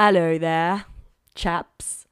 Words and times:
Hello 0.00 0.38
there, 0.38 0.84
chaps. 1.34 2.06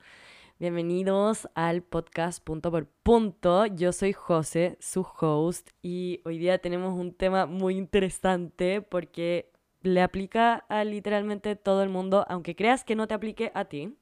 Bienvenidos 0.58 1.49
al 1.54 1.85
podcast 1.85 2.43
Punto 2.43 2.73
por 2.73 2.89
Punto. 3.05 3.65
Yo 3.67 3.93
soy 3.93 4.12
José, 4.12 4.77
su 4.81 5.06
host, 5.21 5.71
y 5.82 6.21
hoy 6.25 6.38
día 6.38 6.59
tenemos 6.59 6.99
un 6.99 7.14
tema 7.14 7.46
muy 7.46 7.77
interesante 7.77 8.83
porque 8.83 9.53
le 9.83 10.03
aplica 10.03 10.67
a 10.69 10.83
literalmente 10.83 11.54
todo 11.54 11.85
el 11.85 11.88
mundo, 11.88 12.27
aunque 12.29 12.57
creas 12.57 12.83
que 12.83 12.96
no 12.96 13.06
te 13.06 13.14
aplique 13.14 13.53
a 13.54 13.67
ti. 13.67 13.96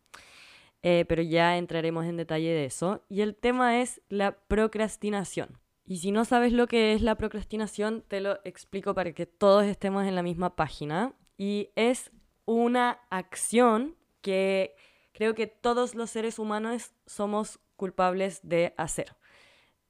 Eh, 0.82 1.04
pero 1.06 1.20
ya 1.20 1.58
entraremos 1.58 2.06
en 2.06 2.16
detalle 2.16 2.54
de 2.54 2.64
eso. 2.64 3.04
Y 3.10 3.20
el 3.20 3.36
tema 3.36 3.82
es 3.82 4.00
la 4.08 4.38
procrastinación. 4.48 5.58
Y 5.84 5.98
si 5.98 6.10
no 6.10 6.24
sabes 6.24 6.54
lo 6.54 6.68
que 6.68 6.94
es 6.94 7.02
la 7.02 7.16
procrastinación, 7.16 8.02
te 8.08 8.22
lo 8.22 8.38
explico 8.44 8.94
para 8.94 9.12
que 9.12 9.26
todos 9.26 9.66
estemos 9.66 10.06
en 10.06 10.14
la 10.14 10.22
misma 10.22 10.56
página. 10.56 11.12
Y 11.36 11.68
es 11.76 12.12
una 12.46 13.00
acción 13.11 13.96
que 14.20 14.74
creo 15.12 15.34
que 15.34 15.46
todos 15.46 15.94
los 15.94 16.11
seres 16.11 16.39
humanos 16.39 16.93
somos 17.07 17.61
culpables 17.76 18.40
de 18.43 18.75
hacer. 18.76 19.17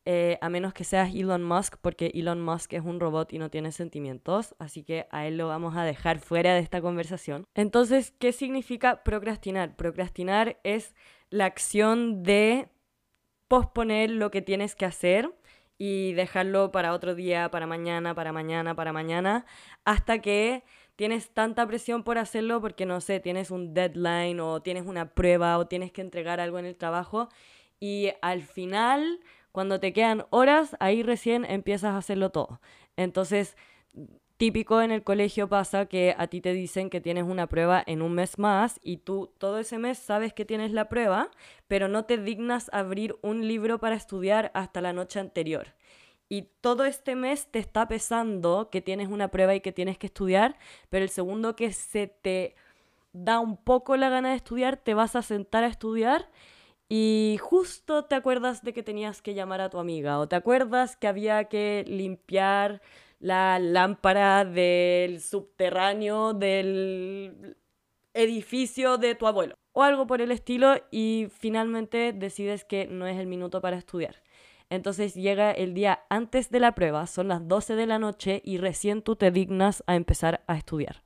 Eh, 0.06 0.38
a 0.42 0.50
menos 0.50 0.74
que 0.74 0.84
seas 0.84 1.14
Elon 1.14 1.42
Musk, 1.42 1.77
porque 1.80 2.12
Elon 2.14 2.42
Musk 2.42 2.74
es 2.74 2.84
un 2.84 3.00
robot 3.00 3.32
y 3.32 3.38
no 3.38 3.48
tiene 3.48 3.72
sentimientos, 3.72 4.54
así 4.58 4.84
que 4.84 5.06
a 5.10 5.27
él 5.27 5.38
lo 5.38 5.48
vamos 5.48 5.77
a 5.77 5.84
dejar 5.84 6.18
fuera 6.18 6.52
de 6.52 6.60
esta 6.60 6.82
conversación. 6.82 7.46
Entonces, 7.54 8.12
¿qué 8.18 8.32
significa 8.32 9.02
procrastinar? 9.02 9.77
Procrastinar 9.77 10.60
es 10.62 10.94
la 11.30 11.46
acción 11.46 12.22
de 12.22 12.68
posponer 13.48 14.10
lo 14.10 14.30
que 14.30 14.42
tienes 14.42 14.74
que 14.74 14.84
hacer 14.84 15.34
y 15.78 16.12
dejarlo 16.12 16.70
para 16.70 16.92
otro 16.92 17.14
día, 17.14 17.50
para 17.50 17.66
mañana, 17.66 18.14
para 18.14 18.32
mañana, 18.32 18.74
para 18.74 18.92
mañana, 18.92 19.46
hasta 19.86 20.18
que 20.20 20.64
tienes 20.96 21.30
tanta 21.30 21.66
presión 21.66 22.02
por 22.02 22.18
hacerlo 22.18 22.60
porque, 22.60 22.86
no 22.86 23.00
sé, 23.00 23.20
tienes 23.20 23.50
un 23.50 23.74
deadline 23.74 24.40
o 24.40 24.62
tienes 24.62 24.86
una 24.86 25.10
prueba 25.10 25.58
o 25.58 25.66
tienes 25.66 25.92
que 25.92 26.00
entregar 26.00 26.40
algo 26.40 26.58
en 26.58 26.66
el 26.66 26.76
trabajo 26.76 27.28
y 27.80 28.12
al 28.22 28.42
final, 28.42 29.20
cuando 29.52 29.80
te 29.80 29.92
quedan 29.92 30.24
horas, 30.30 30.77
ahí 30.80 31.02
recién 31.02 31.44
empiezas 31.44 31.94
a 31.94 31.98
hacerlo 31.98 32.30
todo. 32.30 32.60
Entonces, 32.96 33.56
típico 34.36 34.82
en 34.82 34.91
el 34.91 35.02
colegio 35.02 35.48
pasa 35.48 35.86
que 35.86 36.14
a 36.16 36.27
ti 36.27 36.41
te 36.41 36.52
dicen 36.52 36.91
que 36.91 37.00
tienes 37.00 37.24
una 37.24 37.47
prueba 37.47 37.82
en 37.86 38.02
un 38.02 38.14
mes 38.14 38.38
más 38.38 38.80
y 38.82 38.98
tú 38.98 39.32
todo 39.38 39.58
ese 39.58 39.78
mes 39.78 39.98
sabes 39.98 40.32
que 40.32 40.44
tienes 40.44 40.72
la 40.72 40.88
prueba, 40.88 41.30
pero 41.69 41.88
no 41.88 42.04
te 42.04 42.19
dignas 42.19 42.70
abrir 42.72 43.16
un 43.22 43.47
libro 43.47 43.78
para 43.78 43.97
estudiar 43.97 44.50
hasta 44.54 44.80
la 44.80 44.92
noche 44.92 45.20
anterior 45.20 45.74
y 46.28 46.48
todo 46.61 46.84
este 46.84 47.17
mes 47.17 47.48
te 47.50 47.58
está 47.58 47.89
pesando 47.89 48.70
que 48.70 48.80
tienes 48.80 49.08
una 49.08 49.28
prueba 49.28 49.55
y 49.55 49.61
que 49.61 49.72
tienes 49.72 49.98
que 49.98 50.06
estudiar, 50.06 50.58
pero 50.89 51.05
el 51.05 51.11
segundo 51.11 51.56
que 51.56 51.72
se 51.72 52.06
te 52.06 52.55
da 53.12 53.39
un 53.41 53.56
poco 53.56 53.97
la 53.97 54.08
gana 54.08 54.31
de 54.31 54.36
estudiar, 54.36 54.77
te 54.77 54.94
vas 54.94 55.16
a 55.16 55.22
sentar 55.22 55.64
a 55.64 55.69
estudiar 55.69 56.28
y 56.89 57.39
justo 57.41 58.05
te 58.05 58.14
acuerdas 58.14 58.62
de 58.62 58.72
que 58.72 58.83
tenías 58.83 59.22
que 59.22 59.34
llamar 59.34 59.61
a 59.61 59.70
tu 59.70 59.78
amiga 59.78 60.19
o 60.19 60.28
te 60.28 60.36
acuerdas 60.36 60.97
que 60.97 61.08
había 61.08 61.44
que 61.44 61.84
limpiar 61.86 62.83
la 63.20 63.59
lámpara 63.59 64.44
del 64.44 65.20
subterráneo 65.20 66.34
del 66.34 67.56
edificio 68.12 68.98
de 68.98 69.14
tu 69.14 69.27
abuelo 69.27 69.55
o 69.72 69.83
algo 69.83 70.06
por 70.06 70.20
el 70.20 70.31
estilo 70.31 70.75
y 70.91 71.28
finalmente 71.38 72.12
decides 72.12 72.64
que 72.64 72.86
no 72.86 73.06
es 73.06 73.19
el 73.19 73.27
minuto 73.27 73.61
para 73.61 73.77
estudiar. 73.77 74.22
Entonces 74.75 75.14
llega 75.14 75.53
el 75.53 75.72
día 75.72 76.05
antes 76.11 76.50
de 76.50 76.58
la 76.58 76.75
prueba, 76.75 77.06
son 77.06 77.28
las 77.28 77.47
12 77.47 77.77
de 77.77 77.86
la 77.86 78.00
noche 78.00 78.42
y 78.44 78.58
recién 78.58 79.03
tú 79.03 79.14
te 79.14 79.31
dignas 79.31 79.84
a 79.86 79.94
empezar 79.94 80.42
a 80.48 80.56
estudiar. 80.56 81.05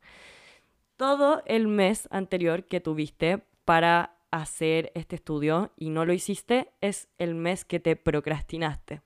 Todo 0.96 1.42
el 1.44 1.68
mes 1.68 2.08
anterior 2.10 2.64
que 2.64 2.80
tuviste 2.80 3.44
para 3.66 4.16
hacer 4.30 4.90
este 4.94 5.16
estudio 5.16 5.70
y 5.76 5.90
no 5.90 6.06
lo 6.06 6.14
hiciste 6.14 6.72
es 6.80 7.08
el 7.18 7.34
mes 7.34 7.66
que 7.66 7.78
te 7.78 7.94
procrastinaste. 7.94 9.02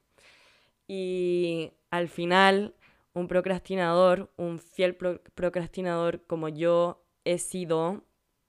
Y 0.87 1.73
al 1.91 2.07
final, 2.07 2.77
un 3.15 3.27
procrastinador, 3.27 4.33
un 4.37 4.61
fiel 4.61 4.95
procrastinador 4.95 6.25
como 6.27 6.49
yo 6.49 7.05
he 7.25 7.39
sido 7.39 8.05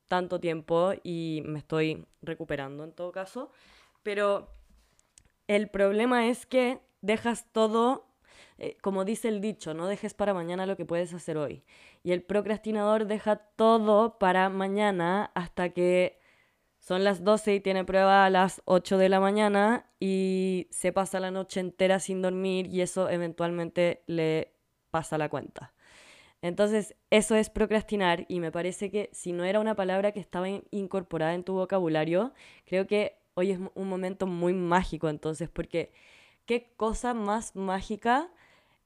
tanto 0.08 0.40
tiempo 0.40 0.94
y 1.04 1.42
me 1.44 1.58
estoy 1.58 2.06
recuperando 2.22 2.84
en 2.84 2.92
todo 2.92 3.12
caso, 3.12 3.50
pero 4.04 4.54
el 5.48 5.70
problema 5.70 6.28
es 6.28 6.46
que 6.46 6.80
dejas 7.02 7.46
todo, 7.52 8.08
eh, 8.58 8.78
como 8.82 9.06
dice 9.06 9.28
el 9.28 9.42
dicho, 9.42 9.74
no 9.74 9.88
dejes 9.88 10.14
para 10.14 10.34
mañana 10.34 10.66
lo 10.66 10.78
que 10.78 10.86
puedes 10.86 11.14
hacer 11.14 11.38
hoy. 11.38 11.64
Y 12.04 12.12
el 12.12 12.24
procrastinador 12.24 13.06
deja 13.06 13.36
todo 13.36 14.18
para 14.20 14.50
mañana 14.50 15.32
hasta 15.36 15.70
que 15.70 16.20
son 16.80 17.04
las 17.04 17.24
12 17.24 17.56
y 17.56 17.60
tiene 17.62 17.86
prueba 17.86 18.26
a 18.26 18.30
las 18.30 18.62
8 18.66 18.98
de 18.98 19.08
la 19.08 19.22
mañana 19.22 19.86
y 20.00 20.68
se 20.70 20.92
pasa 20.92 21.22
la 21.22 21.32
noche 21.32 21.62
entera 21.62 22.00
sin 22.00 22.22
dormir 22.22 22.68
y 22.68 22.82
eso 22.82 23.10
eventualmente 23.10 24.04
le 24.06 24.54
pasa 24.92 25.18
la 25.18 25.30
cuenta. 25.30 25.74
Entonces, 26.42 26.94
eso 27.10 27.36
es 27.36 27.50
procrastinar 27.50 28.26
y 28.28 28.42
me 28.42 28.52
parece 28.52 28.92
que 28.92 29.10
si 29.14 29.32
no 29.32 29.46
era 29.46 29.62
una 29.62 29.76
palabra 29.76 30.12
que 30.12 30.20
estaba 30.20 30.50
incorporada 30.72 31.34
en 31.34 31.46
tu 31.46 31.54
vocabulario, 31.54 32.34
creo 32.66 32.86
que 32.86 33.23
hoy 33.36 33.52
es 33.52 33.60
un 33.74 33.90
momento 33.90 34.28
muy 34.28 34.54
mágico 34.54 35.10
entonces, 35.10 35.50
porque 35.50 35.92
qué 36.46 36.74
cosa 36.76 37.14
más 37.14 37.56
mágica 37.56 38.30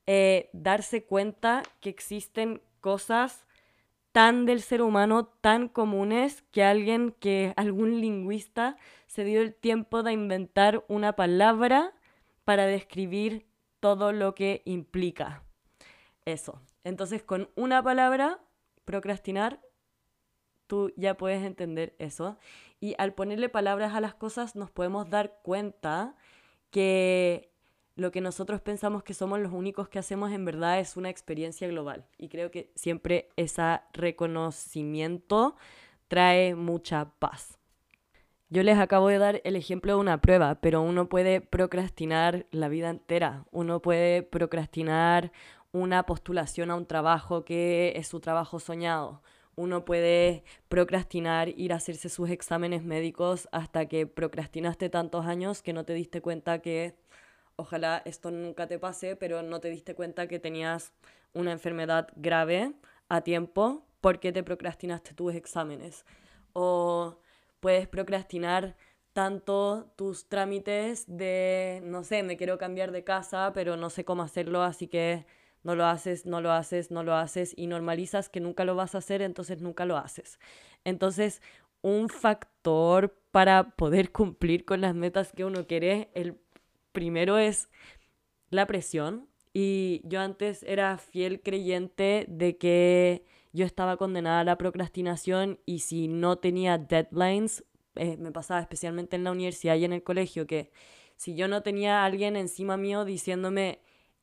eh, 0.06 0.50
darse 0.54 1.04
cuenta 1.04 1.64
que 1.82 1.90
existen 1.90 2.62
cosas 2.82 3.46
tan 4.12 4.46
del 4.46 4.62
ser 4.62 4.82
humano, 4.82 5.28
tan 5.42 5.68
comunes, 5.68 6.44
que 6.52 6.64
alguien, 6.64 7.12
que 7.20 7.54
algún 7.56 8.02
lingüista 8.02 8.78
se 9.06 9.24
dio 9.24 9.42
el 9.42 9.54
tiempo 9.54 10.02
de 10.02 10.14
inventar 10.14 10.84
una 10.88 11.14
palabra 11.14 11.94
para 12.44 12.66
describir 12.66 13.46
todo 13.80 14.14
lo 14.14 14.34
que 14.34 14.62
implica 14.66 15.44
eso. 16.26 16.62
Entonces, 16.84 17.22
con 17.22 17.50
una 17.56 17.84
palabra, 17.84 18.40
procrastinar, 18.86 19.60
tú 20.68 20.94
ya 20.96 21.16
puedes 21.16 21.44
entender 21.44 21.96
eso. 21.98 22.38
Y 22.80 22.96
al 22.98 23.14
ponerle 23.14 23.50
palabras 23.50 23.96
a 23.96 24.02
las 24.02 24.14
cosas 24.14 24.56
nos 24.56 24.70
podemos 24.70 25.10
dar 25.10 25.40
cuenta 25.42 26.16
que 26.70 27.52
lo 27.96 28.12
que 28.12 28.22
nosotros 28.22 28.62
pensamos 28.62 29.04
que 29.04 29.16
somos 29.16 29.40
los 29.40 29.52
únicos 29.52 29.90
que 29.90 29.98
hacemos 29.98 30.32
en 30.32 30.46
verdad 30.46 30.80
es 30.80 30.98
una 30.98 31.10
experiencia 31.10 31.68
global. 31.68 32.06
Y 32.18 32.30
creo 32.30 32.52
que 32.52 32.72
siempre 32.76 33.30
ese 33.36 33.82
reconocimiento 33.94 35.56
trae 36.08 36.54
mucha 36.54 37.10
paz. 37.18 37.58
Yo 38.50 38.64
les 38.64 38.78
acabo 38.78 39.10
de 39.10 39.18
dar 39.18 39.42
el 39.44 39.56
ejemplo 39.56 39.94
de 39.94 40.00
una 40.00 40.22
prueba, 40.22 40.56
pero 40.62 40.82
uno 40.82 41.10
puede 41.10 41.42
procrastinar 41.42 42.46
la 42.52 42.70
vida 42.70 42.90
entera. 42.90 43.46
Uno 43.52 43.82
puede 43.82 44.24
procrastinar 44.24 45.32
una 45.74 46.06
postulación 46.06 46.72
a 46.72 46.76
un 46.76 46.86
trabajo 46.86 47.44
que 47.44 47.94
es 47.96 48.08
su 48.08 48.20
trabajo 48.20 48.60
soñado 48.60 49.22
uno 49.58 49.86
puede 49.86 50.44
procrastinar 50.70 51.50
ir 51.50 51.74
a 51.74 51.78
hacerse 51.78 52.10
sus 52.10 52.30
exámenes 52.30 52.84
médicos 52.84 53.50
hasta 53.52 53.88
que 53.88 54.06
procrastinaste 54.06 54.90
tantos 54.90 55.26
años 55.26 55.64
que 55.64 55.74
no 55.74 55.84
te 55.84 55.94
diste 55.94 56.22
cuenta 56.22 56.60
que 56.60 56.96
ojalá 57.56 58.04
esto 58.06 58.30
nunca 58.30 58.68
te 58.68 58.78
pase, 58.78 59.16
pero 59.16 59.42
no 59.42 59.60
te 59.60 59.70
diste 59.70 59.96
cuenta 59.96 60.28
que 60.28 60.40
tenías 60.40 60.94
una 61.34 61.52
enfermedad 61.52 62.08
grave 62.16 62.74
a 63.10 63.22
tiempo 63.22 63.84
porque 64.00 64.32
te 64.32 64.44
procrastinaste 64.44 65.16
tus 65.16 65.34
exámenes. 65.34 66.06
O 66.54 67.20
puedes 67.60 67.88
procrastinar 67.88 68.78
tanto 69.14 69.92
tus 69.96 70.30
trámites 70.30 71.06
de, 71.08 71.82
no 71.84 72.04
sé, 72.04 72.22
me 72.22 72.38
quiero 72.38 72.60
cambiar 72.60 72.92
de 72.92 73.04
casa, 73.04 73.52
pero 73.56 73.76
no 73.76 73.90
sé 73.90 74.06
cómo 74.06 74.22
hacerlo, 74.22 74.62
así 74.62 74.88
que 74.88 75.26
no 75.68 75.76
lo 75.76 75.86
haces, 75.86 76.26
no 76.26 76.40
lo 76.40 76.54
haces, 76.54 76.92
no 76.92 77.04
lo 77.04 77.14
haces 77.14 77.54
y 77.58 77.68
normalizas 77.68 78.30
que 78.30 78.40
nunca 78.40 78.64
lo 78.64 78.74
vas 78.74 78.96
a 78.96 79.00
hacer, 79.00 79.22
entonces 79.22 79.62
nunca 79.62 79.84
lo 79.84 79.98
haces. 79.98 80.40
Entonces, 80.86 81.42
un 81.82 82.08
factor 82.08 83.20
para 83.32 83.76
poder 83.76 84.12
cumplir 84.14 84.64
con 84.64 84.80
las 84.80 84.96
metas 84.96 85.34
que 85.34 85.44
uno 85.44 85.68
quiere, 85.68 86.10
el 86.14 86.40
primero 86.94 87.38
es 87.38 87.68
la 88.50 88.66
presión. 88.66 89.28
Y 89.54 90.00
yo 90.06 90.22
antes 90.22 90.64
era 90.64 90.98
fiel 90.98 91.42
creyente 91.42 92.26
de 92.30 92.58
que 92.58 93.26
yo 93.52 93.66
estaba 93.66 93.98
condenada 93.98 94.40
a 94.40 94.46
la 94.46 94.58
procrastinación 94.58 95.60
y 95.66 95.80
si 95.80 96.08
no 96.08 96.38
tenía 96.38 96.78
deadlines, 96.78 97.66
eh, 97.96 98.16
me 98.16 98.32
pasaba 98.32 98.62
especialmente 98.62 99.18
en 99.18 99.26
la 99.26 99.32
universidad 99.32 99.76
y 99.76 99.84
en 99.84 99.92
el 99.92 100.04
colegio, 100.04 100.48
que 100.48 100.72
si 101.18 101.36
yo 101.36 101.50
no 101.50 101.62
tenía 101.62 102.06
alguien 102.06 102.38
encima 102.38 102.78
mío 102.78 103.04
diciéndome, 103.04 103.82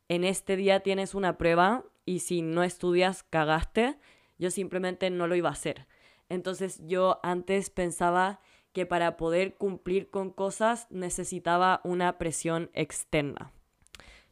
en 0.08 0.24
este 0.24 0.56
día 0.56 0.80
tienes 0.80 1.14
una 1.14 1.38
prueba 1.38 1.84
y 2.04 2.20
si 2.20 2.42
no 2.42 2.62
estudias, 2.62 3.22
cagaste, 3.22 3.96
yo 4.38 4.50
simplemente 4.50 5.10
no 5.10 5.26
lo 5.26 5.34
iba 5.34 5.48
a 5.48 5.52
hacer. 5.52 5.86
Entonces 6.28 6.80
yo 6.86 7.20
antes 7.22 7.70
pensaba 7.70 8.40
que 8.72 8.86
para 8.86 9.16
poder 9.16 9.54
cumplir 9.54 10.10
con 10.10 10.30
cosas 10.30 10.86
necesitaba 10.90 11.80
una 11.84 12.18
presión 12.18 12.70
externa. 12.74 13.52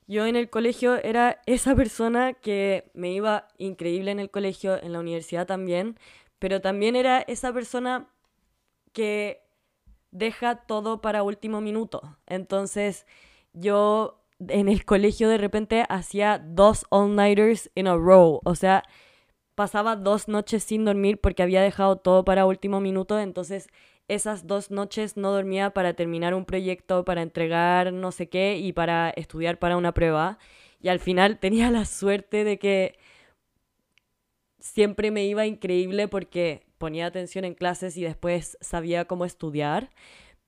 Yo 0.09 0.27
en 0.27 0.37
el 0.37 0.51
colegio 0.51 0.97
era 0.97 1.41
esa 1.47 1.75
persona 1.77 2.35
que 2.35 2.91
me 2.93 3.13
iba 3.13 3.49
increíble 3.57 4.11
en 4.11 4.19
el 4.19 4.31
colegio, 4.31 4.83
en 4.83 4.93
la 4.93 5.01
universidad 5.01 5.47
también, 5.47 5.97
pero 6.39 6.61
también 6.61 6.97
era 6.97 7.21
esa 7.21 7.53
persona 7.53 8.09
que 8.93 9.43
deja 10.11 10.57
todo 10.57 11.01
para 11.01 11.23
último 11.23 11.61
minuto. 11.61 12.19
Entonces 12.27 13.07
yo 13.53 14.22
en 14.49 14.69
el 14.69 14.85
colegio 14.85 15.29
de 15.29 15.39
repente 15.39 15.85
hacía 15.89 16.39
dos 16.39 16.87
all-nighters 16.91 17.71
in 17.75 17.87
a 17.87 17.97
row, 17.97 18.41
o 18.45 18.55
sea, 18.55 18.83
pasaba 19.55 19.97
dos 19.97 20.29
noches 20.29 20.65
sin 20.65 20.85
dormir 20.85 21.21
porque 21.21 21.43
había 21.43 21.63
dejado 21.63 21.97
todo 21.97 22.25
para 22.25 22.47
último 22.47 22.81
minuto, 22.81 23.19
entonces 23.19 23.69
esas 24.09 24.47
dos 24.47 24.71
noches 24.71 25.17
no 25.17 25.33
dormía 25.33 25.71
para 25.71 25.95
terminar 25.95 26.35
un 26.35 26.45
proyecto, 26.45 27.05
para 27.05 27.23
entregar 27.23 27.93
no 27.93 28.13
sé 28.13 28.29
qué 28.29 28.59
y 28.59 28.73
para 28.73 29.11
estudiar 29.11 29.59
para 29.59 29.77
una 29.77 29.93
prueba. 29.93 30.39
Y 30.81 30.89
al 30.89 31.01
final 31.01 31.39
tenía 31.41 31.71
la 31.71 31.85
suerte 31.85 32.45
de 32.45 32.59
que 32.59 32.99
siempre 34.59 35.11
me 35.11 35.25
iba 35.25 35.47
increíble 35.47 36.09
porque 36.09 36.67
ponía 36.79 37.07
atención 37.07 37.45
en 37.45 37.55
clases 37.55 37.97
y 37.97 38.03
después 38.03 38.59
sabía 38.61 39.07
cómo 39.07 39.25
estudiar. 39.25 39.91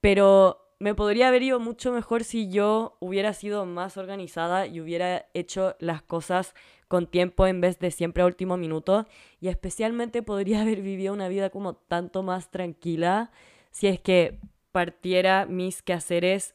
Pero 0.01 0.64
me 0.79 0.95
podría 0.95 1.29
haber 1.29 1.43
ido 1.43 1.61
mucho 1.61 1.93
mejor 1.93 2.25
si 2.25 2.49
yo 2.49 2.97
hubiera 3.01 3.33
sido 3.33 3.67
más 3.67 3.97
organizada 3.97 4.67
y 4.67 4.81
hubiera 4.81 5.27
hecho 5.35 5.77
las 5.79 6.03
cosas 6.03 6.55
con 6.89 7.07
tiempo 7.07 7.47
en 7.47 7.61
vez 7.61 7.79
de 7.79 7.91
siempre 7.91 8.23
a 8.23 8.27
último 8.27 8.57
minuto. 8.57 9.07
Y 9.41 9.49
especialmente 9.49 10.23
podría 10.23 10.61
haber 10.63 10.83
vivido 10.83 11.13
una 11.13 11.29
vida 11.29 11.51
como 11.51 11.75
tanto 11.75 12.23
más 12.23 12.51
tranquila 12.51 13.31
si 13.71 13.89
es 13.89 14.01
que 14.01 14.39
partiera 14.73 15.47
mis 15.47 15.83
quehaceres 15.83 16.55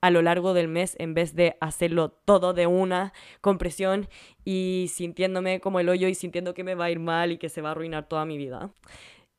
a 0.00 0.10
lo 0.10 0.20
largo 0.20 0.52
del 0.52 0.68
mes 0.68 0.96
en 0.98 1.14
vez 1.14 1.34
de 1.34 1.56
hacerlo 1.60 2.10
todo 2.10 2.52
de 2.52 2.66
una 2.66 3.14
compresión 3.40 4.06
y 4.44 4.90
sintiéndome 4.92 5.60
como 5.60 5.80
el 5.80 5.88
hoyo 5.88 6.08
y 6.08 6.14
sintiendo 6.14 6.52
que 6.52 6.62
me 6.62 6.74
va 6.74 6.86
a 6.86 6.90
ir 6.90 6.98
mal 6.98 7.32
y 7.32 7.38
que 7.38 7.48
se 7.48 7.62
va 7.62 7.70
a 7.70 7.72
arruinar 7.72 8.06
toda 8.06 8.26
mi 8.26 8.36
vida. 8.36 8.70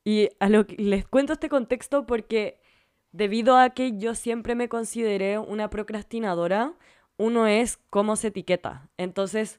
Y 0.02 0.28
a 0.40 0.48
lo 0.48 0.66
que 0.66 0.74
les 0.76 1.06
cuento 1.06 1.34
este 1.34 1.48
contexto 1.48 2.04
porque 2.04 2.58
debido 3.16 3.56
a 3.56 3.70
que 3.70 3.96
yo 3.96 4.14
siempre 4.14 4.54
me 4.54 4.68
consideré 4.68 5.38
una 5.38 5.70
procrastinadora, 5.70 6.74
uno 7.16 7.46
es 7.46 7.78
cómo 7.88 8.14
se 8.16 8.28
etiqueta. 8.28 8.90
Entonces, 8.98 9.58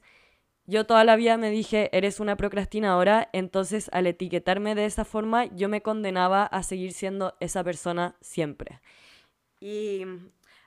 yo 0.66 0.86
toda 0.86 1.02
la 1.02 1.16
vida 1.16 1.36
me 1.38 1.50
dije, 1.50 1.88
eres 1.96 2.20
una 2.20 2.36
procrastinadora, 2.36 3.28
entonces 3.32 3.90
al 3.92 4.06
etiquetarme 4.06 4.76
de 4.76 4.84
esa 4.84 5.04
forma, 5.04 5.46
yo 5.46 5.68
me 5.68 5.82
condenaba 5.82 6.44
a 6.44 6.62
seguir 6.62 6.92
siendo 6.92 7.34
esa 7.40 7.64
persona 7.64 8.14
siempre. 8.20 8.80
Y 9.60 10.02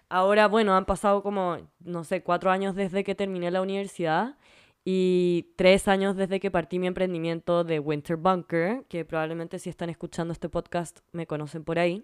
ahora, 0.09 0.47
bueno, 0.47 0.75
han 0.75 0.85
pasado 0.85 1.23
como, 1.23 1.59
no 1.79 2.03
sé, 2.03 2.23
cuatro 2.23 2.51
años 2.51 2.75
desde 2.75 3.05
que 3.05 3.15
terminé 3.15 3.51
la 3.51 3.61
universidad 3.61 4.35
y 4.83 5.53
tres 5.55 5.87
años 5.87 6.17
desde 6.17 6.41
que 6.41 6.51
partí 6.51 6.77
mi 6.77 6.87
emprendimiento 6.87 7.63
de 7.63 7.79
Winter 7.79 8.17
Bunker, 8.17 8.83
que 8.89 9.05
probablemente 9.05 9.59
si 9.59 9.69
están 9.69 9.89
escuchando 9.89 10.33
este 10.33 10.49
podcast 10.49 10.99
me 11.13 11.25
conocen 11.25 11.63
por 11.63 11.79
ahí. 11.79 12.03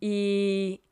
Y 0.00 0.82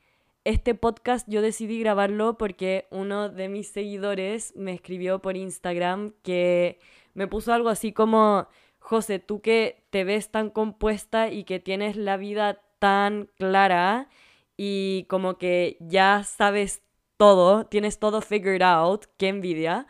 este 0.44 0.75
podcast 0.75 1.29
yo 1.29 1.43
decidí 1.43 1.81
grabarlo 1.81 2.38
porque 2.38 2.87
uno 2.91 3.29
de 3.29 3.49
mis 3.49 3.69
seguidores 3.69 4.55
me 4.56 4.73
escribió 4.73 5.20
por 5.20 5.37
Instagram 5.37 6.12
que 6.23 6.79
me 7.14 7.26
puso 7.26 7.53
algo 7.53 7.69
así 7.69 7.93
como, 7.93 8.47
José, 8.79 9.19
tú 9.19 9.41
que 9.41 9.85
te 9.91 10.05
ves 10.05 10.31
tan 10.31 10.50
compuesta 10.50 11.31
y 11.31 11.44
que 11.44 11.58
tienes 11.58 11.97
la 11.97 12.17
vida 12.17 12.61
tan 12.79 13.29
clara, 13.37 14.08
y 14.56 15.05
como 15.08 15.38
que 15.38 15.76
ya 15.81 16.23
sabes 16.25 16.82
todo, 17.17 17.67
tienes 17.67 17.99
todo 17.99 18.20
figured 18.20 18.62
out, 18.62 19.06
qué 19.17 19.29
envidia, 19.29 19.87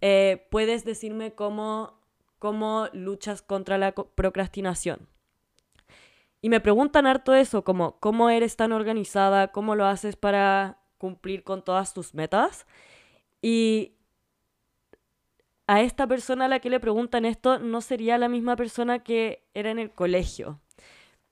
eh, 0.00 0.46
puedes 0.50 0.84
decirme 0.84 1.34
cómo, 1.34 1.98
cómo 2.38 2.88
luchas 2.92 3.42
contra 3.42 3.78
la 3.78 3.92
procrastinación. 3.92 5.11
Y 6.42 6.48
me 6.48 6.60
preguntan 6.60 7.06
harto 7.06 7.34
eso, 7.34 7.62
como 7.62 8.00
cómo 8.00 8.28
eres 8.28 8.56
tan 8.56 8.72
organizada, 8.72 9.52
cómo 9.52 9.76
lo 9.76 9.86
haces 9.86 10.16
para 10.16 10.80
cumplir 10.98 11.44
con 11.44 11.62
todas 11.62 11.94
tus 11.94 12.14
metas. 12.14 12.66
Y 13.40 13.94
a 15.68 15.80
esta 15.82 16.08
persona 16.08 16.46
a 16.46 16.48
la 16.48 16.58
que 16.58 16.68
le 16.68 16.80
preguntan 16.80 17.24
esto 17.24 17.60
no 17.60 17.80
sería 17.80 18.18
la 18.18 18.28
misma 18.28 18.56
persona 18.56 19.04
que 19.04 19.46
era 19.54 19.70
en 19.70 19.78
el 19.78 19.92
colegio. 19.92 20.60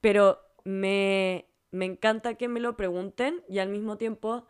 Pero 0.01 0.39
me, 0.63 1.47
me 1.73 1.87
encanta 1.87 2.35
que 2.35 2.47
me 2.47 2.61
lo 2.61 2.77
pregunten 2.77 3.43
y 3.49 3.59
al 3.59 3.69
mismo 3.69 3.97
tiempo 3.97 4.45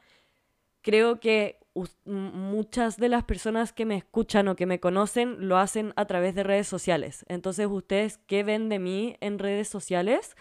creo 0.82 1.20
que 1.20 1.58
muchas 2.04 2.96
de 2.96 3.08
las 3.08 3.24
personas 3.24 3.72
que 3.72 3.84
me 3.84 3.96
escuchan 3.96 4.48
o 4.48 4.56
que 4.56 4.66
me 4.66 4.80
conocen 4.80 5.48
lo 5.48 5.58
hacen 5.58 5.92
a 5.96 6.04
través 6.06 6.34
de 6.34 6.42
redes 6.42 6.68
sociales. 6.68 7.24
Entonces, 7.28 7.66
ustedes, 7.70 8.18
¿qué 8.26 8.42
ven 8.42 8.68
de 8.68 8.78
mí 8.78 9.16
en 9.20 9.38
redes 9.38 9.68
sociales? 9.68 10.36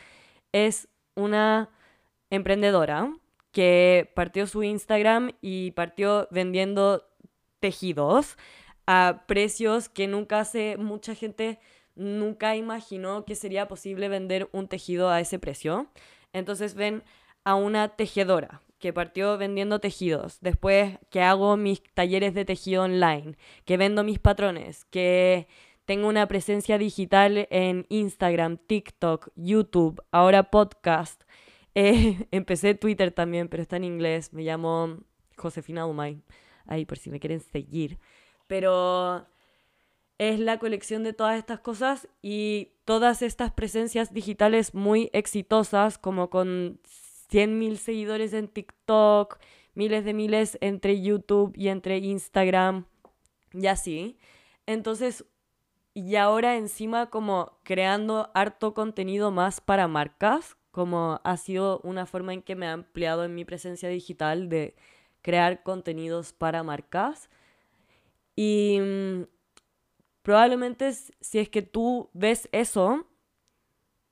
Es 0.52 0.88
una 1.16 1.70
emprendedora 2.30 3.14
que 3.52 4.12
partió 4.16 4.48
su 4.48 4.64
Instagram 4.64 5.32
y 5.42 5.72
partió 5.72 6.28
vendiendo 6.32 7.08
tejidos 7.60 8.38
a 8.86 9.24
precios 9.28 9.90
que 9.90 10.08
nunca 10.08 10.40
hace 10.40 10.78
mucha 10.78 11.14
gente 11.16 11.60
nunca 11.96 12.56
imaginó 12.56 13.26
que 13.26 13.36
sería 13.36 13.68
posible 13.68 14.08
vender 14.08 14.50
un 14.54 14.68
tejido 14.68 15.10
a 15.10 15.20
ese 15.20 15.38
precio. 15.38 15.88
Entonces 16.34 16.74
ven 16.74 17.04
a 17.44 17.56
una 17.56 17.90
tejedora 17.90 18.62
que 18.80 18.94
partió 18.94 19.38
vendiendo 19.38 19.80
tejidos, 19.80 20.40
después 20.42 20.98
que 21.10 21.22
hago 21.22 21.58
mis 21.58 21.84
talleres 21.94 22.34
de 22.34 22.46
tejido 22.46 22.84
online, 22.84 23.38
que 23.66 23.78
vendo 23.78 24.04
mis 24.04 24.20
patrones, 24.20 24.86
que 24.86 25.48
tengo 25.90 26.08
una 26.08 26.28
presencia 26.28 26.78
digital 26.78 27.48
en 27.50 27.88
Instagram, 27.90 28.58
TikTok, 28.58 29.30
YouTube, 29.36 30.04
ahora 30.12 30.52
podcast. 30.52 31.24
Eh, 31.76 32.28
empecé 32.32 32.74
Twitter 32.74 33.12
también, 33.12 33.48
pero 33.48 33.62
está 33.62 33.78
en 33.78 33.86
inglés. 33.86 34.34
Me 34.34 34.42
llamo 34.42 34.98
Josefina 35.38 35.86
Umay. 35.86 36.20
Ahí 36.66 36.84
por 36.84 36.98
si 36.98 37.10
me 37.10 37.20
quieren 37.20 37.40
seguir. 37.40 38.00
Pero 38.48 39.28
es 40.18 40.40
la 40.40 40.58
colección 40.60 41.04
de 41.04 41.14
todas 41.14 41.38
estas 41.38 41.60
cosas 41.60 42.10
y 42.22 42.74
todas 42.86 43.22
estas 43.22 43.52
presencias 43.52 44.14
digitales 44.14 44.74
muy 44.74 45.10
exitosas, 45.14 45.98
como 45.98 46.30
con 46.30 46.82
100.000 47.32 47.78
seguidores 47.78 48.34
en 48.34 48.48
TikTok, 48.48 49.40
miles 49.74 50.06
de 50.06 50.14
miles 50.14 50.58
entre 50.62 51.02
YouTube 51.02 51.54
y 51.56 51.70
entre 51.70 51.98
Instagram 51.98 52.86
y 53.54 53.68
así. 53.68 54.18
Entonces, 54.66 55.26
y 55.94 56.16
ahora 56.16 56.56
encima 56.56 57.10
como 57.10 57.60
creando 57.64 58.30
harto 58.34 58.74
contenido 58.74 59.32
más 59.32 59.62
para 59.62 59.88
marcas, 59.88 60.58
como 60.72 61.20
ha 61.24 61.38
sido 61.38 61.82
una 61.84 62.06
forma 62.06 62.34
en 62.34 62.42
que 62.42 62.56
me 62.56 62.68
ha 62.68 62.74
ampliado 62.74 63.26
en 63.26 63.36
mi 63.36 63.46
presencia 63.46 63.90
digital 63.90 64.50
de 64.50 64.76
crear 65.22 65.64
contenidos 65.64 66.32
para 66.34 66.64
marcas. 66.64 67.30
Y 68.36 68.80
mm, 68.80 69.24
probablemente 70.22 70.94
si 70.94 71.40
es 71.40 71.50
que 71.50 71.62
tú 71.62 72.10
ves 72.14 72.48
eso, 72.52 73.06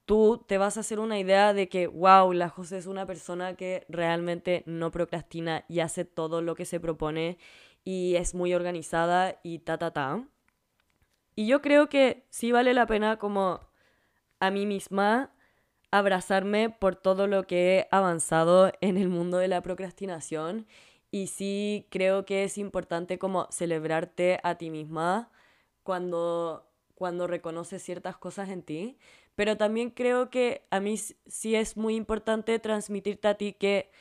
tú 0.08 0.44
te 0.48 0.58
vas 0.58 0.78
a 0.78 0.80
hacer 0.80 1.00
una 1.00 1.20
idea 1.20 1.54
de 1.54 1.68
que, 1.68 1.86
wow, 1.88 2.32
la 2.32 2.48
José 2.48 2.78
es 2.78 2.88
una 2.88 3.06
persona 3.06 3.56
que 3.56 3.86
realmente 3.90 4.64
no 4.66 4.90
procrastina 4.90 5.66
y 5.68 5.82
hace 5.82 6.06
todo 6.06 6.42
lo 6.42 6.56
que 6.56 6.64
se 6.66 6.80
propone 6.80 7.38
y 7.84 8.16
es 8.16 8.34
muy 8.34 8.54
organizada 8.54 9.38
y 9.44 9.60
ta, 9.60 9.78
ta, 9.78 9.92
ta. 9.92 10.26
Y 11.36 11.46
yo 11.48 11.62
creo 11.62 11.90
que 11.90 12.26
sí 12.30 12.54
vale 12.54 12.74
la 12.74 12.88
pena 12.88 13.18
como 13.20 13.60
a 14.40 14.50
mí 14.50 14.66
misma 14.66 15.34
abrazarme 15.92 16.70
por 16.70 16.96
todo 16.96 17.28
lo 17.28 17.46
que 17.46 17.80
he 17.80 17.88
avanzado 17.92 18.72
en 18.80 18.98
el 18.98 19.10
mundo 19.10 19.38
de 19.40 19.50
la 19.50 19.62
procrastinación 19.62 20.68
y 21.12 21.28
sí 21.28 21.86
creo 21.90 22.26
que 22.26 22.46
es 22.46 22.58
importante 22.58 23.20
como 23.20 23.48
celebrarte 23.52 24.40
a 24.44 24.56
ti 24.56 24.70
misma 24.70 25.32
cuando, 25.84 26.66
cuando 26.96 27.28
reconoces 27.28 27.84
ciertas 27.84 28.18
cosas 28.18 28.50
en 28.50 28.64
ti, 28.64 28.98
pero 29.38 29.56
también 29.56 29.92
creo 29.92 30.32
que 30.32 30.64
a 30.72 30.80
mí 30.80 30.98
sí 30.98 31.56
es 31.56 31.78
muy 31.78 31.96
importante 31.96 32.58
transmitirte 32.58 33.28
a 33.28 33.36
ti 33.36 33.54
que 33.54 33.92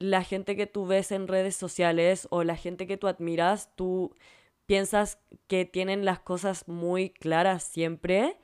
la 0.00 0.24
gente 0.24 0.56
que 0.56 0.66
tú 0.66 0.86
ves 0.86 1.12
en 1.12 1.28
redes 1.28 1.54
sociales 1.54 2.26
o 2.30 2.42
la 2.42 2.56
gente 2.56 2.88
que 2.88 2.96
tú 2.96 3.06
admiras, 3.06 3.70
tú 3.76 4.16
piensas 4.66 5.20
que 5.46 5.64
tienen 5.66 6.04
las 6.04 6.18
cosas 6.18 6.66
muy 6.66 7.10
claras 7.10 7.62
siempre 7.62 8.40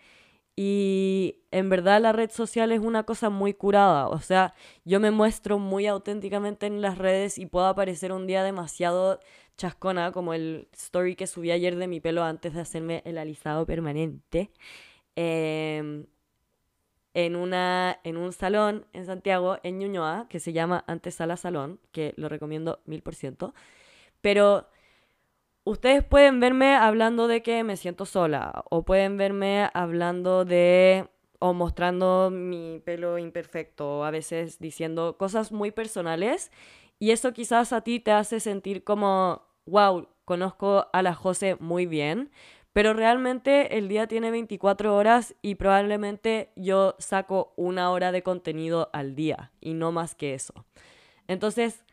y 0.54 1.40
en 1.50 1.70
verdad 1.70 2.00
la 2.00 2.12
red 2.12 2.30
social 2.30 2.70
es 2.70 2.78
una 2.78 3.02
cosa 3.02 3.30
muy 3.30 3.52
curada. 3.52 4.08
O 4.08 4.20
sea, 4.20 4.54
yo 4.84 5.00
me 5.00 5.10
muestro 5.10 5.58
muy 5.58 5.88
auténticamente 5.88 6.66
en 6.66 6.82
las 6.82 6.98
redes 6.98 7.38
y 7.38 7.46
puedo 7.46 7.66
aparecer 7.66 8.12
un 8.12 8.28
día 8.28 8.44
demasiado 8.44 9.18
chascona, 9.56 10.12
como 10.12 10.34
el 10.34 10.68
story 10.72 11.16
que 11.16 11.26
subí 11.26 11.50
ayer 11.50 11.74
de 11.74 11.88
mi 11.88 12.00
pelo 12.00 12.22
antes 12.22 12.54
de 12.54 12.60
hacerme 12.60 13.02
el 13.04 13.18
alisado 13.18 13.66
permanente, 13.66 14.52
em, 15.16 16.06
en, 17.18 17.34
una, 17.34 17.98
en 18.04 18.16
un 18.16 18.32
salón 18.32 18.86
en 18.92 19.04
Santiago, 19.04 19.58
en 19.64 19.80
Ñuñoa, 19.80 20.26
que 20.28 20.38
se 20.38 20.52
llama 20.52 20.84
Antesala 20.86 21.36
Salón, 21.36 21.80
que 21.90 22.14
lo 22.16 22.28
recomiendo 22.28 22.78
mil 22.86 23.02
por 23.02 23.16
ciento. 23.16 23.54
Pero 24.20 24.68
ustedes 25.64 26.04
pueden 26.04 26.38
verme 26.38 26.76
hablando 26.76 27.26
de 27.26 27.42
que 27.42 27.64
me 27.64 27.76
siento 27.76 28.06
sola, 28.06 28.64
o 28.70 28.84
pueden 28.84 29.16
verme 29.16 29.68
hablando 29.74 30.44
de 30.44 31.08
o 31.40 31.54
mostrando 31.54 32.30
mi 32.30 32.80
pelo 32.84 33.18
imperfecto, 33.18 33.98
o 33.98 34.04
a 34.04 34.12
veces 34.12 34.60
diciendo 34.60 35.16
cosas 35.18 35.50
muy 35.50 35.72
personales. 35.72 36.52
Y 37.00 37.10
eso 37.10 37.32
quizás 37.32 37.72
a 37.72 37.80
ti 37.80 37.98
te 37.98 38.12
hace 38.12 38.38
sentir 38.38 38.84
como, 38.84 39.42
wow, 39.66 40.06
conozco 40.24 40.86
a 40.92 41.02
la 41.02 41.14
José 41.14 41.56
muy 41.58 41.86
bien, 41.86 42.30
pero 42.78 42.94
realmente 42.94 43.76
el 43.76 43.88
día 43.88 44.06
tiene 44.06 44.30
24 44.30 44.94
horas 44.94 45.34
y 45.42 45.56
probablemente 45.56 46.52
yo 46.54 46.94
saco 47.00 47.52
una 47.56 47.90
hora 47.90 48.12
de 48.12 48.22
contenido 48.22 48.88
al 48.92 49.16
día 49.16 49.50
y 49.60 49.74
no 49.74 49.90
más 49.90 50.14
que 50.14 50.32
eso. 50.32 50.64
Entonces, 51.26 51.84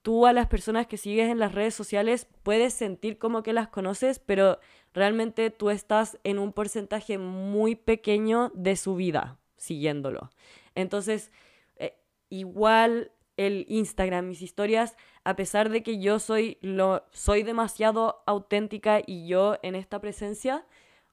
tú 0.00 0.24
a 0.24 0.32
las 0.32 0.46
personas 0.46 0.86
que 0.86 0.96
sigues 0.96 1.28
en 1.28 1.38
las 1.38 1.54
redes 1.54 1.74
sociales 1.74 2.26
puedes 2.42 2.72
sentir 2.72 3.18
como 3.18 3.42
que 3.42 3.52
las 3.52 3.68
conoces, 3.68 4.18
pero 4.18 4.58
realmente 4.94 5.50
tú 5.50 5.68
estás 5.68 6.18
en 6.24 6.38
un 6.38 6.54
porcentaje 6.54 7.18
muy 7.18 7.74
pequeño 7.74 8.52
de 8.54 8.76
su 8.76 8.94
vida 8.94 9.38
siguiéndolo. 9.58 10.30
Entonces, 10.74 11.30
eh, 11.76 11.94
igual 12.30 13.12
el 13.36 13.66
Instagram, 13.68 14.28
mis 14.28 14.40
historias, 14.40 14.96
a 15.26 15.34
pesar 15.34 15.70
de 15.70 15.82
que 15.82 15.98
yo 15.98 16.20
soy, 16.20 16.56
lo, 16.60 17.02
soy 17.10 17.42
demasiado 17.42 18.22
auténtica 18.26 19.00
y 19.04 19.26
yo 19.26 19.56
en 19.64 19.74
esta 19.74 20.00
presencia, 20.00 20.64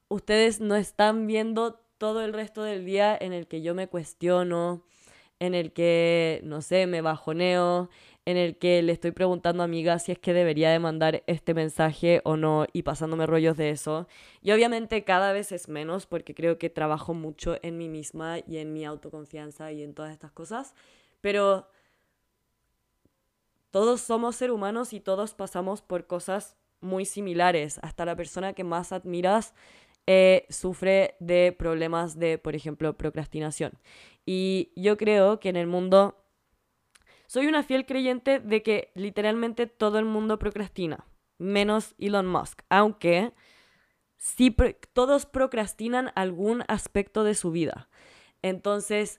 ustedes 0.06 0.60
no 0.60 0.76
están 0.76 1.26
viendo 1.26 1.80
todo 1.98 2.24
el 2.24 2.32
resto 2.32 2.62
del 2.62 2.84
día 2.84 3.18
en 3.20 3.32
el 3.32 3.48
que 3.48 3.60
yo 3.60 3.74
me 3.74 3.88
cuestiono, 3.88 4.84
en 5.40 5.56
el 5.56 5.72
que, 5.72 6.40
no 6.44 6.62
sé, 6.62 6.86
me 6.86 7.00
bajoneo, 7.00 7.90
en 8.24 8.36
el 8.36 8.56
que 8.56 8.82
le 8.82 8.92
estoy 8.92 9.10
preguntando 9.10 9.64
a 9.64 9.66
amiga 9.66 9.98
si 9.98 10.12
es 10.12 10.20
que 10.20 10.32
debería 10.32 10.70
de 10.70 10.78
mandar 10.78 11.24
este 11.26 11.52
mensaje 11.52 12.20
o 12.22 12.36
no 12.36 12.66
y 12.72 12.82
pasándome 12.82 13.26
rollos 13.26 13.56
de 13.56 13.70
eso. 13.70 14.06
Y 14.42 14.52
obviamente 14.52 15.02
cada 15.02 15.32
vez 15.32 15.50
es 15.50 15.68
menos 15.68 16.06
porque 16.06 16.36
creo 16.36 16.56
que 16.56 16.70
trabajo 16.70 17.14
mucho 17.14 17.56
en 17.62 17.78
mí 17.78 17.88
misma 17.88 18.38
y 18.46 18.58
en 18.58 18.72
mi 18.72 18.84
autoconfianza 18.84 19.72
y 19.72 19.82
en 19.82 19.92
todas 19.92 20.12
estas 20.12 20.30
cosas. 20.30 20.76
Pero 21.20 21.66
todos 23.74 24.02
somos 24.02 24.36
seres 24.36 24.54
humanos 24.54 24.92
y 24.92 25.00
todos 25.00 25.34
pasamos 25.34 25.82
por 25.82 26.06
cosas 26.06 26.56
muy 26.80 27.04
similares. 27.04 27.80
Hasta 27.82 28.04
la 28.04 28.14
persona 28.14 28.52
que 28.52 28.62
más 28.62 28.92
admiras 28.92 29.52
eh, 30.06 30.46
sufre 30.48 31.16
de 31.18 31.50
problemas 31.50 32.16
de, 32.16 32.38
por 32.38 32.54
ejemplo, 32.54 32.96
procrastinación. 32.96 33.72
Y 34.24 34.70
yo 34.76 34.96
creo 34.96 35.40
que 35.40 35.48
en 35.48 35.56
el 35.56 35.66
mundo 35.66 36.24
soy 37.26 37.48
una 37.48 37.64
fiel 37.64 37.84
creyente 37.84 38.38
de 38.38 38.62
que 38.62 38.92
literalmente 38.94 39.66
todo 39.66 39.98
el 39.98 40.04
mundo 40.04 40.38
procrastina, 40.38 41.08
menos 41.38 41.96
Elon 41.98 42.28
Musk, 42.28 42.62
aunque 42.68 43.32
sí 44.18 44.54
todos 44.92 45.26
procrastinan 45.26 46.12
algún 46.14 46.62
aspecto 46.68 47.24
de 47.24 47.34
su 47.34 47.50
vida. 47.50 47.88
Entonces, 48.40 49.18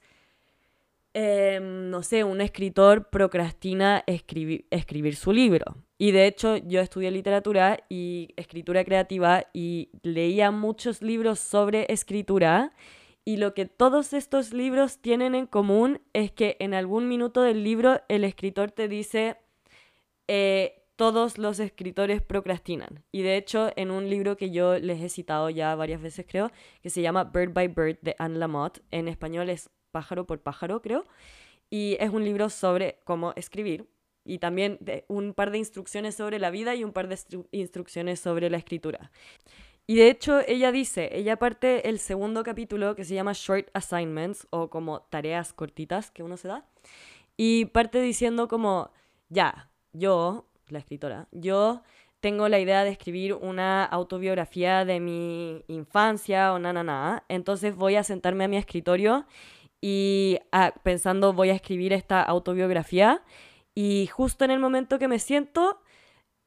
em, 1.15 1.89
no 1.89 2.03
sé, 2.03 2.24
un 2.24 2.41
escritor 2.41 3.10
procrastina 3.10 4.03
escribir 4.05 5.15
su 5.15 5.31
libro. 5.31 5.77
Y 5.98 6.12
de 6.12 6.27
hecho 6.27 6.57
yo 6.57 6.81
estudié 6.81 7.10
literatura 7.10 7.79
y 7.89 8.34
escritura 8.36 8.84
creativa 8.84 9.45
y 9.53 9.89
leía 10.03 10.51
muchos 10.51 11.01
libros 11.01 11.39
sobre 11.39 11.86
escritura 11.89 12.74
y 13.24 13.38
lo 13.38 13.55
que 13.55 13.65
todos 13.65 14.13
estos 14.13 14.53
libros 14.53 15.00
tienen 15.00 15.34
en 15.34 15.48
común 15.48 16.00
es 16.13 16.31
que 16.31 16.57
en 16.60 16.75
algún 16.75 17.07
minuto 17.07 17.41
del 17.41 17.63
libro 17.63 18.01
el 18.07 18.24
escritor 18.24 18.72
te 18.72 18.88
dice, 18.88 19.38
eh, 20.27 20.84
todos 20.95 21.39
los 21.39 21.60
escritores 21.60 22.22
procrastinan. 22.22 23.03
Y 23.12 23.24
de 23.24 23.38
hecho, 23.38 23.72
en 23.77 23.89
un 23.89 24.10
libro 24.12 24.38
que 24.38 24.51
yo 24.51 24.77
les 24.77 25.01
he 25.01 25.10
citado 25.10 25.50
ya 25.50 25.74
varias 25.75 26.01
veces, 26.01 26.25
creo, 26.29 26.51
que 26.81 26.91
se 26.91 27.01
llama 27.01 27.24
Bird 27.24 27.51
by 27.51 27.67
Bird 27.69 27.98
de 28.01 28.15
Anne 28.19 28.38
Lamott, 28.38 28.81
en 28.91 29.07
español 29.07 29.50
es 29.50 29.72
Pájaro 29.96 30.28
por 30.28 30.42
Pájaro, 30.42 30.82
creo, 30.82 31.06
y 31.70 31.96
es 32.02 32.10
un 32.10 32.25
libro 32.25 32.50
sobre 32.50 33.00
cómo 33.06 33.32
escribir. 33.38 33.88
Y 34.25 34.40
también 34.40 34.80
un 35.08 35.34
par 35.34 35.52
de 35.52 35.60
instrucciones 35.60 36.16
sobre 36.16 36.38
la 36.38 36.50
vida 36.50 36.75
y 36.75 36.84
un 36.84 36.92
par 36.92 37.08
de 37.08 37.18
instrucciones 37.52 38.20
sobre 38.20 38.50
la 38.50 38.58
escritura. 38.58 39.12
Y 39.88 39.96
de 39.96 40.10
hecho 40.10 40.42
ella 40.48 40.72
dice, 40.72 41.10
ella 41.14 41.38
parte 41.38 41.88
el 41.88 42.00
segundo 42.00 42.44
capítulo 42.44 42.96
que 42.96 43.06
se 43.06 43.14
llama 43.14 43.34
Short 43.34 43.70
Assignments 43.74 44.48
o 44.50 44.70
como 44.70 45.02
tareas 45.02 45.54
cortitas 45.54 46.12
que 46.12 46.24
uno 46.24 46.38
se 46.38 46.48
da. 46.48 46.66
Y 47.38 47.66
parte 47.66 48.02
diciendo 48.02 48.48
como, 48.48 48.92
ya, 49.30 49.70
yo, 49.94 50.48
la 50.70 50.80
escritora, 50.80 51.28
yo 51.32 51.84
tengo 52.20 52.50
la 52.50 52.60
idea 52.60 52.84
de 52.84 52.90
escribir 52.90 53.36
una 53.36 53.86
autobiografía 53.86 54.86
de 54.86 55.00
mi 55.00 55.64
infancia 55.68 56.52
o 56.54 56.58
nada, 56.58 56.84
nada. 56.84 57.24
Entonces 57.30 57.75
voy 57.75 57.96
a 57.96 58.04
sentarme 58.04 58.46
a 58.46 58.48
mi 58.48 58.58
escritorio 58.58 59.28
y 59.88 60.39
ah, 60.51 60.74
pensando 60.82 61.32
voy 61.32 61.51
a 61.51 61.54
escribir 61.54 61.94
esta 61.94 62.24
autobiografía. 62.24 63.22
Y 63.75 64.08
justo 64.08 64.44
en 64.44 64.50
el 64.50 64.58
momento 64.60 64.98
que 64.98 65.08
me 65.08 65.20
siento, 65.20 65.80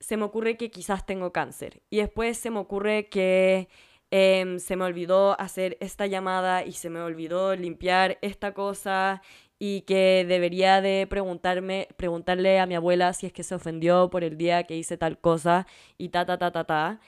se 0.01 0.17
me 0.17 0.25
ocurre 0.25 0.57
que 0.57 0.73
quizás 0.73 1.07
tengo 1.07 1.33
cáncer. 1.33 1.81
Y 1.89 1.99
después 1.99 2.37
se 2.37 2.51
me 2.51 2.59
ocurre 2.59 3.09
que 3.09 3.69
em, 4.11 4.59
se 4.59 4.75
me 4.75 4.85
olvidó 4.85 5.41
hacer 5.41 5.77
esta 5.81 6.09
llamada 6.09 6.65
y 6.67 6.73
se 6.73 6.91
me 6.91 7.01
olvidó 7.01 7.55
limpiar 7.55 8.19
esta 8.23 8.55
cosa 8.55 9.23
y 9.61 9.83
que 9.83 10.25
debería 10.27 10.81
de 10.81 11.07
preguntarme, 11.09 11.87
preguntarle 11.97 12.59
a 12.59 12.67
mi 12.67 12.75
abuela 12.75 13.13
si 13.13 13.27
es 13.27 13.33
que 13.33 13.45
se 13.45 13.55
ofendió 13.55 14.11
por 14.11 14.25
el 14.25 14.37
día 14.37 14.65
que 14.65 14.77
hice 14.77 14.97
tal 14.97 15.21
cosa 15.21 15.69
y 15.97 16.09
ta, 16.09 16.27
ta, 16.27 16.39
ta, 16.39 16.51
ta, 16.51 16.65
ta. 16.65 17.01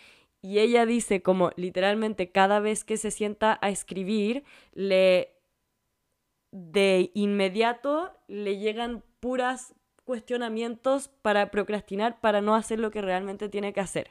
Y 0.42 0.60
ella 0.60 0.86
dice 0.86 1.22
como 1.22 1.50
literalmente 1.56 2.30
cada 2.30 2.60
vez 2.60 2.84
que 2.84 2.98
se 2.98 3.10
sienta 3.10 3.58
a 3.62 3.70
escribir, 3.70 4.44
le 4.74 5.39
de 6.52 7.10
inmediato 7.14 8.12
le 8.28 8.58
llegan 8.58 9.02
puras 9.20 9.74
cuestionamientos 10.04 11.08
para 11.22 11.50
procrastinar, 11.50 12.20
para 12.20 12.40
no 12.40 12.54
hacer 12.54 12.80
lo 12.80 12.90
que 12.90 13.02
realmente 13.02 13.48
tiene 13.48 13.72
que 13.72 13.80
hacer. 13.80 14.10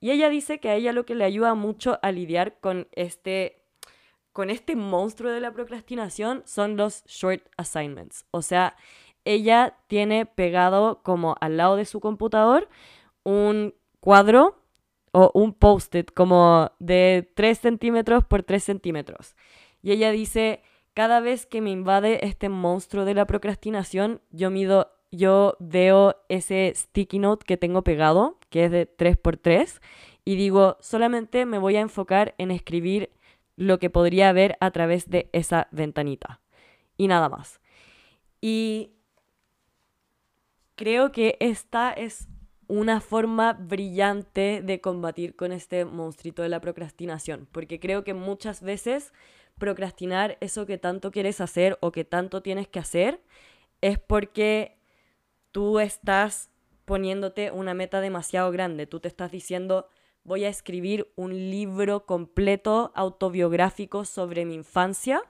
Y 0.00 0.10
ella 0.10 0.28
dice 0.28 0.58
que 0.58 0.68
a 0.68 0.74
ella 0.74 0.92
lo 0.92 1.06
que 1.06 1.14
le 1.14 1.24
ayuda 1.24 1.54
mucho 1.54 1.98
a 2.02 2.12
lidiar 2.12 2.58
con 2.60 2.88
este, 2.92 3.62
con 4.32 4.50
este 4.50 4.76
monstruo 4.76 5.30
de 5.30 5.40
la 5.40 5.52
procrastinación 5.52 6.42
son 6.46 6.76
los 6.76 7.04
short 7.06 7.44
assignments. 7.56 8.26
O 8.30 8.42
sea, 8.42 8.76
ella 9.24 9.78
tiene 9.86 10.26
pegado 10.26 11.02
como 11.02 11.36
al 11.40 11.56
lado 11.56 11.76
de 11.76 11.84
su 11.84 12.00
computador 12.00 12.68
un 13.22 13.74
cuadro 14.00 14.62
o 15.12 15.30
un 15.34 15.54
post-it 15.54 16.12
como 16.12 16.72
de 16.78 17.32
3 17.34 17.58
centímetros 17.58 18.24
por 18.24 18.42
3 18.42 18.62
centímetros. 18.62 19.34
Y 19.82 19.92
ella 19.92 20.10
dice, 20.10 20.62
cada 20.96 21.20
vez 21.20 21.44
que 21.44 21.60
me 21.60 21.70
invade 21.70 22.24
este 22.26 22.48
monstruo 22.48 23.04
de 23.04 23.12
la 23.12 23.26
procrastinación, 23.26 24.22
yo 24.30 24.50
mido 24.50 24.90
yo 25.12 25.58
veo 25.60 26.16
ese 26.30 26.72
sticky 26.74 27.18
note 27.18 27.44
que 27.44 27.58
tengo 27.58 27.82
pegado, 27.82 28.38
que 28.48 28.64
es 28.64 28.70
de 28.70 28.88
3x3, 28.88 29.82
y 30.24 30.36
digo, 30.36 30.78
solamente 30.80 31.44
me 31.44 31.58
voy 31.58 31.76
a 31.76 31.82
enfocar 31.82 32.34
en 32.38 32.50
escribir 32.50 33.10
lo 33.56 33.78
que 33.78 33.90
podría 33.90 34.32
ver 34.32 34.56
a 34.60 34.70
través 34.70 35.10
de 35.10 35.28
esa 35.34 35.68
ventanita. 35.70 36.40
Y 36.96 37.08
nada 37.08 37.28
más. 37.28 37.60
Y 38.40 38.92
creo 40.76 41.12
que 41.12 41.36
esta 41.40 41.92
es 41.92 42.26
una 42.68 43.02
forma 43.02 43.52
brillante 43.52 44.62
de 44.64 44.80
combatir 44.80 45.36
con 45.36 45.52
este 45.52 45.84
monstruito 45.84 46.42
de 46.42 46.48
la 46.48 46.62
procrastinación, 46.62 47.46
porque 47.52 47.80
creo 47.80 48.02
que 48.02 48.14
muchas 48.14 48.62
veces 48.62 49.12
procrastinar 49.58 50.36
eso 50.40 50.66
que 50.66 50.78
tanto 50.78 51.10
quieres 51.10 51.40
hacer 51.40 51.78
o 51.80 51.92
que 51.92 52.04
tanto 52.04 52.42
tienes 52.42 52.68
que 52.68 52.78
hacer 52.78 53.22
es 53.80 53.98
porque 53.98 54.78
tú 55.52 55.78
estás 55.80 56.50
poniéndote 56.84 57.50
una 57.50 57.74
meta 57.74 58.00
demasiado 58.00 58.50
grande. 58.50 58.86
Tú 58.86 59.00
te 59.00 59.08
estás 59.08 59.32
diciendo, 59.32 59.88
voy 60.24 60.44
a 60.44 60.48
escribir 60.48 61.12
un 61.16 61.32
libro 61.50 62.06
completo 62.06 62.92
autobiográfico 62.94 64.04
sobre 64.04 64.44
mi 64.44 64.54
infancia. 64.54 65.22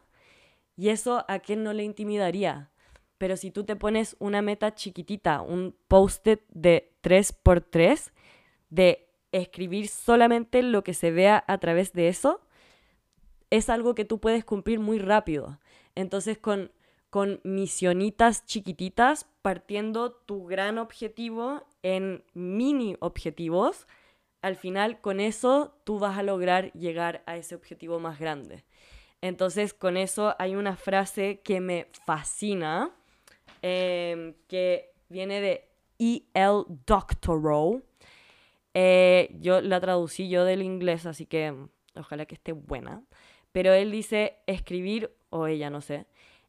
Y 0.76 0.90
eso 0.90 1.24
a 1.28 1.38
quién 1.38 1.64
no 1.64 1.72
le 1.72 1.84
intimidaría. 1.84 2.70
Pero 3.18 3.36
si 3.36 3.50
tú 3.50 3.64
te 3.64 3.76
pones 3.76 4.16
una 4.18 4.42
meta 4.42 4.74
chiquitita, 4.74 5.40
un 5.40 5.74
post-it 5.88 6.42
de 6.50 6.92
3x3, 7.02 8.12
de 8.68 9.08
escribir 9.32 9.88
solamente 9.88 10.62
lo 10.62 10.84
que 10.84 10.92
se 10.92 11.10
vea 11.10 11.42
a 11.46 11.58
través 11.58 11.92
de 11.92 12.08
eso, 12.08 12.40
es 13.50 13.70
algo 13.70 13.94
que 13.94 14.04
tú 14.04 14.20
puedes 14.20 14.44
cumplir 14.44 14.80
muy 14.80 14.98
rápido. 14.98 15.58
Entonces 15.94 16.38
con 16.38 16.70
con 17.16 17.40
misionitas 17.44 18.44
chiquititas, 18.44 19.26
partiendo 19.40 20.12
tu 20.12 20.44
gran 20.44 20.76
objetivo 20.76 21.66
en 21.82 22.24
mini 22.34 22.96
objetivos. 23.00 23.86
Al 24.42 24.56
final, 24.56 25.00
con 25.00 25.20
eso, 25.20 25.78
tú 25.84 25.98
vas 25.98 26.18
a 26.18 26.22
lograr 26.22 26.72
llegar 26.72 27.22
a 27.24 27.38
ese 27.38 27.54
objetivo 27.54 28.00
más 28.00 28.18
grande. 28.18 28.64
Entonces, 29.22 29.72
con 29.72 29.96
eso 29.96 30.34
hay 30.38 30.56
una 30.56 30.76
frase 30.76 31.40
que 31.42 31.60
me 31.60 31.88
fascina, 32.04 32.90
em, 33.62 34.34
que 34.46 34.92
viene 35.08 35.40
de 35.40 35.68
E.L. 35.98 36.64
Doctorow. 36.86 37.82
Eh, 38.74 39.34
yo 39.40 39.62
la 39.62 39.80
traducí 39.80 40.28
yo 40.28 40.44
del 40.44 40.60
inglés, 40.60 41.06
así 41.06 41.24
que 41.24 41.54
ojalá 41.94 42.26
que 42.26 42.34
esté 42.34 42.52
buena 42.52 43.02
pero 43.56 43.72
él 43.72 43.90
dice 43.90 44.36
escribir, 44.46 45.16
o 45.30 45.46
ella 45.46 45.70
no 45.70 45.80
sé, 45.80 46.04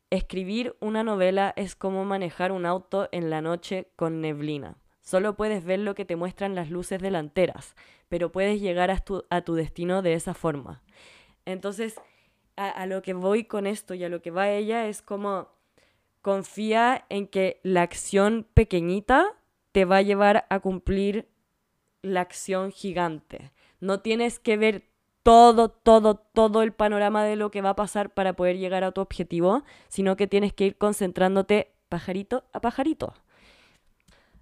escribir 0.09 0.75
una 0.81 1.03
novela 1.03 1.53
es 1.55 1.73
como 1.73 2.03
manejar 2.03 2.51
un 2.51 2.65
auto 2.65 3.07
en 3.13 3.29
la 3.29 3.41
noche 3.41 3.87
con 3.95 4.19
neblina. 4.19 4.75
Solo 4.99 5.37
puedes 5.37 5.63
ver 5.63 5.79
lo 5.79 5.95
que 5.95 6.03
te 6.03 6.17
muestran 6.17 6.53
las 6.53 6.69
luces 6.69 7.01
delanteras, 7.01 7.77
pero 8.09 8.33
puedes 8.33 8.59
llegar 8.59 8.91
a 8.91 8.97
tu, 8.97 9.23
a 9.29 9.39
tu 9.39 9.53
destino 9.53 10.01
de 10.01 10.15
esa 10.15 10.33
forma. 10.33 10.83
Entonces, 11.45 11.95
a, 12.57 12.67
a 12.67 12.85
lo 12.87 13.01
que 13.01 13.13
voy 13.13 13.45
con 13.45 13.67
esto 13.67 13.93
y 13.93 14.03
a 14.03 14.09
lo 14.09 14.21
que 14.21 14.31
va 14.31 14.49
ella 14.49 14.89
es 14.89 15.01
como 15.01 15.47
confía 16.21 17.05
en 17.07 17.25
que 17.25 17.61
la 17.63 17.83
acción 17.83 18.45
pequeñita 18.53 19.27
te 19.71 19.85
va 19.85 19.95
a 19.95 20.01
llevar 20.01 20.45
a 20.49 20.59
cumplir 20.59 21.29
la 22.01 22.19
acción 22.19 22.73
gigante. 22.73 23.53
No 23.79 24.01
tienes 24.01 24.39
que 24.39 24.57
ver 24.57 24.96
todo, 25.27 25.67
todo, 25.67 26.15
todo 26.15 26.61
el 26.61 26.71
panorama 26.71 27.25
de 27.25 27.35
lo 27.35 27.51
que 27.51 27.61
va 27.61 27.71
a 27.71 27.75
pasar 27.75 28.13
para 28.13 28.31
poder 28.31 28.57
llegar 28.57 28.85
a 28.85 28.93
tu 28.93 29.01
objetivo, 29.01 29.63
sino 29.89 30.15
que 30.15 30.25
tienes 30.25 30.53
que 30.53 30.63
ir 30.63 30.77
concentrándote 30.77 31.73
pajarito 31.89 32.45
a 32.53 32.61
pajarito. 32.61 33.13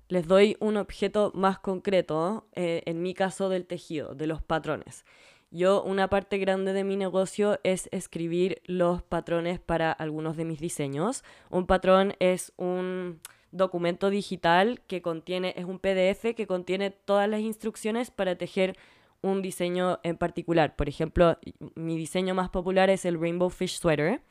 Les 0.09 0.27
doy 0.27 0.57
un 0.59 0.77
objeto 0.77 1.31
más 1.33 1.57
concreto, 1.57 2.45
eh, 2.53 2.83
en 2.85 3.01
mi 3.01 3.15
caso 3.15 3.49
del 3.49 3.65
tejido, 3.65 4.13
de 4.13 4.27
los 4.27 4.43
patrones. 4.43 5.05
Yo 5.49 5.81
una 5.81 6.07
parte 6.07 6.37
grande 6.37 6.71
de 6.71 6.83
mi 6.83 6.97
negocio 6.97 7.59
es 7.63 7.89
escribir 7.91 8.61
los 8.65 9.01
patrones 9.01 9.59
para 9.59 9.91
algunos 9.91 10.37
de 10.37 10.45
mis 10.45 10.59
diseños. 10.59 11.23
Un 11.49 11.65
patrón 11.65 12.13
es 12.19 12.53
un 12.57 13.21
documento 13.49 14.11
digital 14.11 14.81
que 14.85 15.01
contiene, 15.01 15.55
es 15.57 15.65
un 15.65 15.79
PDF 15.79 16.35
que 16.35 16.45
contiene 16.45 16.91
todas 16.91 17.27
las 17.27 17.39
instrucciones 17.39 18.11
para 18.11 18.35
tejer 18.35 18.77
un 19.21 19.41
diseño 19.41 19.99
en 20.03 20.17
particular. 20.17 20.75
Por 20.75 20.89
ejemplo, 20.89 21.37
mi 21.75 21.97
diseño 21.97 22.35
más 22.35 22.49
popular 22.49 22.89
es 22.89 23.05
el 23.05 23.19
Rainbow 23.19 23.49
Fish 23.49 23.79
Sweater, 23.79 24.21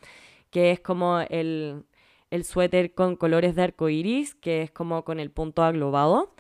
que 0.50 0.70
es 0.70 0.80
como 0.80 1.20
el, 1.20 1.84
el 2.30 2.44
suéter 2.44 2.94
con 2.94 3.16
colores 3.16 3.54
de 3.54 3.62
arco 3.62 3.88
iris, 3.88 4.34
que 4.34 4.62
es 4.62 4.70
como 4.70 5.04
con 5.04 5.20
el 5.20 5.30
punto 5.30 5.62
aglobado. 5.62 6.34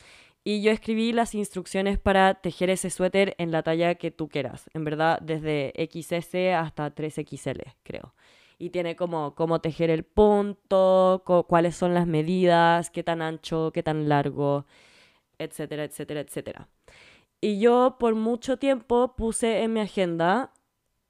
Y 0.46 0.60
yo 0.60 0.70
escribí 0.72 1.12
las 1.12 1.34
instrucciones 1.34 1.98
para 1.98 2.34
tejer 2.34 2.68
ese 2.68 2.90
suéter 2.90 3.34
en 3.38 3.50
la 3.50 3.62
talla 3.62 3.94
que 3.94 4.10
tú 4.10 4.28
quieras. 4.28 4.68
En 4.74 4.84
verdad, 4.84 5.18
desde 5.22 5.72
XS 5.90 6.34
hasta 6.54 6.94
3XL, 6.94 7.74
creo. 7.82 8.14
Y 8.58 8.70
tiene 8.70 8.94
como 8.94 9.34
cómo 9.34 9.60
tejer 9.60 9.88
el 9.88 10.04
punto, 10.04 11.22
cuáles 11.48 11.76
son 11.76 11.94
las 11.94 12.06
medidas, 12.06 12.90
qué 12.90 13.02
tan 13.02 13.22
ancho, 13.22 13.72
qué 13.72 13.82
tan 13.82 14.08
largo, 14.08 14.66
etcétera, 15.38 15.84
etcétera, 15.84 16.20
etcétera. 16.20 16.68
Y 17.44 17.58
yo 17.58 17.96
por 18.00 18.14
mucho 18.14 18.56
tiempo 18.56 19.16
puse 19.16 19.64
en 19.64 19.74
mi 19.74 19.80
agenda 19.80 20.54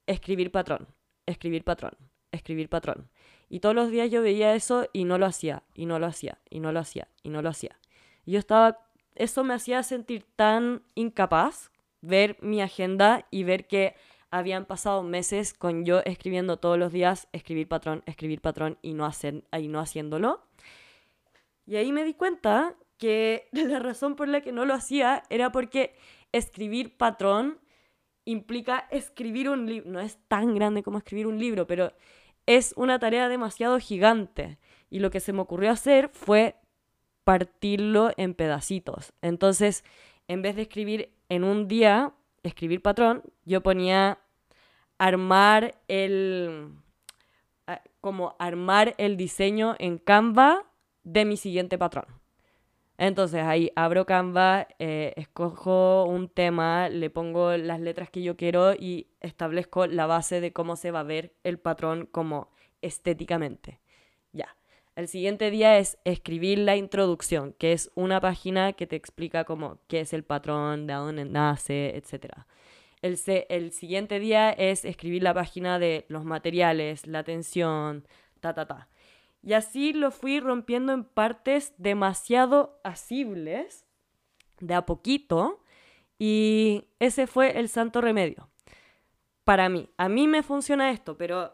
escribir 0.08 0.50
patrón, 0.50 0.88
escribir 1.26 1.62
patrón, 1.62 1.92
escribir 2.32 2.68
patrón. 2.68 3.08
Y 3.48 3.60
todos 3.60 3.76
los 3.76 3.88
días 3.88 4.10
yo 4.10 4.20
veía 4.20 4.56
eso 4.56 4.88
y 4.92 5.04
no 5.04 5.16
lo 5.16 5.26
hacía, 5.26 5.62
y 5.74 5.86
no 5.86 6.00
lo 6.00 6.06
hacía, 6.06 6.40
y 6.50 6.58
no 6.58 6.72
lo 6.72 6.80
hacía, 6.80 7.06
y 7.22 7.28
no 7.28 7.40
lo 7.40 7.50
hacía. 7.50 7.78
Y 8.24 8.32
yo 8.32 8.40
estaba 8.40 8.84
eso 9.14 9.44
me 9.44 9.54
hacía 9.54 9.84
sentir 9.84 10.26
tan 10.34 10.82
incapaz 10.96 11.70
ver 12.00 12.36
mi 12.40 12.60
agenda 12.60 13.28
y 13.30 13.44
ver 13.44 13.68
que 13.68 13.94
habían 14.32 14.64
pasado 14.64 15.04
meses 15.04 15.54
con 15.54 15.84
yo 15.84 16.00
escribiendo 16.04 16.56
todos 16.56 16.76
los 16.76 16.92
días, 16.92 17.28
escribir 17.30 17.68
patrón, 17.68 18.02
escribir 18.06 18.40
patrón 18.40 18.76
y 18.82 18.94
no, 18.94 19.06
hacer, 19.06 19.44
y 19.56 19.68
no 19.68 19.78
haciéndolo. 19.78 20.42
Y 21.64 21.76
ahí 21.76 21.92
me 21.92 22.02
di 22.02 22.14
cuenta 22.14 22.74
que 22.98 23.48
la 23.52 23.78
razón 23.78 24.16
por 24.16 24.28
la 24.28 24.40
que 24.40 24.52
no 24.52 24.64
lo 24.64 24.74
hacía 24.74 25.22
era 25.30 25.52
porque 25.52 25.94
escribir 26.36 26.96
patrón 26.96 27.58
implica 28.24 28.88
escribir 28.90 29.48
un 29.48 29.66
libro. 29.66 29.90
No 29.90 30.00
es 30.00 30.18
tan 30.28 30.54
grande 30.54 30.82
como 30.82 30.98
escribir 30.98 31.26
un 31.26 31.38
libro, 31.38 31.66
pero 31.66 31.92
es 32.46 32.74
una 32.76 32.98
tarea 32.98 33.28
demasiado 33.28 33.78
gigante. 33.78 34.58
Y 34.90 34.98
lo 34.98 35.10
que 35.10 35.20
se 35.20 35.32
me 35.32 35.40
ocurrió 35.40 35.70
hacer 35.70 36.08
fue 36.10 36.56
partirlo 37.22 38.10
en 38.16 38.34
pedacitos. 38.34 39.12
Entonces, 39.22 39.84
en 40.28 40.42
vez 40.42 40.56
de 40.56 40.62
escribir 40.62 41.10
en 41.28 41.44
un 41.44 41.68
día, 41.68 42.12
escribir 42.42 42.82
patrón, 42.82 43.22
yo 43.44 43.62
ponía 43.62 44.18
armar 44.98 45.80
el 45.88 46.68
como 48.00 48.36
armar 48.38 48.94
el 48.98 49.16
diseño 49.16 49.76
en 49.78 49.96
Canva 49.96 50.66
de 51.04 51.24
mi 51.24 51.38
siguiente 51.38 51.78
patrón. 51.78 52.04
Entonces 52.96 53.42
ahí 53.42 53.72
abro 53.74 54.06
Canva, 54.06 54.68
eh, 54.78 55.12
escojo 55.16 56.04
un 56.04 56.28
tema, 56.28 56.88
le 56.88 57.10
pongo 57.10 57.56
las 57.56 57.80
letras 57.80 58.08
que 58.08 58.22
yo 58.22 58.36
quiero 58.36 58.72
y 58.74 59.08
establezco 59.20 59.86
la 59.86 60.06
base 60.06 60.40
de 60.40 60.52
cómo 60.52 60.76
se 60.76 60.92
va 60.92 61.00
a 61.00 61.04
ver 61.04 61.32
el 61.42 61.58
patrón 61.58 62.06
como 62.10 62.50
estéticamente. 62.82 63.80
Ya. 64.32 64.56
El 64.94 65.08
siguiente 65.08 65.50
día 65.50 65.78
es 65.78 65.98
escribir 66.04 66.58
la 66.58 66.76
introducción, 66.76 67.52
que 67.58 67.72
es 67.72 67.90
una 67.96 68.20
página 68.20 68.74
que 68.74 68.86
te 68.86 68.94
explica 68.94 69.44
cómo, 69.44 69.80
qué 69.88 70.00
es 70.00 70.12
el 70.12 70.22
patrón, 70.22 70.86
de 70.86 70.94
dónde 70.94 71.24
nace, 71.24 71.96
etc. 71.96 72.32
El, 73.02 73.18
el 73.48 73.72
siguiente 73.72 74.20
día 74.20 74.50
es 74.50 74.84
escribir 74.84 75.24
la 75.24 75.34
página 75.34 75.80
de 75.80 76.06
los 76.08 76.24
materiales, 76.24 77.08
la 77.08 77.24
tensión, 77.24 78.06
ta, 78.38 78.54
ta, 78.54 78.66
ta. 78.66 78.88
Y 79.44 79.52
así 79.52 79.92
lo 79.92 80.10
fui 80.10 80.40
rompiendo 80.40 80.92
en 80.92 81.04
partes 81.04 81.74
demasiado 81.76 82.80
asibles, 82.82 83.84
de 84.58 84.72
a 84.72 84.86
poquito, 84.86 85.62
y 86.18 86.84
ese 86.98 87.26
fue 87.26 87.58
el 87.58 87.68
santo 87.68 88.00
remedio. 88.00 88.48
Para 89.44 89.68
mí, 89.68 89.90
a 89.98 90.08
mí 90.08 90.28
me 90.28 90.42
funciona 90.42 90.90
esto, 90.90 91.18
pero 91.18 91.52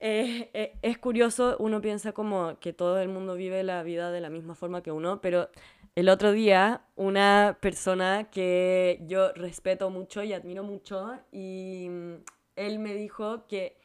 eh, 0.00 0.76
es 0.82 0.98
curioso, 0.98 1.56
uno 1.60 1.80
piensa 1.80 2.10
como 2.10 2.58
que 2.58 2.72
todo 2.72 3.00
el 3.00 3.08
mundo 3.08 3.36
vive 3.36 3.62
la 3.62 3.84
vida 3.84 4.10
de 4.10 4.20
la 4.20 4.30
misma 4.30 4.56
forma 4.56 4.82
que 4.82 4.90
uno, 4.90 5.20
pero 5.20 5.50
el 5.94 6.08
otro 6.08 6.32
día 6.32 6.82
una 6.96 7.58
persona 7.60 8.28
que 8.30 8.98
yo 9.06 9.32
respeto 9.34 9.88
mucho 9.90 10.24
y 10.24 10.32
admiro 10.32 10.64
mucho, 10.64 11.12
y 11.30 11.86
mm, 11.88 12.14
él 12.56 12.80
me 12.80 12.94
dijo 12.94 13.46
que 13.46 13.76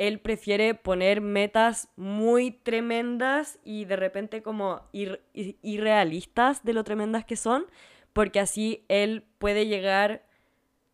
él 0.00 0.18
prefiere 0.18 0.74
poner 0.74 1.20
metas 1.20 1.90
muy 1.94 2.52
tremendas 2.52 3.58
y 3.64 3.84
de 3.84 3.96
repente 3.96 4.42
como 4.42 4.80
irrealistas 4.94 6.64
de 6.64 6.72
lo 6.72 6.84
tremendas 6.84 7.26
que 7.26 7.36
son, 7.36 7.66
porque 8.14 8.40
así 8.40 8.82
él 8.88 9.24
puede 9.36 9.66
llegar, 9.66 10.24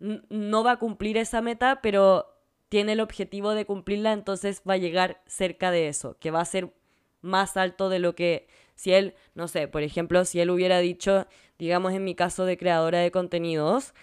no 0.01 0.65
va 0.65 0.73
a 0.73 0.79
cumplir 0.81 1.19
esa 1.19 1.41
meta, 1.41 1.81
pero 1.83 2.35
tiene 2.69 2.95
el 2.95 3.01
objetivo 3.01 3.53
de 3.53 3.65
cumplirla, 3.65 4.13
entonces 4.13 4.61
va 4.69 4.75
a 4.75 4.79
llegar 4.79 5.23
cerca 5.29 5.71
de 5.71 5.87
eso, 5.87 6.17
que 6.19 6.33
va 6.33 6.41
a 6.41 6.45
ser 6.45 6.73
más 7.21 7.57
alto 7.57 7.89
de 7.89 8.01
lo 8.01 8.17
que 8.17 8.49
si 8.75 8.93
él, 8.93 9.15
no 9.37 9.47
sé, 9.47 9.69
por 9.69 9.85
ejemplo, 9.85 10.25
si 10.25 10.41
él 10.41 10.51
hubiera 10.51 10.81
dicho, 10.81 11.29
digamos 11.61 11.93
en 11.93 12.03
mi 12.03 12.17
caso 12.17 12.45
de 12.45 12.59
creadora 12.59 12.99
de 12.99 13.13
contenidos, 13.13 13.95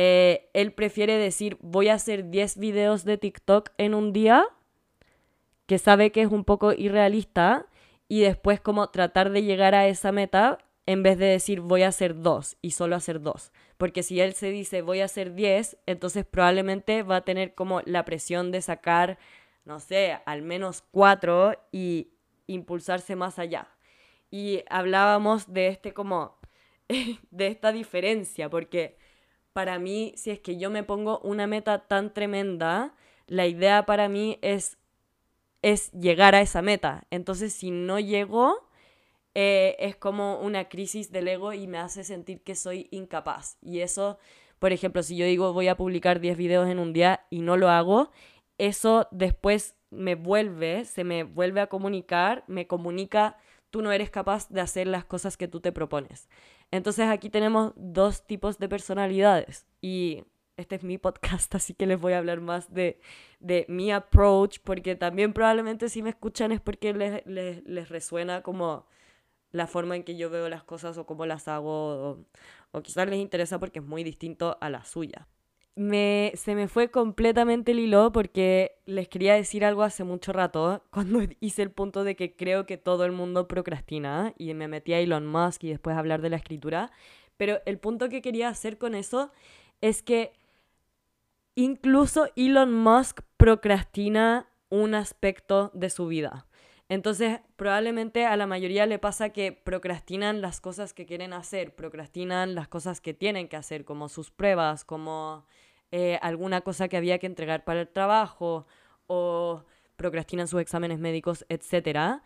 eh, 0.00 0.48
él 0.52 0.70
prefiere 0.70 1.16
decir 1.16 1.58
voy 1.60 1.88
a 1.88 1.94
hacer 1.94 2.30
10 2.30 2.58
videos 2.58 3.04
de 3.04 3.18
TikTok 3.18 3.70
en 3.78 3.94
un 3.94 4.12
día, 4.12 4.46
que 5.66 5.78
sabe 5.78 6.12
que 6.12 6.22
es 6.22 6.30
un 6.30 6.44
poco 6.44 6.72
irrealista, 6.72 7.66
y 8.06 8.20
después 8.20 8.60
como 8.60 8.90
tratar 8.90 9.30
de 9.30 9.42
llegar 9.42 9.74
a 9.74 9.88
esa 9.88 10.12
meta 10.12 10.58
en 10.86 11.02
vez 11.02 11.18
de 11.18 11.26
decir 11.26 11.60
voy 11.62 11.82
a 11.82 11.88
hacer 11.88 12.22
dos 12.22 12.56
y 12.62 12.70
solo 12.70 12.94
hacer 12.94 13.20
dos. 13.20 13.50
Porque 13.76 14.04
si 14.04 14.20
él 14.20 14.34
se 14.34 14.52
dice 14.52 14.82
voy 14.82 15.00
a 15.00 15.06
hacer 15.06 15.34
diez, 15.34 15.76
entonces 15.84 16.24
probablemente 16.24 17.02
va 17.02 17.16
a 17.16 17.24
tener 17.24 17.56
como 17.56 17.80
la 17.84 18.04
presión 18.04 18.52
de 18.52 18.62
sacar, 18.62 19.18
no 19.64 19.80
sé, 19.80 20.16
al 20.26 20.42
menos 20.42 20.84
cuatro 20.92 21.54
y 21.72 22.12
impulsarse 22.46 23.16
más 23.16 23.40
allá. 23.40 23.66
Y 24.30 24.62
hablábamos 24.70 25.52
de 25.52 25.66
este 25.66 25.92
como, 25.92 26.38
de 27.32 27.48
esta 27.48 27.72
diferencia, 27.72 28.48
porque 28.48 28.96
para 29.58 29.80
mí, 29.80 30.12
si 30.14 30.30
es 30.30 30.38
que 30.38 30.56
yo 30.56 30.70
me 30.70 30.84
pongo 30.84 31.18
una 31.24 31.48
meta 31.48 31.88
tan 31.88 32.14
tremenda, 32.14 32.94
la 33.26 33.48
idea 33.48 33.86
para 33.86 34.08
mí 34.08 34.38
es, 34.40 34.78
es 35.62 35.90
llegar 35.90 36.36
a 36.36 36.40
esa 36.40 36.62
meta. 36.62 37.08
Entonces, 37.10 37.54
si 37.54 37.72
no 37.72 37.98
llego, 37.98 38.68
eh, 39.34 39.74
es 39.80 39.96
como 39.96 40.38
una 40.38 40.68
crisis 40.68 41.10
del 41.10 41.26
ego 41.26 41.54
y 41.54 41.66
me 41.66 41.78
hace 41.78 42.04
sentir 42.04 42.40
que 42.44 42.54
soy 42.54 42.86
incapaz. 42.92 43.58
Y 43.60 43.80
eso, 43.80 44.20
por 44.60 44.70
ejemplo, 44.70 45.02
si 45.02 45.16
yo 45.16 45.26
digo 45.26 45.52
voy 45.52 45.66
a 45.66 45.76
publicar 45.76 46.20
10 46.20 46.36
videos 46.36 46.68
en 46.68 46.78
un 46.78 46.92
día 46.92 47.26
y 47.28 47.40
no 47.40 47.56
lo 47.56 47.68
hago, 47.68 48.12
eso 48.58 49.08
después 49.10 49.74
me 49.90 50.14
vuelve, 50.14 50.84
se 50.84 51.02
me 51.02 51.24
vuelve 51.24 51.62
a 51.62 51.66
comunicar, 51.66 52.44
me 52.46 52.68
comunica, 52.68 53.36
tú 53.70 53.82
no 53.82 53.90
eres 53.90 54.10
capaz 54.10 54.48
de 54.50 54.60
hacer 54.60 54.86
las 54.86 55.04
cosas 55.04 55.36
que 55.36 55.48
tú 55.48 55.58
te 55.58 55.72
propones. 55.72 56.28
Entonces 56.70 57.08
aquí 57.08 57.30
tenemos 57.30 57.72
dos 57.76 58.26
tipos 58.26 58.58
de 58.58 58.68
personalidades 58.68 59.66
y 59.80 60.24
este 60.56 60.76
es 60.76 60.82
mi 60.82 60.98
podcast, 60.98 61.54
así 61.54 61.74
que 61.74 61.86
les 61.86 62.00
voy 62.00 62.12
a 62.12 62.18
hablar 62.18 62.40
más 62.40 62.72
de, 62.72 63.00
de 63.40 63.64
mi 63.68 63.90
approach, 63.92 64.58
porque 64.62 64.96
también 64.96 65.32
probablemente 65.32 65.88
si 65.88 66.02
me 66.02 66.10
escuchan 66.10 66.52
es 66.52 66.60
porque 66.60 66.92
les, 66.92 67.24
les, 67.26 67.64
les 67.64 67.88
resuena 67.88 68.42
como 68.42 68.86
la 69.52 69.66
forma 69.66 69.96
en 69.96 70.04
que 70.04 70.16
yo 70.16 70.30
veo 70.30 70.48
las 70.48 70.64
cosas 70.64 70.98
o 70.98 71.06
cómo 71.06 71.26
las 71.26 71.48
hago, 71.48 72.24
o, 72.72 72.82
quizás 72.82 73.08
les 73.08 73.18
interesa 73.18 73.58
porque 73.58 73.78
es 73.78 73.84
muy 73.84 74.04
distinto 74.04 74.58
a 74.60 74.70
la 74.70 74.84
suya. 74.84 75.26
Me, 75.78 76.32
se 76.34 76.54
me 76.54 76.66
fue 76.66 76.90
completamente 76.90 77.70
el 77.70 77.78
hilo 77.78 78.10
porque 78.10 78.80
les 78.84 79.08
quería 79.08 79.34
decir 79.34 79.64
algo 79.64 79.84
hace 79.84 80.02
mucho 80.02 80.32
rato, 80.32 80.82
cuando 80.90 81.20
hice 81.40 81.62
el 81.62 81.70
punto 81.70 82.04
de 82.04 82.16
que 82.16 82.34
creo 82.34 82.66
que 82.66 82.76
todo 82.76 83.04
el 83.04 83.12
mundo 83.12 83.48
procrastina 83.48 84.34
y 84.36 84.52
me 84.54 84.68
metí 84.68 84.92
a 84.92 85.00
Elon 85.00 85.26
Musk 85.26 85.64
y 85.64 85.70
después 85.70 85.96
hablar 85.96 86.20
de 86.20 86.30
la 86.30 86.36
escritura, 86.36 86.90
pero 87.36 87.60
el 87.64 87.78
punto 87.78 88.08
que 88.08 88.20
quería 88.20 88.48
hacer 88.48 88.78
con 88.78 88.94
eso 88.94 89.30
es 89.80 90.02
que 90.02 90.32
incluso 91.54 92.28
Elon 92.34 92.74
Musk 92.74 93.20
procrastina 93.36 94.48
un 94.70 94.94
aspecto 94.94 95.70
de 95.74 95.90
su 95.90 96.08
vida. 96.08 96.46
Entonces, 96.90 97.40
probablemente 97.56 98.24
a 98.24 98.36
la 98.36 98.46
mayoría 98.46 98.86
le 98.86 98.98
pasa 98.98 99.28
que 99.28 99.52
procrastinan 99.52 100.40
las 100.40 100.60
cosas 100.60 100.94
que 100.94 101.04
quieren 101.04 101.34
hacer, 101.34 101.74
procrastinan 101.74 102.54
las 102.54 102.66
cosas 102.66 103.00
que 103.00 103.12
tienen 103.12 103.48
que 103.48 103.56
hacer, 103.56 103.84
como 103.84 104.08
sus 104.08 104.30
pruebas, 104.30 104.84
como 104.84 105.44
eh, 105.90 106.18
alguna 106.22 106.60
cosa 106.60 106.88
que 106.88 106.96
había 106.96 107.18
que 107.18 107.26
entregar 107.26 107.64
para 107.64 107.80
el 107.80 107.88
trabajo 107.88 108.66
o 109.06 109.64
procrastinan 109.96 110.48
sus 110.48 110.60
exámenes 110.60 110.98
médicos, 110.98 111.44
etc. 111.48 112.20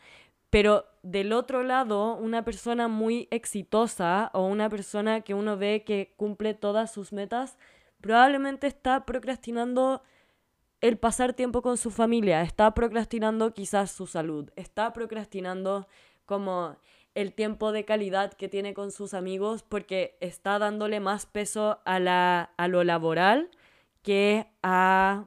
Pero 0.51 0.85
del 1.03 1.33
otro 1.33 1.62
lado, 1.62 2.16
una 2.16 2.44
persona 2.44 2.88
muy 2.88 3.29
exitosa 3.31 4.31
o 4.35 4.46
una 4.46 4.68
persona 4.68 5.22
que 5.22 5.35
uno 5.35 5.57
ve 5.57 5.83
que 5.85 6.12
cumple 6.16 6.55
todas 6.55 6.92
sus 6.92 7.12
metas, 7.12 7.57
probablemente 8.01 8.66
está 8.66 9.07
procrastinando 9.07 10.03
el 10.83 10.98
pasar 10.98 11.33
tiempo 11.33 11.62
con 11.62 11.79
su 11.79 11.90
familia, 11.90 12.42
está 12.42 12.75
procrastinando 12.75 13.55
quizás 13.55 13.92
su 13.92 14.07
salud, 14.07 14.51
está 14.57 14.92
procrastinando 14.92 15.87
como 16.27 16.77
el 17.14 17.33
tiempo 17.33 17.72
de 17.72 17.85
calidad 17.85 18.33
que 18.33 18.48
tiene 18.48 18.75
con 18.75 18.90
sus 18.90 19.14
amigos 19.14 19.62
porque 19.62 20.16
está 20.20 20.59
dándole 20.59 21.01
más 21.01 21.27
peso 21.27 21.81
a, 21.85 21.98
la, 21.98 22.53
a 22.57 22.68
lo 22.68 22.85
laboral 22.85 23.51
que 24.03 24.46
a 24.62 25.27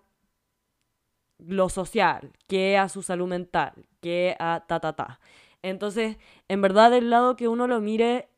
lo 1.38 1.70
social, 1.70 2.32
que 2.48 2.78
a 2.78 2.90
su 2.90 3.04
salud 3.04 3.28
mental, 3.28 3.74
que 4.02 4.36
a 4.40 4.66
ta 4.68 4.80
ta 4.80 4.94
ta. 4.94 5.20
Entonces, 5.62 6.18
en 6.48 6.62
verdad, 6.62 6.92
del 6.92 7.10
lado 7.10 7.36
que 7.36 7.48
uno 7.48 7.68
lo 7.68 7.82
mire, 7.82 8.30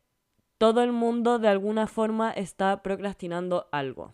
todo 0.57 0.81
el 0.83 0.91
mundo 0.91 1.39
de 1.39 1.47
alguna 1.47 1.87
forma 1.87 2.31
está 2.31 2.81
procrastinando 2.81 3.67
algo. 3.71 4.13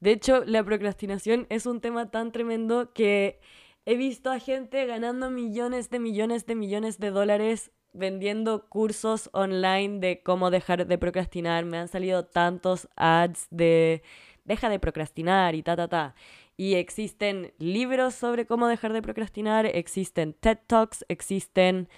De 0.00 0.12
hecho, 0.12 0.44
la 0.44 0.62
procrastinación 0.64 1.46
es 1.48 1.66
un 1.66 1.80
tema 1.80 2.10
tan 2.10 2.32
tremendo 2.32 2.92
que 2.92 3.40
he 3.86 3.96
visto 3.96 4.30
a 4.30 4.38
gente 4.38 4.84
ganando 4.86 5.30
millones 5.30 5.90
de 5.90 5.98
millones 5.98 6.46
de 6.46 6.54
millones 6.54 6.98
de 6.98 7.10
dólares 7.10 7.70
vendiendo 7.94 8.68
cursos 8.68 9.30
online 9.32 10.00
de 10.00 10.22
cómo 10.22 10.50
dejar 10.50 10.86
de 10.86 10.98
procrastinar. 10.98 11.64
Me 11.64 11.78
han 11.78 11.88
salido 11.88 12.24
tantos 12.24 12.88
ads 12.96 13.46
de 13.50 14.02
deja 14.44 14.68
de 14.68 14.78
procrastinar 14.78 15.54
y 15.54 15.62
ta, 15.62 15.76
ta, 15.76 15.88
ta. 15.88 16.14
Y 16.56 16.74
existen 16.74 17.52
libros 17.58 18.14
sobre 18.14 18.46
cómo 18.46 18.68
dejar 18.68 18.92
de 18.92 19.02
procrastinar, 19.02 19.66
existen 19.66 20.34
TED 20.34 20.58
Talks, 20.66 21.04
existen 21.08 21.88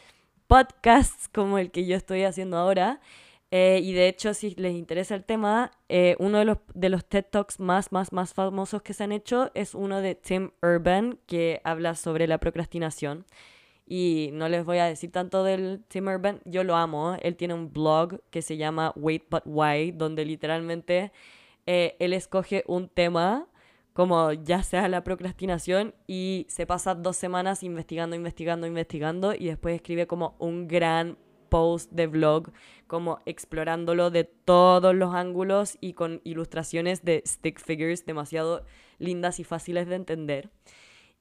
podcasts 0.46 1.28
como 1.28 1.58
el 1.58 1.70
que 1.70 1.86
yo 1.86 1.96
estoy 1.96 2.24
haciendo 2.24 2.56
ahora. 2.56 3.00
Eh, 3.50 3.80
y 3.82 3.92
de 3.92 4.08
hecho, 4.08 4.34
si 4.34 4.54
les 4.56 4.74
interesa 4.74 5.14
el 5.14 5.24
tema, 5.24 5.70
eh, 5.88 6.16
uno 6.18 6.38
de 6.38 6.44
los, 6.44 6.58
de 6.74 6.88
los 6.88 7.04
TED 7.04 7.24
Talks 7.30 7.60
más, 7.60 7.92
más, 7.92 8.12
más 8.12 8.34
famosos 8.34 8.82
que 8.82 8.92
se 8.92 9.04
han 9.04 9.12
hecho 9.12 9.50
es 9.54 9.74
uno 9.74 10.00
de 10.00 10.14
Tim 10.14 10.50
Urban, 10.62 11.18
que 11.26 11.60
habla 11.64 11.94
sobre 11.94 12.26
la 12.26 12.38
procrastinación. 12.38 13.24
Y 13.86 14.30
no 14.32 14.48
les 14.48 14.64
voy 14.64 14.78
a 14.78 14.86
decir 14.86 15.12
tanto 15.12 15.44
del 15.44 15.84
Tim 15.86 16.08
Urban, 16.08 16.40
yo 16.44 16.64
lo 16.64 16.74
amo. 16.74 17.16
Él 17.22 17.36
tiene 17.36 17.54
un 17.54 17.72
blog 17.72 18.20
que 18.30 18.42
se 18.42 18.56
llama 18.56 18.92
Wait 18.96 19.24
But 19.30 19.42
Why, 19.44 19.92
donde 19.92 20.24
literalmente 20.24 21.12
eh, 21.66 21.96
él 22.00 22.12
escoge 22.12 22.64
un 22.66 22.88
tema, 22.88 23.46
como 23.92 24.32
ya 24.32 24.64
sea 24.64 24.88
la 24.88 25.04
procrastinación, 25.04 25.94
y 26.08 26.46
se 26.48 26.66
pasa 26.66 26.96
dos 26.96 27.16
semanas 27.16 27.62
investigando, 27.62 28.16
investigando, 28.16 28.66
investigando, 28.66 29.34
y 29.34 29.46
después 29.46 29.76
escribe 29.76 30.08
como 30.08 30.34
un 30.40 30.66
gran 30.66 31.16
post 31.48 31.92
de 31.92 32.08
vlog, 32.08 32.50
como 32.88 33.20
explorándolo 33.24 34.10
de 34.10 34.24
todos 34.24 34.96
los 34.96 35.14
ángulos 35.14 35.78
y 35.80 35.92
con 35.92 36.20
ilustraciones 36.24 37.04
de 37.04 37.22
stick 37.24 37.60
figures 37.60 38.04
demasiado 38.04 38.64
lindas 38.98 39.38
y 39.38 39.44
fáciles 39.44 39.86
de 39.86 39.94
entender. 39.94 40.50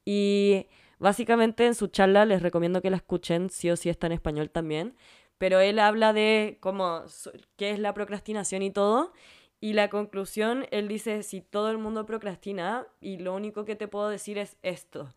Y 0.06 0.68
básicamente 1.00 1.66
en 1.66 1.76
su 1.76 1.88
charla 1.88 2.26
les 2.26 2.42
recomiendo 2.42 2.82
que 2.82 2.92
la 2.92 2.98
escuchen, 2.98 3.50
sí 3.50 3.70
o 3.70 3.76
sí 3.76 3.90
está 3.90 4.08
en 4.08 4.14
español 4.14 4.50
también, 4.50 4.96
pero 5.38 5.60
él 5.60 5.80
habla 5.80 6.14
de 6.14 6.58
cómo, 6.62 7.04
qué 7.58 7.72
es 7.72 7.80
la 7.80 7.94
procrastinación 7.94 8.62
y 8.62 8.72
todo. 8.72 9.12
Y 9.60 9.74
la 9.74 9.90
conclusión, 9.90 10.68
él 10.72 10.88
dice, 10.88 11.24
si 11.24 11.42
todo 11.42 11.72
el 11.72 11.78
mundo 11.78 12.06
procrastina, 12.06 12.88
y 13.02 13.18
lo 13.18 13.34
único 13.34 13.66
que 13.66 13.76
te 13.76 13.88
puedo 13.88 14.10
decir 14.10 14.38
es 14.38 14.58
esto, 14.62 15.14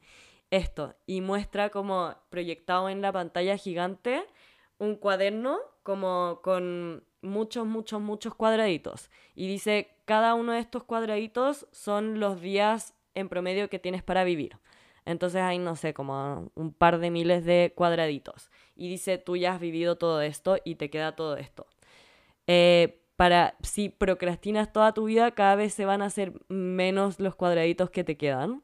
esto, 0.51 0.95
y 1.07 1.21
muestra 1.21 1.69
como 1.71 2.15
proyectado 2.31 2.89
en 2.89 3.03
la 3.03 3.13
pantalla 3.13 3.57
gigante 3.57 4.25
un 4.79 4.95
cuaderno 4.97 5.59
como 5.83 6.41
con 6.43 7.05
muchos, 7.21 7.67
muchos, 7.67 8.01
muchos 8.01 8.35
cuadraditos. 8.35 9.11
Y 9.35 9.49
dice, 9.49 9.91
cada 10.05 10.35
uno 10.35 10.53
de 10.53 10.61
estos 10.61 10.85
cuadraditos 10.85 11.67
son 11.73 12.21
los 12.21 12.41
días 12.41 12.95
en 13.15 13.29
promedio 13.29 13.69
que 13.69 13.79
tienes 13.79 14.03
para 14.03 14.25
vivir. 14.25 14.57
Entonces 15.09 15.41
hay, 15.41 15.59
no 15.59 15.75
sé, 15.75 15.95
como 15.95 16.51
un 16.55 16.71
par 16.71 16.99
de 16.99 17.11
miles 17.11 17.43
de 17.47 17.73
cuadraditos. 17.75 18.51
Y 18.77 18.91
dice, 18.91 19.17
tú 19.17 19.39
ya 19.39 19.55
has 19.55 19.61
vivido 19.61 19.97
todo 19.97 20.21
esto 20.21 20.59
y 20.65 20.75
te 20.75 20.91
queda 20.91 21.17
todo 21.17 21.39
esto. 21.39 21.67
Eh, 22.47 23.01
para, 23.17 23.57
si 23.63 23.89
procrastinas 23.89 24.71
toda 24.71 24.93
tu 24.93 25.07
vida, 25.07 25.31
cada 25.31 25.55
vez 25.55 25.73
se 25.73 25.87
van 25.87 26.03
a 26.03 26.07
hacer 26.07 26.35
menos 26.49 27.21
los 27.21 27.35
cuadraditos 27.37 27.89
que 27.89 28.05
te 28.05 28.19
quedan. 28.19 28.63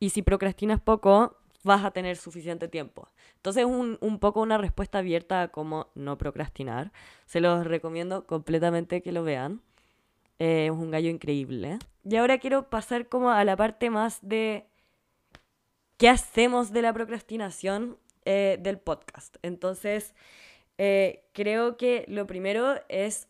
Y 0.00 0.10
si 0.10 0.22
procrastinas 0.22 0.80
poco, 0.80 1.36
vas 1.62 1.84
a 1.84 1.92
tener 1.92 2.16
suficiente 2.16 2.66
tiempo. 2.66 3.08
Entonces, 3.36 3.64
un, 3.64 3.98
un 4.00 4.18
poco 4.18 4.42
una 4.42 4.58
respuesta 4.58 4.98
abierta 4.98 5.42
a 5.42 5.48
cómo 5.48 5.92
no 5.94 6.18
procrastinar. 6.18 6.90
Se 7.24 7.40
los 7.40 7.64
recomiendo 7.64 8.26
completamente 8.26 9.00
que 9.00 9.12
lo 9.12 9.22
vean. 9.22 9.62
Eh, 10.40 10.66
es 10.66 10.72
un 10.72 10.90
gallo 10.90 11.08
increíble. 11.08 11.78
Y 12.02 12.16
ahora 12.16 12.38
quiero 12.38 12.68
pasar 12.68 13.08
como 13.08 13.30
a 13.30 13.44
la 13.44 13.56
parte 13.56 13.90
más 13.90 14.18
de 14.22 14.66
qué 16.02 16.08
hacemos 16.08 16.72
de 16.72 16.82
la 16.82 16.92
procrastinación 16.92 17.96
eh, 18.24 18.58
del 18.60 18.80
podcast. 18.80 19.36
Entonces, 19.42 20.16
eh, 20.76 21.28
creo 21.32 21.76
que 21.76 22.04
lo 22.08 22.26
primero 22.26 22.74
es 22.88 23.28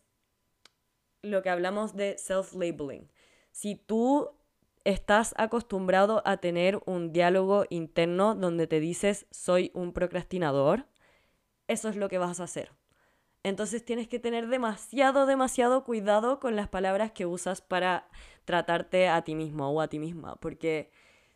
lo 1.21 1.43
que 1.43 1.51
hablamos 1.51 1.95
de 1.95 2.17
self-labeling. 2.17 3.11
Si 3.51 3.75
tú 3.75 4.31
estás 4.85 5.35
acostumbrado 5.37 6.23
a 6.25 6.37
tener 6.37 6.81
un 6.87 7.13
diálogo 7.13 7.65
interno 7.69 8.33
donde 8.33 8.65
te 8.65 8.79
dices 8.79 9.27
soy 9.29 9.69
un 9.75 9.93
procrastinador, 9.93 10.87
eso 11.67 11.89
es 11.89 11.95
lo 11.95 12.09
que 12.09 12.17
vas 12.17 12.39
a 12.39 12.45
hacer. 12.45 12.71
Entonces 13.43 13.85
tienes 13.85 14.07
que 14.07 14.17
tener 14.17 14.47
demasiado, 14.47 15.27
demasiado 15.27 15.83
cuidado 15.83 16.39
con 16.39 16.55
las 16.55 16.69
palabras 16.69 17.11
que 17.11 17.27
usas 17.27 17.61
para 17.61 18.09
tratarte 18.45 19.09
a 19.09 19.21
ti 19.23 19.35
mismo 19.35 19.69
o 19.69 19.79
a 19.79 19.89
ti 19.89 19.99
misma. 19.99 20.37
Porque 20.37 20.89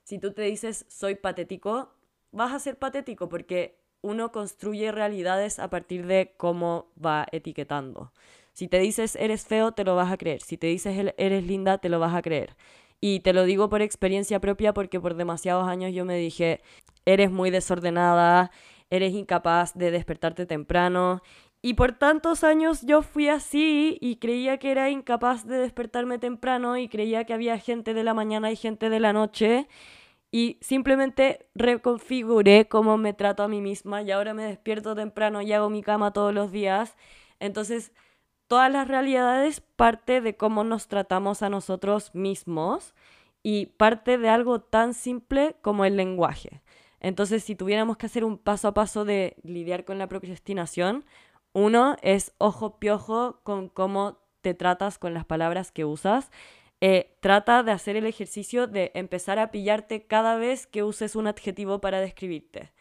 si 0.07 0.19
tú 0.19 0.31
te 0.31 0.43
dices 0.43 0.85
soy 0.87 1.15
patético, 1.15 1.89
vas 2.31 2.53
a 2.53 2.59
ser 2.59 2.77
patético 2.79 3.27
porque 3.27 3.77
uno 3.99 4.31
construye 4.31 4.93
realidades 4.93 5.59
a 5.59 5.69
partir 5.69 6.07
de 6.07 6.33
cómo 6.37 6.87
va 7.05 7.27
etiquetando. 7.33 8.13
Si 8.53 8.69
te 8.69 8.79
dices 8.79 9.17
eres 9.17 9.45
feo, 9.45 9.73
te 9.73 9.83
lo 9.83 9.97
vas 9.97 10.09
a 10.09 10.15
creer. 10.15 10.41
Si 10.41 10.55
te 10.55 10.67
dices 10.67 11.13
eres 11.17 11.43
linda, 11.43 11.79
te 11.79 11.89
lo 11.89 11.99
vas 11.99 12.15
a 12.15 12.21
creer. 12.21 12.55
Y 13.01 13.19
te 13.19 13.33
lo 13.33 13.43
digo 13.43 13.67
por 13.67 13.81
experiencia 13.81 14.39
propia 14.39 14.73
porque 14.73 15.01
por 15.01 15.15
demasiados 15.15 15.67
años 15.67 15.93
yo 15.93 16.05
me 16.05 16.15
dije, 16.15 16.61
eres 17.05 17.29
muy 17.29 17.51
desordenada, 17.51 18.49
eres 18.89 19.11
incapaz 19.11 19.73
de 19.73 19.91
despertarte 19.91 20.45
temprano. 20.45 21.21
Y 21.61 21.73
por 21.73 21.93
tantos 21.93 22.43
años 22.43 22.81
yo 22.83 23.01
fui 23.01 23.29
así 23.29 23.97
y 23.99 24.17
creía 24.17 24.57
que 24.57 24.71
era 24.71 24.89
incapaz 24.89 25.45
de 25.45 25.57
despertarme 25.57 26.19
temprano 26.19 26.77
y 26.77 26.87
creía 26.87 27.25
que 27.25 27.33
había 27.33 27.57
gente 27.57 27.93
de 27.93 28.03
la 28.03 28.13
mañana 28.13 28.51
y 28.51 28.55
gente 28.55 28.89
de 28.89 28.99
la 28.99 29.13
noche. 29.13 29.67
Y 30.31 30.57
simplemente 30.61 31.49
reconfiguré 31.55 32.67
cómo 32.67 32.97
me 32.97 33.13
trato 33.13 33.43
a 33.43 33.47
mí 33.47 33.61
misma 33.61 34.01
y 34.01 34.11
ahora 34.11 34.33
me 34.33 34.43
despierto 34.45 34.95
temprano 34.95 35.41
y 35.41 35.51
hago 35.53 35.69
mi 35.69 35.81
cama 35.81 36.13
todos 36.13 36.33
los 36.33 36.51
días. 36.51 36.95
Entonces 37.39 37.91
todas 38.47 38.71
las 38.71 38.87
realidades 38.87 39.61
parte 39.61 40.21
de 40.21 40.35
cómo 40.35 40.63
nos 40.63 40.87
tratamos 40.87 41.41
a 41.41 41.49
nosotros 41.49 42.13
mismos 42.15 42.95
y 43.43 43.67
parte 43.67 44.17
de 44.17 44.29
algo 44.29 44.61
tan 44.61 44.93
simple 44.93 45.55
como 45.61 45.85
el 45.85 45.97
lenguaje. 45.97 46.61
Entonces, 46.99 47.43
si 47.43 47.55
tuviéramos 47.55 47.97
que 47.97 48.07
hacer 48.07 48.23
un 48.23 48.37
paso 48.37 48.67
a 48.67 48.73
paso 48.73 49.05
de 49.05 49.37
lidiar 49.43 49.85
con 49.85 49.99
la 49.99 50.07
procrastinación, 50.07 51.05
uno 51.57 51.97
es 52.03 52.33
ojo 52.37 52.77
piojo 52.77 53.39
con 53.41 53.67
cómo 53.67 54.19
te 54.41 54.53
tratas 54.53 54.99
con 54.99 55.15
las 55.15 55.25
palabras 55.25 55.71
que 55.71 55.85
usas. 55.85 56.29
Eh, 56.81 57.17
trata 57.19 57.63
de 57.63 57.71
hacer 57.71 57.95
el 57.95 58.05
ejercicio 58.05 58.67
de 58.67 58.91
empezar 58.93 59.39
a 59.39 59.49
pillarte 59.49 60.05
cada 60.05 60.35
vez 60.35 60.67
que 60.67 60.83
uses 60.83 61.15
un 61.15 61.25
adjetivo 61.25 61.81
para 61.81 61.99
describirte. 61.99 62.71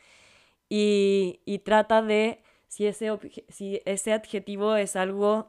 Y, 0.68 1.40
y 1.46 1.60
trata 1.60 2.02
de, 2.02 2.42
si 2.68 2.86
ese, 2.86 3.18
si 3.48 3.80
ese 3.86 4.12
adjetivo 4.12 4.76
es 4.76 4.94
algo 4.94 5.48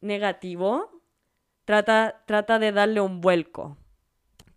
negativo, 0.00 0.90
trata, 1.64 2.24
trata 2.26 2.58
de 2.58 2.72
darle 2.72 3.00
un 3.00 3.20
vuelco. 3.20 3.76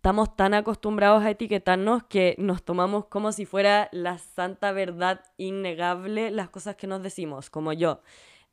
Estamos 0.06 0.36
tan 0.36 0.54
acostumbrados 0.54 1.24
a 1.24 1.30
etiquetarnos 1.30 2.04
que 2.04 2.36
nos 2.38 2.62
tomamos 2.62 3.06
como 3.06 3.32
si 3.32 3.44
fuera 3.44 3.88
la 3.90 4.18
santa 4.18 4.70
verdad 4.70 5.24
innegable 5.36 6.30
las 6.30 6.48
cosas 6.48 6.76
que 6.76 6.86
nos 6.86 7.02
decimos, 7.02 7.50
como 7.50 7.72
yo. 7.72 8.02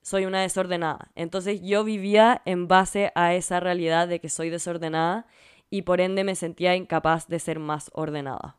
Soy 0.02 0.26
una 0.26 0.42
desordenada. 0.42 1.12
Entonces 1.14 1.62
yo 1.62 1.84
vivía 1.84 2.42
en 2.46 2.68
base 2.68 3.12
a 3.14 3.36
esa 3.36 3.60
realidad 3.60 4.08
de 4.08 4.20
que 4.20 4.30
soy 4.30 4.50
desordenada 4.50 5.28
y 5.70 5.84
por 5.84 6.02
ende 6.02 6.24
me 6.24 6.34
sentía 6.34 6.76
incapaz 6.76 7.28
de 7.28 7.38
ser 7.38 7.60
más 7.60 7.92
ordenada. 7.94 8.58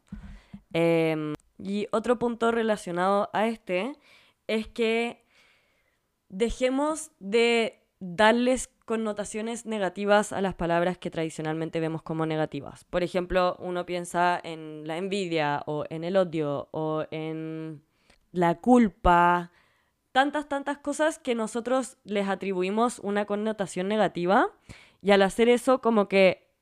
Em, 0.72 1.34
y 1.58 1.88
otro 1.90 2.20
punto 2.20 2.52
relacionado 2.52 3.28
a 3.32 3.48
este 3.48 3.98
es 4.46 4.68
que 4.68 5.26
dejemos 6.28 7.10
de 7.18 7.83
darles 8.06 8.68
connotaciones 8.84 9.64
negativas 9.64 10.32
a 10.32 10.42
las 10.42 10.54
palabras 10.54 10.98
que 10.98 11.10
tradicionalmente 11.10 11.80
vemos 11.80 12.02
como 12.02 12.26
negativas. 12.26 12.84
Por 12.84 13.02
ejemplo, 13.02 13.56
uno 13.58 13.86
piensa 13.86 14.38
en 14.44 14.86
la 14.86 14.98
envidia 14.98 15.62
o 15.66 15.84
en 15.88 16.04
el 16.04 16.18
odio 16.18 16.68
o 16.72 17.06
en 17.10 17.82
la 18.32 18.56
culpa, 18.56 19.52
tantas, 20.12 20.48
tantas 20.48 20.78
cosas 20.78 21.18
que 21.18 21.34
nosotros 21.34 21.96
les 22.04 22.28
atribuimos 22.28 22.98
una 22.98 23.24
connotación 23.24 23.88
negativa 23.88 24.48
y 25.00 25.12
al 25.12 25.22
hacer 25.22 25.48
eso 25.48 25.80
como 25.80 26.06
que 26.06 26.52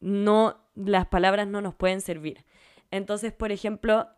no 0.00 0.56
las 0.74 1.06
palabras 1.06 1.48
no 1.48 1.60
nos 1.60 1.74
pueden 1.74 2.00
servir. 2.00 2.46
Entonces, 2.90 3.34
por 3.34 3.52
ejemplo, 3.52 4.08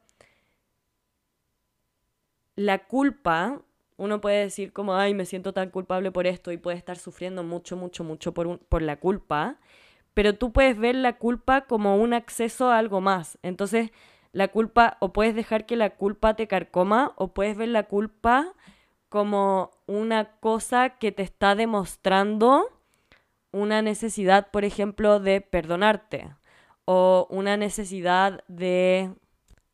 la 2.54 2.86
culpa 2.86 3.62
uno 4.02 4.20
puede 4.20 4.40
decir 4.40 4.72
como, 4.72 4.96
ay, 4.96 5.14
me 5.14 5.26
siento 5.26 5.52
tan 5.52 5.70
culpable 5.70 6.10
por 6.10 6.26
esto 6.26 6.50
y 6.50 6.56
puede 6.56 6.76
estar 6.76 6.98
sufriendo 6.98 7.44
mucho, 7.44 7.76
mucho, 7.76 8.02
mucho 8.02 8.34
por, 8.34 8.58
por 8.58 8.82
la 8.82 8.96
culpa, 8.98 9.60
pero 10.12 10.34
tú 10.34 10.52
puedes 10.52 10.76
ver 10.76 10.96
la 10.96 11.18
culpa 11.18 11.66
como 11.66 11.96
un 11.96 12.12
acceso 12.12 12.68
a 12.68 12.78
algo 12.78 13.00
más. 13.00 13.38
Entonces, 13.42 13.92
la 14.32 14.48
culpa, 14.48 14.96
o 14.98 15.12
puedes 15.12 15.36
dejar 15.36 15.66
que 15.66 15.76
la 15.76 15.90
culpa 15.90 16.34
te 16.34 16.48
carcoma, 16.48 17.12
o 17.14 17.32
puedes 17.32 17.56
ver 17.56 17.68
la 17.68 17.84
culpa 17.84 18.54
como 19.08 19.70
una 19.86 20.32
cosa 20.40 20.98
que 20.98 21.12
te 21.12 21.22
está 21.22 21.54
demostrando 21.54 22.66
una 23.52 23.82
necesidad, 23.82 24.50
por 24.50 24.64
ejemplo, 24.64 25.20
de 25.20 25.42
perdonarte, 25.42 26.34
o 26.86 27.28
una 27.30 27.56
necesidad 27.56 28.42
de, 28.48 29.14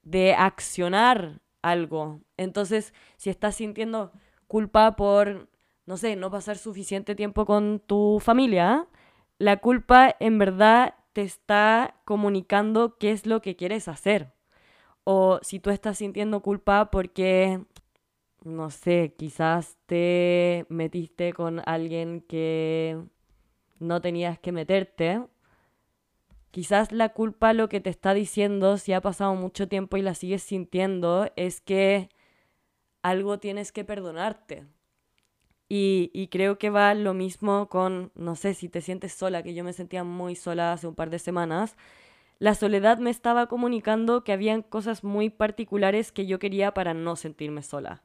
de 0.03 0.35
accionar 0.35 1.41
algo. 1.63 2.21
Entonces, 2.37 2.95
si 3.17 3.31
estás 3.31 3.57
sintiendo 3.57 4.13
culpa 4.47 4.97
por, 4.97 5.49
no 5.87 5.97
sé, 5.97 6.17
no 6.17 6.31
pasar 6.31 6.59
suficiente 6.59 7.15
tiempo 7.15 7.47
con 7.47 7.81
tu 7.81 8.19
familia, 8.21 8.87
la 9.39 9.59
culpa 9.59 10.15
en 10.21 10.39
verdad 10.39 10.95
te 11.13 11.23
está 11.23 12.01
comunicando 12.05 12.97
qué 12.99 13.13
es 13.13 13.27
lo 13.27 13.43
que 13.43 13.57
quieres 13.57 13.89
hacer. 13.89 14.33
O 15.05 15.39
si 15.43 15.61
tú 15.61 15.71
estás 15.71 15.99
sintiendo 15.99 16.43
culpa 16.43 16.91
porque, 16.91 17.65
no 18.45 18.71
sé, 18.71 19.15
quizás 19.17 19.77
te 19.87 20.67
metiste 20.69 21.33
con 21.33 21.63
alguien 21.67 22.21
que 22.23 23.03
no 23.79 24.01
tenías 24.01 24.39
que 24.39 24.53
meterte, 24.53 25.23
Quizás 26.59 26.91
la 26.91 27.11
culpa 27.11 27.53
lo 27.53 27.69
que 27.69 27.81
te 27.81 27.89
está 27.89 28.15
diciendo, 28.15 28.79
si 28.79 28.93
ha 28.93 29.01
pasado 29.01 29.33
mucho 29.37 29.69
tiempo 29.69 29.97
y 29.97 30.03
la 30.03 30.17
sigues 30.17 30.43
sintiendo, 30.43 31.31
es 31.37 31.61
que 31.61 32.09
algo 33.01 33.39
tienes 33.39 33.71
que 33.71 33.85
perdonarte. 33.85 34.67
Y, 35.69 36.27
creo 36.33 36.59
que 36.59 36.71
va 36.71 36.93
lo 36.95 37.15
mismo 37.15 37.69
con, 37.69 38.11
no 38.17 38.35
sé, 38.35 38.55
si 38.55 38.69
te 38.69 38.81
sientes 38.81 39.13
sola, 39.13 39.45
que 39.45 39.55
yo 39.55 39.63
me 39.63 39.73
sentía 39.73 40.03
muy 40.03 40.35
sola 40.35 40.73
hace 40.73 40.89
un 40.89 40.97
par 40.97 41.11
de 41.11 41.21
semanas. 41.21 41.77
La 42.41 42.57
soledad 42.57 42.99
me 42.99 43.11
estaba 43.11 43.47
comunicando 43.47 44.25
que 44.25 44.33
habían 44.33 44.63
cosas 44.63 45.05
muy 45.05 45.31
particulares 45.31 46.11
que 46.11 46.27
yo 46.27 46.41
quería 46.41 46.75
para 46.75 46.93
no 46.93 47.15
sentirme 47.15 47.63
sola. 47.63 48.03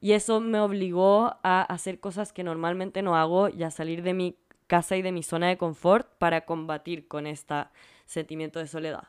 Y 0.00 0.14
eso 0.14 0.40
me 0.40 0.58
obligó 0.58 1.36
a 1.44 1.62
hacer 1.62 2.00
cosas 2.00 2.32
que 2.32 2.42
normalmente 2.42 3.00
no 3.00 3.14
hago 3.14 3.48
y 3.48 3.62
a 3.62 3.70
salir 3.70 4.02
de 4.02 4.12
mi 4.12 4.36
casa 4.66 4.96
y 4.96 5.02
de 5.02 5.12
mi 5.12 5.22
zona 5.22 5.48
de 5.48 5.58
confort 5.58 6.08
para 6.18 6.46
combatir 6.46 7.06
con 7.06 7.26
este 7.26 7.66
sentimiento 8.12 8.58
de 8.58 8.66
soledad. 8.66 9.08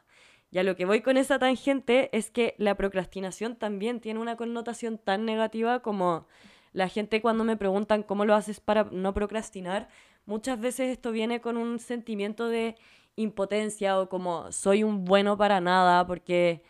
Y 0.52 0.60
a 0.60 0.64
lo 0.64 0.76
que 0.76 0.86
voy 0.86 1.02
con 1.02 1.18
esa 1.18 1.40
tangente 1.40 2.16
es 2.16 2.30
que 2.30 2.56
la 2.58 2.76
procrastinación 2.76 3.56
también 3.56 4.00
tiene 4.00 4.20
una 4.20 4.36
connotación 4.36 4.98
tan 4.98 5.26
negativa 5.26 5.82
como 5.82 6.28
la 6.74 6.90
gente 6.90 7.22
cuando 7.22 7.44
me 7.44 7.58
preguntan 7.58 8.04
cómo 8.04 8.26
lo 8.26 8.36
haces 8.36 8.60
para 8.60 8.86
no 8.86 9.14
procrastinar, 9.14 9.90
muchas 10.26 10.60
veces 10.60 10.90
esto 10.90 11.12
viene 11.12 11.42
con 11.42 11.58
un 11.58 11.80
sentimiento 11.80 12.48
de 12.48 12.76
impotencia 13.16 14.00
o 14.00 14.10
como 14.10 14.52
soy 14.52 14.84
un 14.84 15.06
bueno 15.06 15.38
para 15.38 15.62
nada 15.62 16.06
porque 16.08 16.64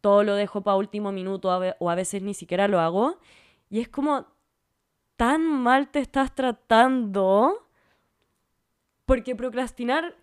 todo 0.00 0.22
lo 0.22 0.34
dejo 0.34 0.62
para 0.62 0.76
último 0.76 1.12
minuto 1.12 1.48
o 1.78 1.90
a 1.90 1.94
veces 1.94 2.22
ni 2.22 2.34
siquiera 2.34 2.68
lo 2.68 2.80
hago. 2.80 3.18
Y 3.70 3.80
es 3.80 3.88
como 3.88 4.26
tan 5.16 5.42
mal 5.42 5.88
te 5.88 5.98
estás 5.98 6.34
tratando 6.34 7.68
porque 9.04 9.34
procrastinar, 9.34 10.14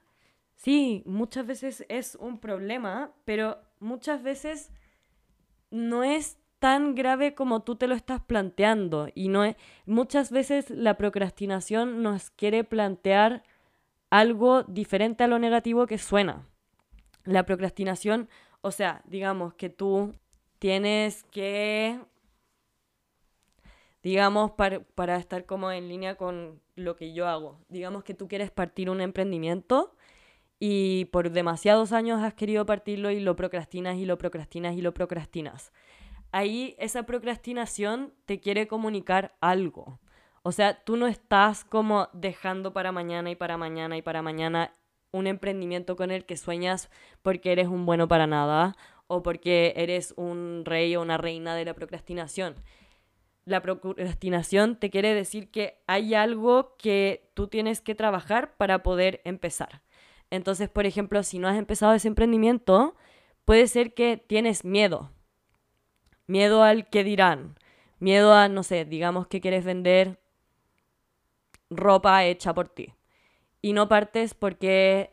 sí, 0.65 1.03
muchas 1.05 1.45
veces 1.45 1.85
es 1.89 2.15
un 2.15 2.39
problema, 2.39 3.11
pero 3.23 3.59
muchas 3.79 4.23
veces 4.23 4.71
no 5.69 6.03
es 6.03 6.39
tan 6.57 6.95
grave 6.95 7.35
como 7.35 7.61
tú 7.61 7.75
te 7.75 7.87
lo 7.87 7.93
estás 7.93 8.23
planteando. 8.23 9.09
Y 9.13 9.29
no 9.29 9.43
es, 9.43 9.55
muchas 9.85 10.31
veces 10.31 10.71
la 10.71 10.97
procrastinación 10.97 12.01
nos 12.01 12.31
quiere 12.31 12.63
plantear 12.63 13.43
algo 14.09 14.63
diferente 14.63 15.23
a 15.23 15.27
lo 15.27 15.37
negativo 15.37 15.85
que 15.85 15.99
suena. 15.99 16.47
La 17.25 17.45
procrastinación, 17.45 18.27
o 18.61 18.71
sea, 18.71 19.03
digamos 19.05 19.53
que 19.53 19.69
tú 19.69 20.15
tienes 20.57 21.25
que 21.25 21.99
digamos, 24.01 24.51
para, 24.51 25.17
estar 25.17 25.45
como 25.45 25.71
en 25.71 25.89
línea 25.89 26.15
con 26.15 26.61
lo 26.75 26.95
que 26.95 27.13
yo 27.13 27.27
hago. 27.27 27.59
Digamos 27.69 28.03
que 28.03 28.13
tú 28.13 28.27
quieres 28.27 28.51
partir 28.51 28.91
un 28.91 29.01
emprendimiento 29.01 29.95
y 30.59 31.05
por 31.05 31.31
demasiados 31.31 31.91
años 31.91 32.23
has 32.23 32.33
querido 32.33 32.65
partirlo 32.65 33.11
y 33.11 33.19
lo 33.19 33.35
procrastinas 33.35 33.97
y 33.97 34.05
lo 34.05 34.17
procrastinas 34.17 34.75
y 34.75 34.81
lo 34.81 34.93
procrastinas. 34.93 35.71
Ahí 36.31 36.75
esa 36.79 37.03
procrastinación 37.03 38.13
te 38.25 38.39
quiere 38.39 38.67
comunicar 38.67 39.35
algo. 39.41 39.99
O 40.43 40.51
sea, 40.51 40.83
tú 40.83 40.97
no 40.97 41.07
estás 41.07 41.65
como 41.65 42.09
dejando 42.13 42.73
para 42.73 42.91
mañana 42.91 43.31
y 43.31 43.35
para 43.35 43.57
mañana 43.57 43.97
y 43.97 44.01
para 44.01 44.21
mañana 44.21 44.73
un 45.11 45.27
emprendimiento 45.27 45.95
con 45.95 46.11
el 46.11 46.25
que 46.25 46.37
sueñas 46.37 46.89
porque 47.21 47.51
eres 47.51 47.67
un 47.67 47.85
bueno 47.85 48.07
para 48.07 48.27
nada 48.27 48.75
o 49.07 49.23
porque 49.23 49.73
eres 49.77 50.13
un 50.17 50.63
rey 50.65 50.95
o 50.95 51.01
una 51.01 51.17
reina 51.17 51.55
de 51.55 51.65
la 51.65 51.73
procrastinación 51.73 52.55
la 53.45 53.61
procrastinación 53.61 54.75
te 54.75 54.89
quiere 54.89 55.13
decir 55.13 55.51
que 55.51 55.79
hay 55.87 56.15
algo 56.15 56.75
que 56.77 57.29
tú 57.35 57.47
tienes 57.47 57.79
que 57.79 57.95
trabajar 57.95 58.57
para 58.57 58.81
poder 58.81 59.21
empezar. 59.23 59.81
Entonces, 60.29 60.69
por 60.69 60.85
ejemplo, 60.85 61.23
si 61.23 61.39
no 61.39 61.47
has 61.47 61.57
empezado 61.57 61.93
ese 61.93 62.07
emprendimiento, 62.07 62.95
puede 63.45 63.67
ser 63.67 63.93
que 63.93 64.17
tienes 64.17 64.65
miedo. 64.65 65.11
Miedo 66.27 66.63
al 66.63 66.89
que 66.89 67.03
dirán. 67.03 67.57
Miedo 67.99 68.33
a, 68.33 68.49
no 68.49 68.63
sé, 68.63 68.85
digamos 68.85 69.27
que 69.27 69.41
quieres 69.41 69.63
vender 69.65 70.19
ropa 71.69 72.23
hecha 72.25 72.53
por 72.53 72.69
ti. 72.69 72.93
Y 73.61 73.73
no 73.73 73.87
partes 73.87 74.33
porque 74.33 75.11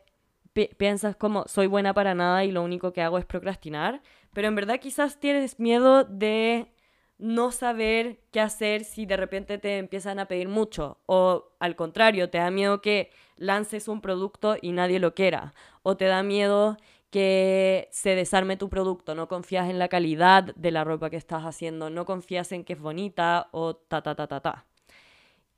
piensas 0.77 1.17
como 1.17 1.45
soy 1.49 1.67
buena 1.67 1.95
para 1.95 2.15
nada 2.15 2.45
y 2.45 2.53
lo 2.53 2.63
único 2.63 2.93
que 2.93 3.03
hago 3.03 3.19
es 3.19 3.25
procrastinar. 3.25 4.03
Pero 4.33 4.49
en 4.49 4.55
verdad 4.55 4.81
quizás 4.81 5.21
tienes 5.21 5.59
miedo 5.59 6.05
de 6.05 6.73
no 7.19 7.53
saber 7.53 8.21
qué 8.33 8.41
hacer 8.41 8.85
si 8.85 9.07
de 9.07 9.17
repente 9.17 9.59
te 9.59 9.79
empiezan 9.79 10.19
a 10.19 10.27
pedir 10.27 10.49
mucho. 10.49 10.99
O 11.07 11.53
al 11.61 11.77
contrario, 11.77 12.31
te 12.31 12.39
da 12.39 12.51
miedo 12.51 12.83
que 12.83 13.11
lances 13.43 13.89
un 13.89 14.01
producto 14.01 14.57
y 14.61 14.73
nadie 14.73 15.01
lo 15.01 15.15
quiera. 15.15 15.53
O 15.83 15.97
te 15.97 16.07
da 16.07 16.23
miedo 16.23 16.77
que 17.11 17.89
se 17.91 18.15
desarme 18.15 18.57
tu 18.57 18.71
producto, 18.71 19.15
no 19.15 19.29
confías 19.29 19.69
en 19.69 19.79
la 19.79 19.89
calidad 19.89 20.55
de 20.55 20.71
la 20.71 20.85
ropa 20.85 21.11
que 21.11 21.17
estás 21.17 21.45
haciendo, 21.45 21.91
no 21.91 22.07
confías 22.07 22.53
en 22.53 22.65
que 22.65 22.73
es 22.73 22.81
bonita 22.81 23.49
o 23.53 23.77
ta 23.77 24.03
ta 24.03 24.15
ta 24.15 24.27
ta 24.27 24.41
ta. 24.41 24.65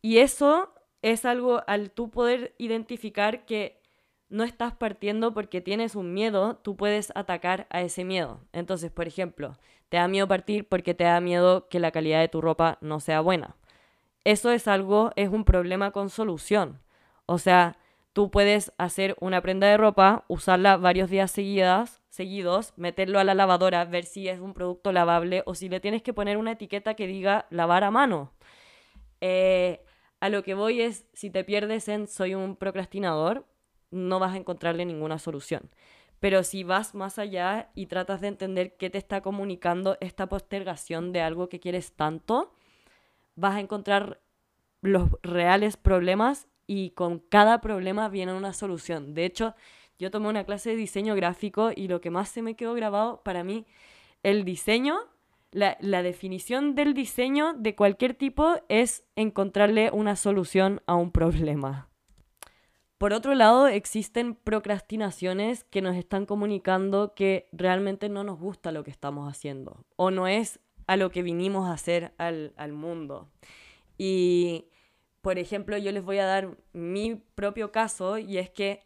Y 0.03 0.19
eso 0.19 0.75
es 1.03 1.25
algo 1.25 1.63
al 1.67 1.91
tú 1.93 2.11
poder 2.11 2.55
identificar 2.59 3.45
que 3.45 3.81
no 4.29 4.43
estás 4.43 4.75
partiendo 4.75 5.33
porque 5.33 5.61
tienes 5.61 5.95
un 5.95 6.13
miedo, 6.13 6.57
tú 6.57 6.77
puedes 6.77 7.13
atacar 7.15 7.69
a 7.71 7.83
ese 7.83 8.05
miedo. 8.05 8.41
Entonces, 8.53 8.91
por 8.91 9.07
ejemplo, 9.07 9.57
te 9.91 9.99
da 9.99 10.09
miedo 10.09 10.27
partir 10.27 10.67
porque 10.69 10.95
te 10.95 11.05
da 11.05 11.21
miedo 11.21 11.69
que 11.69 11.79
la 11.79 11.93
calidad 11.93 12.21
de 12.21 12.29
tu 12.29 12.41
ropa 12.41 12.79
no 12.81 12.99
sea 12.99 13.21
buena. 13.21 13.57
Eso 14.25 14.51
es 14.51 14.67
algo, 14.67 15.13
es 15.15 15.29
un 15.29 15.45
problema 15.45 15.93
con 15.93 16.11
solución. 16.11 16.81
O 17.27 17.39
sea, 17.39 17.77
tú 18.13 18.31
puedes 18.31 18.73
hacer 18.79 19.17
una 19.21 19.41
prenda 19.41 19.67
de 19.67 19.77
ropa, 19.77 20.25
usarla 20.29 20.77
varios 20.77 21.11
días 21.11 21.31
seguidas, 21.31 22.03
seguidos, 22.09 22.73
meterlo 22.77 23.19
a 23.19 23.25
la 23.25 23.35
lavadora, 23.35 23.85
ver 23.85 24.05
si 24.05 24.29
es 24.29 24.41
un 24.41 24.55
producto 24.55 24.93
lavable 24.93 25.43
o 25.47 25.55
si 25.55 25.69
le 25.69 25.81
tienes 25.81 26.03
que 26.03 26.15
poner 26.15 26.37
una 26.37 26.53
etiqueta 26.53 26.95
que 26.95 27.07
diga 27.07 27.47
lavar 27.51 27.85
a 27.85 27.91
mano. 27.91 28.33
Eh, 29.21 29.85
a 30.21 30.29
lo 30.29 30.43
que 30.43 30.55
voy 30.55 30.81
es, 30.81 31.07
si 31.13 31.31
te 31.31 31.45
pierdes 31.45 31.89
en 31.89 32.07
soy 32.07 32.35
un 32.35 32.57
procrastinador, 32.57 33.47
no 33.91 34.19
vas 34.19 34.35
a 34.35 34.37
encontrarle 34.37 34.85
ninguna 34.85 35.19
solución. 35.19 35.71
Pero 36.21 36.43
si 36.43 36.65
vas 36.65 36.95
más 36.95 37.19
allá 37.19 37.71
y 37.75 37.87
tratas 37.87 38.21
de 38.21 38.29
entender 38.29 38.77
qué 38.77 38.91
te 38.91 38.99
está 38.99 39.21
comunicando 39.21 39.99
esta 40.01 40.29
postergación 40.29 41.13
de 41.13 41.21
algo 41.21 41.49
que 41.49 41.61
quieres 41.61 41.93
tanto, 41.93 42.55
vas 43.35 43.57
a 43.57 43.61
encontrar 43.61 44.21
los 44.81 45.11
reales 45.23 45.77
problemas 45.77 46.47
y 46.67 46.91
con 46.91 47.19
cada 47.19 47.61
problema 47.61 48.09
viene 48.09 48.33
una 48.33 48.53
solución. 48.53 49.15
De 49.15 49.25
hecho, 49.25 49.55
yo 49.99 50.11
tomé 50.11 50.29
una 50.29 50.45
clase 50.45 50.71
de 50.71 50.77
diseño 50.77 51.15
gráfico 51.15 51.71
y 51.75 51.89
lo 51.89 52.01
que 52.01 52.11
más 52.11 52.29
se 52.29 52.43
me 52.43 52.57
quedó 52.57 52.75
grabado 52.75 53.23
para 53.23 53.45
mí, 53.45 53.67
el 54.23 54.45
diseño, 54.45 54.97
la, 55.53 55.77
la 55.81 56.03
definición 56.03 56.75
del 56.75 56.95
diseño 56.95 57.55
de 57.55 57.75
cualquier 57.75 58.15
tipo 58.15 58.57
es 58.69 59.05
encontrarle 59.15 59.91
una 59.93 60.17
solución 60.17 60.83
a 60.87 60.95
un 60.95 61.11
problema. 61.11 61.89
Por 62.99 63.13
otro 63.13 63.35
lado, 63.35 63.67
existen 63.67 64.35
procrastinaciones 64.35 65.65
que 65.65 65.83
nos 65.83 65.95
están 65.97 66.27
comunicando 66.27 67.15
que 67.15 67.49
realmente 67.53 68.09
no 68.09 68.25
nos 68.25 68.39
gusta 68.39 68.73
lo 68.73 68.83
que 68.83 68.91
estamos 68.91 69.31
haciendo 69.31 69.85
o 69.97 70.11
no 70.11 70.27
es 70.27 70.61
a 70.87 70.97
lo 70.97 71.11
que 71.11 71.23
vinimos 71.23 71.69
a 71.69 71.73
hacer 71.73 72.15
al, 72.19 72.53
al 72.57 72.73
mundo. 72.73 73.29
Y, 73.99 74.67
por 75.25 75.39
ejemplo, 75.39 75.79
yo 75.79 75.91
les 75.91 76.05
voy 76.05 76.19
a 76.19 76.27
dar 76.27 76.59
mi 76.75 77.17
propio 77.35 77.73
caso 77.73 78.19
y 78.19 78.37
es 78.37 78.51
que 78.51 78.83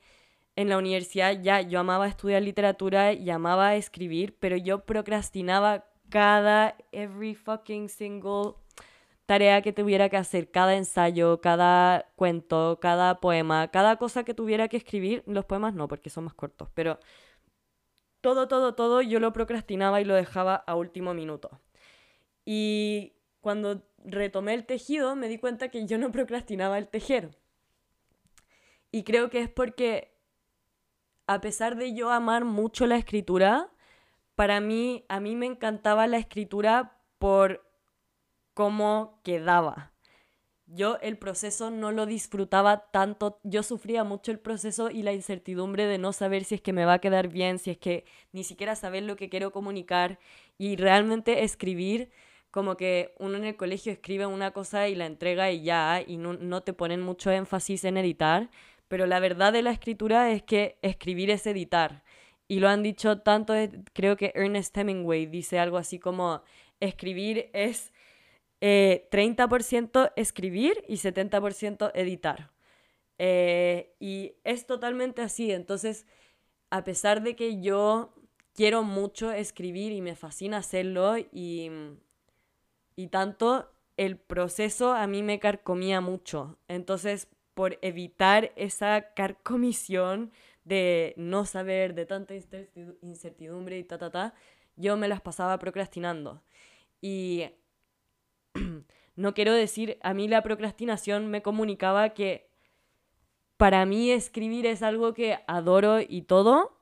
en 0.54 0.68
la 0.68 0.78
universidad 0.78 1.32
ya 1.42 1.60
yo 1.62 1.80
amaba 1.80 2.06
estudiar 2.06 2.42
literatura 2.42 3.12
y 3.12 3.28
amaba 3.30 3.74
escribir, 3.74 4.36
pero 4.38 4.56
yo 4.56 4.86
procrastinaba 4.86 5.86
cada, 6.10 6.76
every 6.92 7.34
fucking 7.34 7.88
single 7.88 8.54
tarea 9.26 9.62
que 9.62 9.72
tuviera 9.72 10.08
que 10.08 10.16
hacer, 10.16 10.50
cada 10.52 10.76
ensayo, 10.76 11.40
cada 11.40 12.06
cuento, 12.14 12.78
cada 12.80 13.18
poema, 13.20 13.68
cada 13.72 13.96
cosa 13.96 14.22
que 14.22 14.32
tuviera 14.32 14.68
que 14.68 14.76
escribir, 14.76 15.24
los 15.26 15.44
poemas 15.44 15.74
no, 15.74 15.88
porque 15.88 16.08
son 16.08 16.24
más 16.24 16.34
cortos, 16.34 16.68
pero 16.72 17.00
todo, 18.20 18.46
todo, 18.46 18.76
todo 18.76 19.02
yo 19.02 19.18
lo 19.18 19.32
procrastinaba 19.32 20.00
y 20.00 20.04
lo 20.04 20.14
dejaba 20.14 20.54
a 20.54 20.76
último 20.76 21.14
minuto. 21.14 21.50
Y 22.44 23.14
cuando 23.40 23.87
retomé 24.04 24.54
el 24.54 24.66
tejido 24.66 25.16
me 25.16 25.28
di 25.28 25.38
cuenta 25.38 25.68
que 25.68 25.86
yo 25.86 25.98
no 25.98 26.12
procrastinaba 26.12 26.78
el 26.78 26.88
tejer. 26.88 27.36
Y 28.90 29.04
creo 29.04 29.30
que 29.30 29.40
es 29.40 29.50
porque 29.50 30.18
a 31.26 31.40
pesar 31.40 31.76
de 31.76 31.94
yo 31.94 32.10
amar 32.10 32.44
mucho 32.44 32.86
la 32.86 32.96
escritura, 32.96 33.70
para 34.34 34.60
mí, 34.60 35.04
a 35.08 35.20
mí 35.20 35.36
me 35.36 35.46
encantaba 35.46 36.06
la 36.06 36.16
escritura 36.16 36.96
por 37.18 37.68
cómo 38.54 39.20
quedaba. 39.22 39.92
Yo 40.66 40.98
el 41.00 41.18
proceso 41.18 41.70
no 41.70 41.92
lo 41.92 42.06
disfrutaba 42.06 42.90
tanto, 42.90 43.40
yo 43.42 43.62
sufría 43.62 44.04
mucho 44.04 44.32
el 44.32 44.38
proceso 44.38 44.90
y 44.90 45.02
la 45.02 45.12
incertidumbre 45.12 45.86
de 45.86 45.98
no 45.98 46.12
saber 46.12 46.44
si 46.44 46.54
es 46.54 46.60
que 46.60 46.72
me 46.72 46.84
va 46.84 46.94
a 46.94 46.98
quedar 46.98 47.28
bien, 47.28 47.58
si 47.58 47.70
es 47.70 47.78
que 47.78 48.04
ni 48.32 48.44
siquiera 48.44 48.74
saber 48.74 49.02
lo 49.02 49.16
que 49.16 49.28
quiero 49.28 49.50
comunicar 49.50 50.18
y 50.58 50.76
realmente 50.76 51.42
escribir 51.42 52.10
como 52.50 52.76
que 52.76 53.14
uno 53.18 53.36
en 53.36 53.44
el 53.44 53.56
colegio 53.56 53.92
escribe 53.92 54.26
una 54.26 54.52
cosa 54.52 54.88
y 54.88 54.94
la 54.94 55.06
entrega 55.06 55.50
y 55.50 55.62
ya, 55.62 56.02
y 56.06 56.16
no, 56.16 56.34
no 56.34 56.62
te 56.62 56.72
ponen 56.72 57.00
mucho 57.00 57.30
énfasis 57.30 57.84
en 57.84 57.96
editar, 57.96 58.50
pero 58.88 59.06
la 59.06 59.20
verdad 59.20 59.52
de 59.52 59.62
la 59.62 59.70
escritura 59.70 60.30
es 60.30 60.42
que 60.42 60.78
escribir 60.82 61.30
es 61.30 61.46
editar. 61.46 62.02
Y 62.48 62.60
lo 62.60 62.68
han 62.68 62.82
dicho 62.82 63.20
tanto, 63.20 63.54
creo 63.92 64.16
que 64.16 64.32
Ernest 64.34 64.76
Hemingway 64.76 65.26
dice 65.26 65.58
algo 65.58 65.76
así 65.76 65.98
como, 65.98 66.42
escribir 66.80 67.50
es 67.52 67.92
30% 68.60 70.06
eh, 70.06 70.12
escribir 70.16 70.84
y 70.88 70.96
70% 70.96 71.90
editar. 71.94 72.50
Eh, 73.18 73.94
y 74.00 74.34
es 74.44 74.66
totalmente 74.66 75.22
así. 75.22 75.52
Entonces, 75.52 76.06
a 76.70 76.84
pesar 76.84 77.22
de 77.22 77.36
que 77.36 77.60
yo 77.60 78.14
quiero 78.54 78.82
mucho 78.82 79.32
escribir 79.32 79.92
y 79.92 80.00
me 80.00 80.16
fascina 80.16 80.58
hacerlo 80.58 81.16
y, 81.18 81.70
y 82.98 83.06
tanto, 83.06 83.70
el 83.96 84.16
proceso 84.16 84.92
a 84.92 85.06
mí 85.06 85.22
me 85.22 85.38
carcomía 85.38 86.00
mucho. 86.00 86.58
Entonces, 86.66 87.28
por 87.54 87.78
evitar 87.80 88.50
esa 88.56 89.14
carcomisión 89.14 90.32
de 90.64 91.14
no 91.16 91.44
saber, 91.44 91.94
de 91.94 92.06
tanta 92.06 92.34
incertidumbre 93.00 93.78
y 93.78 93.84
ta, 93.84 93.98
ta, 93.98 94.10
ta, 94.10 94.34
yo 94.74 94.96
me 94.96 95.06
las 95.06 95.20
pasaba 95.20 95.60
procrastinando. 95.60 96.42
Y 97.00 97.44
no 99.14 99.32
quiero 99.32 99.52
decir, 99.52 99.96
a 100.02 100.12
mí 100.12 100.26
la 100.26 100.42
procrastinación 100.42 101.28
me 101.28 101.40
comunicaba 101.40 102.14
que 102.14 102.50
para 103.56 103.86
mí 103.86 104.10
escribir 104.10 104.66
es 104.66 104.82
algo 104.82 105.14
que 105.14 105.38
adoro 105.46 106.00
y 106.00 106.22
todo, 106.22 106.76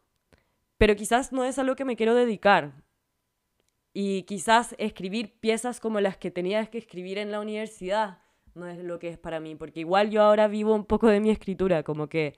pero 0.79 0.97
quizás 0.97 1.31
no 1.31 1.45
es 1.45 1.59
a 1.59 1.63
lo 1.63 1.77
que 1.77 1.85
me 1.85 1.95
quiero 1.95 2.15
dedicar. 2.15 2.86
Y 3.99 4.25
quizás 4.25 4.75
escribir 4.77 5.41
piezas 5.41 5.81
como 5.81 6.01
las 6.01 6.19
que 6.19 6.31
tenías 6.31 6.69
que 6.69 6.77
escribir 6.77 7.17
en 7.17 7.31
la 7.31 7.41
universidad 7.41 8.19
no 8.55 8.69
es 8.69 8.77
lo 8.77 8.99
que 8.99 9.09
es 9.09 9.17
para 9.17 9.41
mí, 9.41 9.55
porque 9.55 9.81
igual 9.81 10.11
yo 10.11 10.21
ahora 10.21 10.49
vivo 10.49 10.75
un 10.75 10.85
poco 10.85 11.09
de 11.09 11.19
mi 11.19 11.31
escritura, 11.31 11.83
como 11.83 12.07
que 12.07 12.35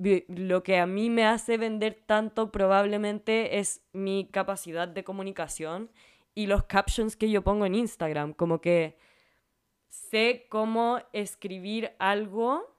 lo 0.00 0.64
que 0.64 0.78
a 0.78 0.86
mí 0.86 1.08
me 1.08 1.24
hace 1.24 1.58
vender 1.58 2.02
tanto 2.06 2.50
probablemente 2.50 3.60
es 3.60 3.82
mi 3.92 4.28
capacidad 4.32 4.88
de 4.88 5.04
comunicación 5.04 5.92
y 6.34 6.48
los 6.48 6.64
captions 6.64 7.14
que 7.14 7.30
yo 7.30 7.44
pongo 7.44 7.66
en 7.66 7.76
Instagram, 7.76 8.32
como 8.32 8.60
que 8.60 8.98
sé 9.88 10.48
cómo 10.48 10.98
escribir 11.12 11.92
algo 12.00 12.75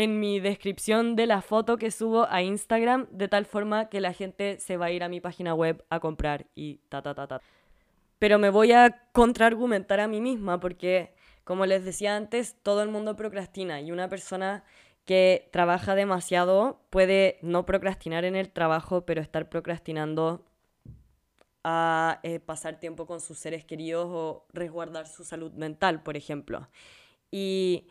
en 0.00 0.20
mi 0.20 0.40
descripción 0.40 1.16
de 1.16 1.26
la 1.26 1.42
foto 1.42 1.76
que 1.76 1.90
subo 1.90 2.26
a 2.28 2.42
Instagram 2.42 3.06
de 3.10 3.28
tal 3.28 3.46
forma 3.46 3.88
que 3.88 4.00
la 4.00 4.12
gente 4.12 4.58
se 4.58 4.76
va 4.76 4.86
a 4.86 4.90
ir 4.90 5.02
a 5.02 5.08
mi 5.08 5.20
página 5.20 5.54
web 5.54 5.84
a 5.90 6.00
comprar 6.00 6.46
y 6.54 6.76
ta 6.88 7.02
ta 7.02 7.14
ta 7.14 7.26
ta. 7.26 7.40
Pero 8.18 8.38
me 8.38 8.50
voy 8.50 8.72
a 8.72 9.02
contraargumentar 9.12 10.00
a 10.00 10.08
mí 10.08 10.20
misma 10.20 10.60
porque 10.60 11.14
como 11.44 11.66
les 11.66 11.84
decía 11.84 12.16
antes, 12.16 12.56
todo 12.62 12.82
el 12.82 12.90
mundo 12.90 13.16
procrastina 13.16 13.80
y 13.80 13.90
una 13.90 14.08
persona 14.08 14.62
que 15.04 15.48
trabaja 15.50 15.94
demasiado 15.94 16.80
puede 16.90 17.38
no 17.42 17.66
procrastinar 17.66 18.24
en 18.24 18.36
el 18.36 18.50
trabajo, 18.50 19.04
pero 19.04 19.20
estar 19.20 19.48
procrastinando 19.48 20.44
a 21.64 22.20
eh, 22.22 22.38
pasar 22.38 22.78
tiempo 22.78 23.06
con 23.06 23.20
sus 23.20 23.38
seres 23.38 23.64
queridos 23.64 24.06
o 24.08 24.46
resguardar 24.52 25.08
su 25.08 25.24
salud 25.24 25.52
mental, 25.54 26.02
por 26.02 26.16
ejemplo. 26.16 26.68
Y 27.30 27.88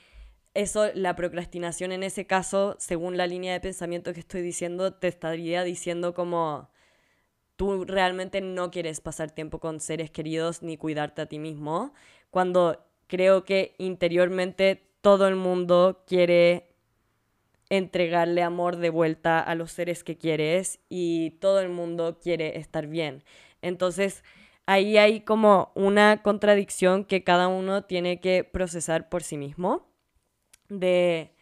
eso, 0.54 0.90
la 0.94 1.16
procrastinación 1.16 1.92
en 1.92 2.04
ese 2.04 2.26
caso, 2.26 2.76
según 2.80 3.18
la 3.18 3.28
línea 3.28 3.54
de 3.54 3.60
pensamiento 3.60 4.14
que 4.14 4.20
estoy 4.20 4.42
diciendo, 4.42 4.94
te 4.94 5.08
estaría 5.08 5.64
diciendo 5.64 6.14
como 6.14 6.70
tú 7.56 7.84
realmente 7.86 8.42
no 8.42 8.72
quieres 8.72 9.02
pasar 9.02 9.32
tiempo 9.32 9.60
con 9.60 9.80
seres 9.80 10.12
queridos 10.12 10.64
ni 10.64 10.78
cuidarte 10.78 11.22
a 11.22 11.26
ti 11.26 11.40
mismo, 11.40 11.94
cuando 12.32 12.86
creo 13.08 13.44
que 13.44 13.76
interiormente 13.78 14.82
todo 15.02 15.28
el 15.28 15.36
mundo 15.36 16.04
quiere 16.08 16.70
entregarle 17.70 18.42
amor 18.42 18.78
de 18.78 18.90
vuelta 18.90 19.40
a 19.40 19.56
los 19.56 19.72
seres 19.72 20.04
que 20.04 20.18
quieres 20.18 20.80
y 20.90 21.32
todo 21.42 21.60
el 21.60 21.70
mundo 21.70 22.20
quiere 22.22 22.58
estar 22.58 22.88
bien. 22.88 23.24
Entonces, 23.62 24.24
ahí 24.66 24.98
hay 24.98 25.22
como 25.22 25.72
una 25.76 26.22
contradicción 26.24 27.06
que 27.06 27.24
cada 27.24 27.48
uno 27.48 27.84
tiene 27.84 28.20
que 28.20 28.44
procesar 28.44 29.10
por 29.10 29.22
sí 29.22 29.38
mismo. 29.38 29.89
De 30.70 31.34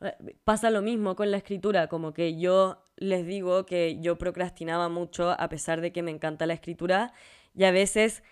eh, 0.00 0.36
pasa 0.44 0.70
lo 0.70 0.82
mismo 0.82 1.16
con 1.16 1.30
la 1.30 1.38
escritura, 1.38 1.88
como 1.88 2.12
que 2.12 2.38
yo 2.38 2.82
les 2.96 3.26
digo 3.26 3.66
que 3.66 3.98
yo 4.00 4.18
procrastinaba 4.18 4.88
mucho 4.88 5.30
a 5.30 5.48
pesar 5.48 5.80
de 5.80 5.92
que 5.92 6.02
me 6.02 6.10
encanta 6.10 6.46
la 6.46 6.54
escritura 6.54 7.12
y 7.54 7.64
a 7.64 7.70
veces 7.70 8.22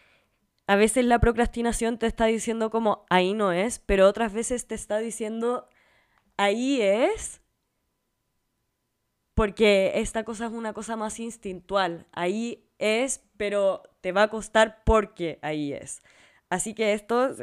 a 0.67 0.77
veces 0.77 1.05
la 1.05 1.19
procrastinación 1.19 1.99
te 1.99 2.07
está 2.07 2.27
diciendo 2.27 2.71
como 2.71 3.05
ahí 3.11 3.35
no 3.35 3.53
es, 3.53 3.79
pero 3.79 4.09
otras 4.09 4.33
veces 4.33 4.67
te 4.67 4.75
está 4.75 4.99
diciendo 4.99 5.69
ahí 6.37 6.81
es 6.81 7.43
porque 9.35 9.93
esta 9.97 10.25
cosa 10.25 10.47
es 10.47 10.53
una 10.53 10.73
cosa 10.73 10.97
más 10.97 11.19
instintual. 11.21 12.07
Ahí 12.13 12.65
es, 12.79 13.25
pero 13.37 13.83
te 14.01 14.13
va 14.13 14.23
a 14.25 14.31
costar 14.31 14.83
porque 14.85 15.39
ahí 15.43 15.73
es. 15.73 16.03
Así 16.51 16.75
que 16.75 16.93
esto, 16.93 17.35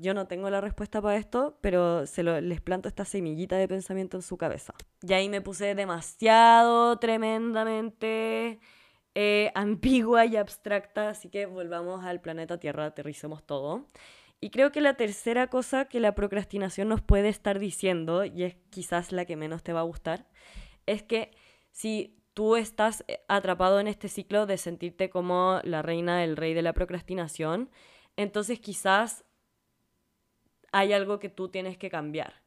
yo 0.00 0.14
no 0.14 0.26
tengo 0.26 0.50
la 0.50 0.60
respuesta 0.60 1.00
para 1.00 1.16
esto, 1.16 1.58
pero 1.60 2.06
se 2.06 2.22
lo, 2.22 2.40
les 2.40 2.60
planto 2.60 2.88
esta 2.88 3.04
semillita 3.04 3.56
de 3.56 3.66
pensamiento 3.66 4.16
en 4.16 4.22
su 4.22 4.36
cabeza. 4.36 4.74
Y 5.02 5.12
ahí 5.12 5.28
me 5.28 5.40
puse 5.40 5.74
demasiado, 5.74 6.98
tremendamente 6.98 8.60
eh, 9.14 9.50
ambigua 9.54 10.26
y 10.26 10.36
abstracta, 10.36 11.10
así 11.10 11.30
que 11.30 11.46
volvamos 11.46 12.04
al 12.04 12.20
planeta 12.20 12.58
Tierra, 12.58 12.86
aterricemos 12.86 13.44
todo. 13.44 13.88
Y 14.40 14.50
creo 14.50 14.72
que 14.72 14.82
la 14.82 14.94
tercera 14.94 15.46
cosa 15.48 15.86
que 15.86 16.00
la 16.00 16.14
procrastinación 16.14 16.88
nos 16.88 17.00
puede 17.00 17.30
estar 17.30 17.58
diciendo, 17.58 18.24
y 18.24 18.44
es 18.44 18.56
quizás 18.70 19.10
la 19.10 19.24
que 19.24 19.36
menos 19.36 19.62
te 19.62 19.72
va 19.72 19.80
a 19.80 19.84
gustar, 19.84 20.26
es 20.86 21.02
que 21.02 21.30
si 21.70 22.20
tú 22.34 22.56
estás 22.56 23.04
eh, 23.08 23.20
atrapado 23.26 23.80
en 23.80 23.88
este 23.88 24.08
ciclo 24.08 24.44
de 24.46 24.58
sentirte 24.58 25.08
como 25.08 25.60
la 25.64 25.80
reina, 25.82 26.22
el 26.24 26.36
rey 26.36 26.52
de 26.52 26.62
la 26.62 26.74
procrastinación, 26.74 27.70
entonces 28.16 28.60
quizás 28.60 29.24
hay 30.72 30.92
algo 30.92 31.18
que 31.20 31.28
tú 31.28 31.48
tienes 31.48 31.78
que 31.78 31.90
cambiar. 31.90 32.44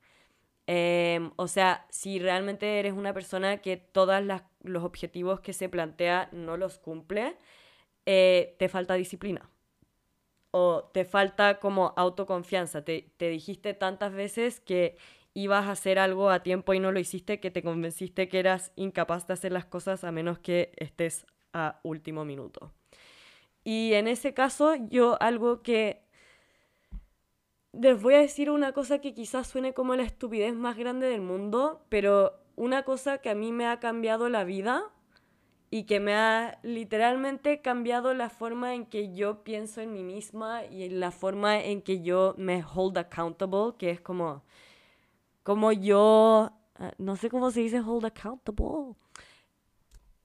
Em, 0.67 1.31
o 1.37 1.47
sea, 1.47 1.85
si 1.89 2.19
realmente 2.19 2.79
eres 2.79 2.93
una 2.93 3.13
persona 3.13 3.57
que 3.59 3.77
todos 3.77 4.21
los 4.63 4.83
objetivos 4.83 5.39
que 5.39 5.53
se 5.53 5.69
plantea 5.69 6.29
no 6.33 6.57
los 6.57 6.77
cumple, 6.77 7.37
eh, 8.05 8.55
te 8.59 8.69
falta 8.69 8.95
disciplina. 8.95 9.49
O 10.51 10.89
te 10.93 11.05
falta 11.05 11.59
como 11.59 11.93
autoconfianza. 11.97 12.83
Te, 12.83 13.11
te 13.17 13.29
dijiste 13.29 13.73
tantas 13.73 14.13
veces 14.13 14.59
que 14.59 14.97
ibas 15.33 15.67
a 15.67 15.71
hacer 15.71 15.99
algo 15.99 16.29
a 16.29 16.43
tiempo 16.43 16.73
y 16.73 16.79
no 16.79 16.91
lo 16.91 16.99
hiciste, 16.99 17.39
que 17.39 17.51
te 17.51 17.63
convenciste 17.63 18.27
que 18.27 18.39
eras 18.39 18.71
incapaz 18.75 19.27
de 19.27 19.33
hacer 19.35 19.51
las 19.53 19.65
cosas 19.65 20.03
a 20.03 20.11
menos 20.11 20.39
que 20.39 20.71
estés 20.77 21.25
a 21.53 21.79
último 21.83 22.25
minuto. 22.25 22.73
Y 23.67 23.95
en 23.95 24.07
ese 24.07 24.33
caso, 24.33 24.75
yo 24.75 25.21
algo 25.21 25.61
que 25.61 26.01
les 27.73 28.01
voy 28.01 28.13
a 28.13 28.19
decir 28.19 28.49
una 28.49 28.71
cosa 28.71 28.99
que 28.99 29.13
quizás 29.13 29.45
suene 29.45 29.73
como 29.73 29.93
la 29.97 30.03
estupidez 30.03 30.55
más 30.55 30.77
grande 30.77 31.07
del 31.07 31.19
mundo, 31.19 31.81
pero 31.89 32.39
una 32.55 32.83
cosa 32.83 33.17
que 33.17 33.29
a 33.29 33.35
mí 33.35 33.51
me 33.51 33.67
ha 33.67 33.81
cambiado 33.81 34.29
la 34.29 34.45
vida 34.45 34.85
y 35.69 35.83
que 35.83 35.99
me 35.99 36.15
ha 36.15 36.59
literalmente 36.63 37.61
cambiado 37.61 38.13
la 38.13 38.29
forma 38.29 38.73
en 38.73 38.85
que 38.85 39.13
yo 39.13 39.43
pienso 39.43 39.81
en 39.81 39.91
mí 39.91 40.01
misma 40.01 40.63
y 40.63 40.87
la 40.87 41.11
forma 41.11 41.59
en 41.59 41.81
que 41.81 42.01
yo 42.01 42.35
me 42.37 42.63
hold 42.63 42.97
accountable, 42.97 43.73
que 43.77 43.89
es 43.89 43.99
como, 43.99 44.45
como 45.43 45.73
yo, 45.73 46.53
ah, 46.75 46.93
no 46.99 47.17
sé 47.17 47.29
cómo 47.29 47.51
se 47.51 47.59
dice 47.59 47.81
hold 47.81 48.05
accountable. 48.05 48.95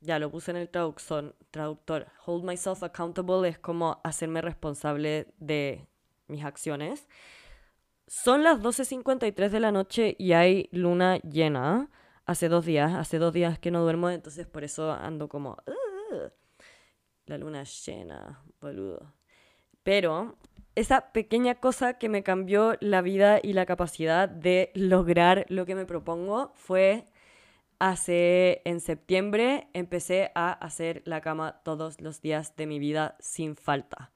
Ya 0.03 0.19
lo 0.19 0.33
puse 0.33 0.51
en 0.51 0.57
el 0.57 0.69
traductor, 0.69 1.37
traductor. 1.53 2.09
Hold 2.27 2.45
myself 2.45 2.83
accountable 2.83 3.49
es 3.49 3.59
como 3.61 4.01
hacerme 4.03 4.43
responsable 4.43 5.29
de 5.39 5.87
mis 6.27 6.45
acciones. 6.45 7.07
Son 8.09 8.43
las 8.43 8.61
12.53 8.61 9.49
de 9.51 9.61
la 9.61 9.71
noche 9.71 10.17
y 10.19 10.33
hay 10.33 10.69
luna 10.73 11.19
llena. 11.19 11.89
Hace 12.27 12.49
dos 12.49 12.67
días, 12.67 12.93
hace 12.95 13.19
dos 13.19 13.33
días 13.33 13.61
que 13.61 13.71
no 13.71 13.81
duermo, 13.83 14.11
entonces 14.11 14.45
por 14.47 14.65
eso 14.65 14.91
ando 14.91 15.29
como... 15.29 15.57
la 17.27 17.39
luna 17.39 17.63
llena, 17.63 18.43
boludo. 18.61 19.15
Pero 19.85 20.37
esa 20.75 21.13
pequeña 21.13 21.55
cosa 21.55 21.95
que 21.95 22.09
me 22.09 22.25
cambió 22.25 22.77
la 22.81 23.03
vida 23.03 23.39
y 23.41 23.53
la 23.53 23.67
capacidad 23.67 24.29
de 24.29 24.73
lograr 24.75 25.47
lo 25.49 25.65
que 25.65 25.77
me 25.77 25.87
propongo 25.87 26.51
fue 26.55 27.07
hace 27.83 28.63
en 28.65 28.79
septiembre 28.79 29.67
empecé 29.73 30.31
a 30.37 30.53
hacer 30.53 31.03
la 31.05 31.21
cama 31.21 31.61
todos 31.65 32.01
los 32.01 32.21
días 32.21 32.55
de 32.55 32.69
mi 32.69 32.79
vida 32.79 33.17
sin 33.19 33.57
falta. 33.57 34.13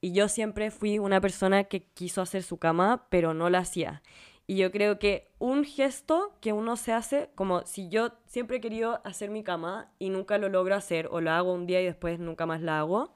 Y 0.00 0.12
yo 0.12 0.28
siempre 0.28 0.70
fui 0.70 1.00
una 1.00 1.20
persona 1.20 1.64
que 1.64 1.82
quiso 1.82 2.22
hacer 2.22 2.44
su 2.44 2.58
cama, 2.58 3.08
pero 3.10 3.34
no 3.34 3.50
la 3.50 3.58
hacía. 3.58 4.00
Y 4.46 4.58
yo 4.58 4.70
creo 4.70 5.00
que 5.00 5.28
un 5.40 5.64
gesto 5.64 6.36
que 6.40 6.52
uno 6.52 6.76
se 6.76 6.92
hace, 6.92 7.30
como 7.34 7.66
si 7.66 7.88
yo 7.88 8.12
siempre 8.26 8.58
he 8.58 8.60
querido 8.60 9.00
hacer 9.04 9.28
mi 9.28 9.42
cama 9.42 9.90
y 9.98 10.10
nunca 10.10 10.38
lo 10.38 10.48
logro 10.48 10.76
hacer, 10.76 11.08
o 11.10 11.20
lo 11.20 11.32
hago 11.32 11.52
un 11.52 11.66
día 11.66 11.80
y 11.80 11.86
después 11.86 12.20
nunca 12.20 12.46
más 12.46 12.62
la 12.62 12.78
hago, 12.78 13.12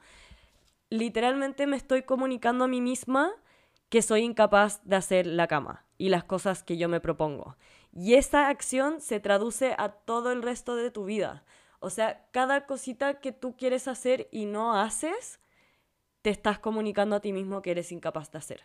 literalmente 0.90 1.68
me 1.68 1.76
estoy 1.76 2.02
comunicando 2.02 2.64
a 2.64 2.68
mí 2.68 2.80
misma 2.80 3.30
que 3.90 4.02
soy 4.02 4.22
incapaz 4.22 4.80
de 4.84 4.96
hacer 4.96 5.28
la 5.28 5.46
cama 5.46 5.84
y 5.98 6.08
las 6.08 6.24
cosas 6.24 6.64
que 6.64 6.76
yo 6.76 6.88
me 6.88 7.00
propongo. 7.00 7.56
Y 7.96 8.14
esa 8.14 8.48
acción 8.48 9.00
se 9.00 9.20
traduce 9.20 9.74
a 9.78 9.90
todo 9.90 10.32
el 10.32 10.42
resto 10.42 10.74
de 10.74 10.90
tu 10.90 11.04
vida. 11.04 11.44
O 11.78 11.90
sea, 11.90 12.26
cada 12.32 12.66
cosita 12.66 13.20
que 13.20 13.30
tú 13.30 13.56
quieres 13.56 13.86
hacer 13.86 14.28
y 14.32 14.46
no 14.46 14.74
haces, 14.74 15.40
te 16.22 16.30
estás 16.30 16.58
comunicando 16.58 17.14
a 17.14 17.20
ti 17.20 17.32
mismo 17.32 17.62
que 17.62 17.70
eres 17.70 17.92
incapaz 17.92 18.32
de 18.32 18.38
hacer. 18.38 18.62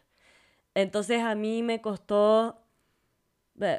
Entonces 0.73 1.21
a 1.21 1.35
mí 1.35 1.61
me 1.61 1.81
costó... 1.81 2.63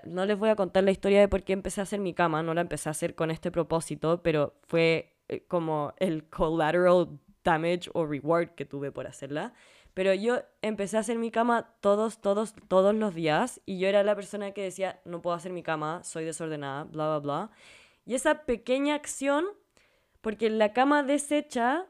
No 0.05 0.27
les 0.27 0.39
voy 0.39 0.51
a 0.51 0.57
contar 0.57 0.85
la 0.85 0.91
historia 0.91 1.21
de 1.21 1.29
por 1.29 1.43
qué 1.43 1.55
empecé 1.55 1.81
a 1.81 1.85
hacer 1.85 2.01
mi 2.01 2.13
cama, 2.13 2.43
no 2.43 2.53
la 2.53 2.61
empecé 2.61 2.91
a 2.91 2.93
hacer 2.93 3.15
con 3.15 3.31
este 3.31 3.51
propósito, 3.51 4.23
pero 4.23 4.53
fue 4.69 5.17
eh, 5.29 5.47
como 5.49 5.95
el 5.97 6.29
collateral 6.29 7.19
damage 7.43 7.91
o 7.95 8.05
reward 8.05 8.51
que 8.51 8.67
tuve 8.67 8.93
por 8.93 9.07
hacerla. 9.07 9.55
Pero 9.95 10.15
yo 10.15 10.43
empecé 10.63 10.97
a 10.97 11.01
hacer 11.01 11.19
mi 11.19 11.31
cama 11.31 11.75
todos, 11.81 12.21
todos, 12.21 12.55
todos 12.69 12.95
los 12.95 13.15
días 13.15 13.61
y 13.67 13.79
yo 13.79 13.89
era 13.89 14.03
la 14.03 14.15
persona 14.15 14.53
que 14.53 14.63
decía, 14.63 15.01
no 15.05 15.21
puedo 15.21 15.37
hacer 15.37 15.53
mi 15.53 15.63
cama, 15.63 16.03
soy 16.05 16.25
desordenada, 16.25 16.85
bla, 16.85 17.09
bla, 17.09 17.19
bla. 17.19 17.51
Y 18.07 18.15
esa 18.15 18.45
pequeña 18.45 18.95
acción, 18.95 19.45
porque 20.21 20.49
la 20.51 20.73
cama 20.73 21.03
deshecha 21.03 21.87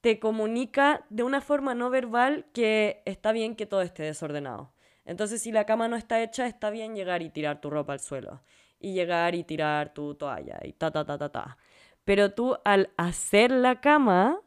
te 0.00 0.18
comunica 0.18 1.04
de 1.10 1.22
una 1.22 1.40
forma 1.40 1.74
no 1.74 1.90
verbal 1.90 2.46
que 2.52 3.02
está 3.04 3.32
bien 3.32 3.54
que 3.54 3.66
todo 3.66 3.82
esté 3.82 4.02
desordenado. 4.02 4.72
Entonces, 5.04 5.42
si 5.42 5.52
la 5.52 5.66
cama 5.66 5.88
no 5.88 5.96
está 5.96 6.22
hecha, 6.22 6.46
está 6.46 6.70
bien 6.70 6.94
llegar 6.94 7.22
y 7.22 7.30
tirar 7.30 7.60
tu 7.60 7.70
ropa 7.70 7.92
al 7.92 8.00
suelo. 8.00 8.42
Y 8.78 8.94
llegar 8.94 9.34
y 9.34 9.44
tirar 9.44 9.92
tu 9.92 10.14
toalla 10.14 10.58
y 10.62 10.72
ta, 10.72 10.90
ta, 10.90 11.04
ta, 11.04 11.18
ta, 11.18 11.28
ta. 11.30 11.58
Pero 12.04 12.32
tú 12.32 12.56
al 12.64 12.90
hacer 12.96 13.50
la 13.50 13.80
cama, 13.80 14.40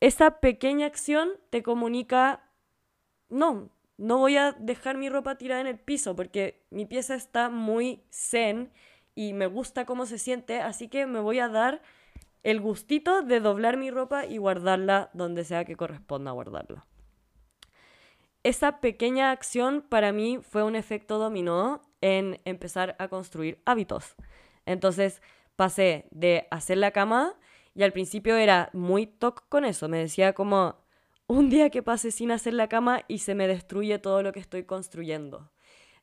esa 0.00 0.40
pequeña 0.40 0.86
acción 0.86 1.30
te 1.50 1.62
comunica, 1.62 2.42
no, 3.28 3.70
no 3.96 4.18
voy 4.18 4.36
a 4.36 4.52
dejar 4.52 4.96
mi 4.96 5.08
ropa 5.08 5.36
tirada 5.36 5.60
en 5.60 5.66
el 5.66 5.78
piso 5.78 6.14
porque 6.14 6.64
mi 6.70 6.86
pieza 6.86 7.14
está 7.14 7.50
muy 7.50 8.04
zen 8.10 8.72
y 9.14 9.32
me 9.32 9.46
gusta 9.46 9.84
cómo 9.84 10.06
se 10.06 10.18
siente, 10.18 10.60
así 10.60 10.88
que 10.88 11.06
me 11.06 11.20
voy 11.20 11.40
a 11.40 11.48
dar 11.48 11.82
el 12.44 12.60
gustito 12.60 13.22
de 13.22 13.40
doblar 13.40 13.76
mi 13.76 13.90
ropa 13.90 14.24
y 14.24 14.38
guardarla 14.38 15.10
donde 15.12 15.44
sea 15.44 15.64
que 15.64 15.76
corresponda 15.76 16.30
guardarla. 16.30 16.86
Esa 18.44 18.80
pequeña 18.80 19.32
acción 19.32 19.82
para 19.82 20.12
mí 20.12 20.38
fue 20.40 20.62
un 20.62 20.76
efecto 20.76 21.18
dominó 21.18 21.82
en 22.00 22.40
empezar 22.44 22.94
a 23.00 23.08
construir 23.08 23.60
hábitos. 23.64 24.14
Entonces 24.64 25.20
pasé 25.56 26.06
de 26.12 26.46
hacer 26.52 26.78
la 26.78 26.92
cama 26.92 27.34
y 27.78 27.84
al 27.84 27.92
principio 27.92 28.36
era 28.36 28.70
muy 28.72 29.06
toc 29.06 29.48
con 29.48 29.64
eso. 29.64 29.88
Me 29.88 29.98
decía 29.98 30.32
como 30.32 30.74
un 31.28 31.48
día 31.48 31.70
que 31.70 31.80
pase 31.80 32.10
sin 32.10 32.32
hacer 32.32 32.54
la 32.54 32.68
cama 32.68 33.02
y 33.06 33.18
se 33.18 33.36
me 33.36 33.46
destruye 33.46 34.00
todo 34.00 34.24
lo 34.24 34.32
que 34.32 34.40
estoy 34.40 34.64
construyendo. 34.64 35.52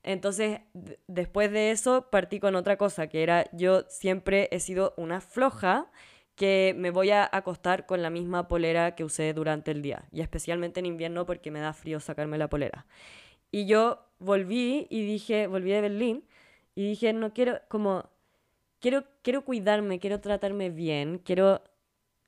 Entonces, 0.01 0.61
después 1.07 1.51
de 1.51 1.71
eso, 1.71 2.09
partí 2.09 2.39
con 2.39 2.55
otra 2.55 2.77
cosa, 2.77 3.07
que 3.07 3.23
era 3.23 3.49
yo 3.51 3.81
siempre 3.89 4.47
he 4.53 4.61
sido 4.61 4.93
una 4.95 5.19
floja 5.19 5.91
que 6.35 6.73
me 6.77 6.91
voy 6.91 7.09
a 7.09 7.29
acostar 7.29 7.85
con 7.85 8.01
la 8.01 8.09
misma 8.09 8.47
polera 8.47 8.95
que 8.95 9.03
usé 9.03 9.33
durante 9.33 9.71
el 9.71 9.81
día, 9.81 10.05
y 10.13 10.21
especialmente 10.21 10.79
en 10.79 10.85
invierno 10.85 11.25
porque 11.25 11.51
me 11.51 11.59
da 11.59 11.73
frío 11.73 11.99
sacarme 11.99 12.37
la 12.37 12.47
polera. 12.47 12.85
Y 13.51 13.65
yo 13.65 13.99
volví 14.19 14.87
y 14.89 15.05
dije, 15.05 15.47
volví 15.47 15.71
de 15.71 15.81
Berlín 15.81 16.23
y 16.73 16.87
dije, 16.87 17.11
no 17.11 17.33
quiero, 17.33 17.59
como, 17.67 18.09
quiero, 18.85 19.03
quiero 19.23 19.43
cuidarme, 19.43 19.97
quiero 19.97 20.19
tratarme 20.19 20.69
bien, 20.69 21.17
quiero 21.17 21.63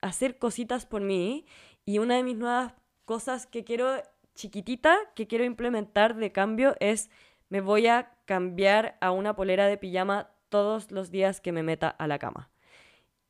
hacer 0.01 0.39
cositas 0.39 0.87
por 0.87 1.01
mí 1.01 1.45
y 1.85 1.99
una 1.99 2.15
de 2.15 2.23
mis 2.23 2.35
nuevas 2.35 2.73
cosas 3.05 3.45
que 3.45 3.63
quiero 3.63 4.01
chiquitita 4.33 4.97
que 5.13 5.27
quiero 5.27 5.43
implementar 5.43 6.15
de 6.15 6.31
cambio 6.31 6.75
es 6.79 7.11
me 7.49 7.61
voy 7.61 7.85
a 7.85 8.11
cambiar 8.25 8.97
a 9.01 9.11
una 9.11 9.35
polera 9.35 9.67
de 9.67 9.77
pijama 9.77 10.31
todos 10.49 10.89
los 10.89 11.11
días 11.11 11.41
que 11.41 11.51
me 11.51 11.61
meta 11.61 11.89
a 11.89 12.07
la 12.07 12.17
cama. 12.17 12.49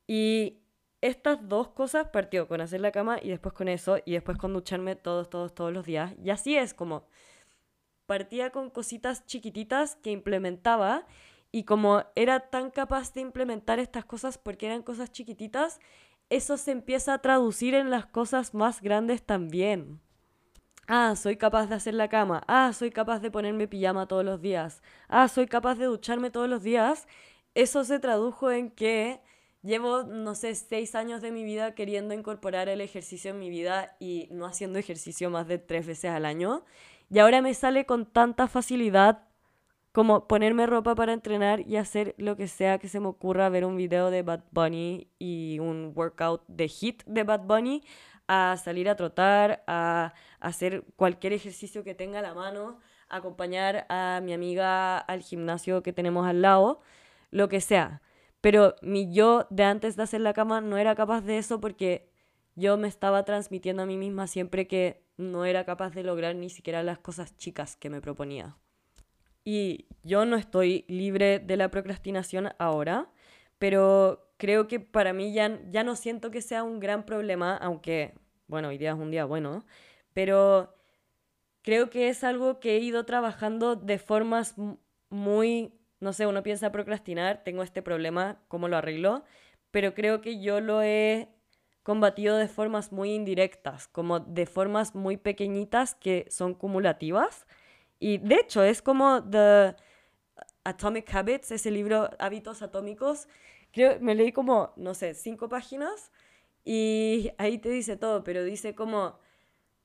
Y 0.06 0.60
estas 1.02 1.50
dos 1.50 1.68
cosas 1.68 2.08
partió 2.08 2.48
con 2.48 2.62
hacer 2.62 2.80
la 2.80 2.92
cama 2.92 3.18
y 3.22 3.28
después 3.28 3.52
con 3.52 3.68
eso 3.68 3.98
y 4.06 4.12
después 4.12 4.38
con 4.38 4.54
ducharme 4.54 4.96
todos, 4.96 5.28
todos, 5.28 5.54
todos 5.54 5.70
los 5.70 5.84
días. 5.84 6.14
Y 6.24 6.30
así 6.30 6.56
es 6.56 6.72
como 6.72 7.04
partía 8.06 8.48
con 8.52 8.70
cositas 8.70 9.26
chiquititas 9.26 9.96
que 9.96 10.12
implementaba 10.12 11.04
y 11.52 11.64
como 11.64 12.04
era 12.14 12.50
tan 12.50 12.70
capaz 12.70 13.12
de 13.14 13.20
implementar 13.20 13.78
estas 13.78 14.04
cosas 14.04 14.38
porque 14.38 14.66
eran 14.66 14.82
cosas 14.82 15.10
chiquititas, 15.10 15.80
eso 16.30 16.56
se 16.56 16.72
empieza 16.72 17.14
a 17.14 17.22
traducir 17.22 17.74
en 17.74 17.90
las 17.90 18.06
cosas 18.06 18.54
más 18.54 18.82
grandes 18.82 19.22
también. 19.22 20.00
Ah, 20.86 21.14
soy 21.16 21.36
capaz 21.36 21.66
de 21.66 21.74
hacer 21.74 21.94
la 21.94 22.08
cama. 22.08 22.42
Ah, 22.46 22.72
soy 22.72 22.90
capaz 22.90 23.20
de 23.20 23.30
ponerme 23.30 23.68
pijama 23.68 24.08
todos 24.08 24.24
los 24.24 24.40
días. 24.40 24.82
Ah, 25.08 25.28
soy 25.28 25.46
capaz 25.46 25.76
de 25.76 25.86
ducharme 25.86 26.30
todos 26.30 26.48
los 26.48 26.62
días. 26.62 27.06
Eso 27.54 27.84
se 27.84 27.98
tradujo 27.98 28.50
en 28.50 28.70
que 28.70 29.20
Llevo, 29.62 30.04
no 30.04 30.36
sé, 30.36 30.54
seis 30.54 30.94
años 30.94 31.20
de 31.20 31.32
mi 31.32 31.42
vida 31.42 31.74
queriendo 31.74 32.14
incorporar 32.14 32.68
el 32.68 32.80
ejercicio 32.80 33.32
en 33.32 33.40
mi 33.40 33.50
vida 33.50 33.96
y 33.98 34.28
no 34.30 34.46
haciendo 34.46 34.78
ejercicio 34.78 35.30
más 35.30 35.48
de 35.48 35.58
tres 35.58 35.86
veces 35.86 36.12
al 36.12 36.26
año. 36.26 36.64
Y 37.10 37.18
ahora 37.18 37.42
me 37.42 37.52
sale 37.54 37.84
con 37.84 38.06
tanta 38.06 38.46
facilidad 38.46 39.27
como 39.98 40.28
ponerme 40.28 40.64
ropa 40.68 40.94
para 40.94 41.12
entrenar 41.12 41.66
y 41.66 41.74
hacer 41.74 42.14
lo 42.18 42.36
que 42.36 42.46
sea 42.46 42.78
que 42.78 42.86
se 42.86 43.00
me 43.00 43.08
ocurra, 43.08 43.48
ver 43.48 43.64
un 43.64 43.76
video 43.76 44.12
de 44.12 44.22
Bad 44.22 44.44
Bunny 44.52 45.08
y 45.18 45.58
un 45.58 45.92
workout 45.92 46.44
de 46.46 46.68
hit 46.68 47.02
de 47.04 47.24
Bad 47.24 47.40
Bunny, 47.46 47.82
a 48.28 48.56
salir 48.62 48.88
a 48.88 48.94
trotar, 48.94 49.64
a 49.66 50.14
hacer 50.38 50.84
cualquier 50.94 51.32
ejercicio 51.32 51.82
que 51.82 51.96
tenga 51.96 52.22
la 52.22 52.32
mano, 52.32 52.78
acompañar 53.08 53.86
a 53.88 54.20
mi 54.22 54.32
amiga 54.32 54.98
al 54.98 55.20
gimnasio 55.20 55.82
que 55.82 55.92
tenemos 55.92 56.28
al 56.28 56.42
lado, 56.42 56.80
lo 57.32 57.48
que 57.48 57.60
sea. 57.60 58.00
Pero 58.40 58.76
mi 58.82 59.12
yo 59.12 59.48
de 59.50 59.64
antes 59.64 59.96
de 59.96 60.04
hacer 60.04 60.20
la 60.20 60.32
cama 60.32 60.60
no 60.60 60.76
era 60.78 60.94
capaz 60.94 61.22
de 61.22 61.38
eso 61.38 61.60
porque 61.60 62.08
yo 62.54 62.76
me 62.76 62.86
estaba 62.86 63.24
transmitiendo 63.24 63.82
a 63.82 63.86
mí 63.86 63.96
misma 63.96 64.28
siempre 64.28 64.68
que 64.68 65.02
no 65.16 65.44
era 65.44 65.64
capaz 65.64 65.90
de 65.90 66.04
lograr 66.04 66.36
ni 66.36 66.50
siquiera 66.50 66.84
las 66.84 67.00
cosas 67.00 67.36
chicas 67.36 67.74
que 67.74 67.90
me 67.90 68.00
proponía. 68.00 68.56
Y 69.50 69.86
yo 70.02 70.26
no 70.26 70.36
estoy 70.36 70.84
libre 70.88 71.38
de 71.38 71.56
la 71.56 71.70
procrastinación 71.70 72.50
ahora, 72.58 73.10
pero 73.58 74.30
creo 74.36 74.68
que 74.68 74.78
para 74.78 75.14
mí 75.14 75.32
ya, 75.32 75.58
ya 75.70 75.84
no 75.84 75.96
siento 75.96 76.30
que 76.30 76.42
sea 76.42 76.62
un 76.62 76.80
gran 76.80 77.06
problema, 77.06 77.56
aunque, 77.56 78.12
bueno, 78.46 78.68
hoy 78.68 78.76
día 78.76 78.90
es 78.90 78.98
un 78.98 79.10
día 79.10 79.24
bueno, 79.24 79.64
pero 80.12 80.74
creo 81.62 81.88
que 81.88 82.10
es 82.10 82.24
algo 82.24 82.60
que 82.60 82.76
he 82.76 82.80
ido 82.80 83.06
trabajando 83.06 83.74
de 83.74 83.98
formas 83.98 84.54
muy, 85.08 85.72
no 85.98 86.12
sé, 86.12 86.26
uno 86.26 86.42
piensa 86.42 86.70
procrastinar, 86.70 87.42
tengo 87.42 87.62
este 87.62 87.80
problema, 87.80 88.42
¿cómo 88.48 88.68
lo 88.68 88.76
arreglo? 88.76 89.24
Pero 89.70 89.94
creo 89.94 90.20
que 90.20 90.42
yo 90.42 90.60
lo 90.60 90.82
he 90.82 91.30
combatido 91.82 92.36
de 92.36 92.48
formas 92.48 92.92
muy 92.92 93.14
indirectas, 93.14 93.88
como 93.88 94.20
de 94.20 94.44
formas 94.44 94.94
muy 94.94 95.16
pequeñitas 95.16 95.94
que 95.94 96.26
son 96.28 96.52
cumulativas. 96.52 97.46
Y 97.98 98.18
de 98.18 98.36
hecho 98.36 98.62
es 98.62 98.82
como 98.82 99.22
The 99.22 99.76
Atomic 100.64 101.14
Habits, 101.14 101.50
ese 101.52 101.70
libro 101.70 102.10
Hábitos 102.18 102.62
Atómicos. 102.62 103.28
Creo, 103.72 103.98
me 104.00 104.14
leí 104.14 104.32
como, 104.32 104.72
no 104.76 104.94
sé, 104.94 105.14
cinco 105.14 105.48
páginas 105.48 106.10
y 106.64 107.30
ahí 107.38 107.58
te 107.58 107.70
dice 107.70 107.96
todo, 107.96 108.24
pero 108.24 108.44
dice 108.44 108.74
como, 108.74 109.18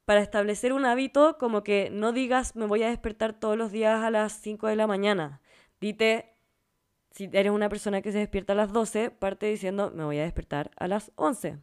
para 0.06 0.22
establecer 0.22 0.74
un 0.74 0.86
hábito, 0.86 1.38
como 1.38 1.64
que 1.64 1.90
no 1.90 2.12
digas 2.12 2.56
me 2.56 2.66
voy 2.66 2.84
a 2.84 2.90
despertar 2.90 3.34
todos 3.34 3.58
los 3.58 3.72
días 3.72 4.04
a 4.04 4.12
las 4.12 4.34
5 4.34 4.68
de 4.68 4.76
la 4.76 4.88
mañana. 4.88 5.42
Dite, 5.80 6.34
si 7.12 7.30
eres 7.32 7.52
una 7.52 7.70
persona 7.70 8.02
que 8.02 8.12
se 8.12 8.18
despierta 8.20 8.54
a 8.54 8.56
las 8.56 8.74
12, 8.74 9.12
parte 9.12 9.46
diciendo 9.48 9.92
me 9.96 10.04
voy 10.04 10.20
a 10.20 10.24
despertar 10.24 10.72
a 10.78 10.88
las 10.88 11.12
11. 11.16 11.60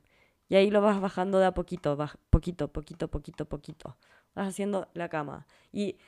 Y 0.48 0.56
ahí 0.56 0.70
lo 0.70 0.80
vas 0.80 1.00
bajando 1.00 1.38
de 1.38 1.46
a 1.46 1.54
poquito, 1.54 1.96
poquito, 2.30 2.68
poquito, 2.72 3.08
poquito, 3.08 3.44
poquito. 3.46 3.96
Vas 4.34 4.48
haciendo 4.48 4.88
la 4.94 5.08
cama. 5.08 5.46
Y 5.72 5.98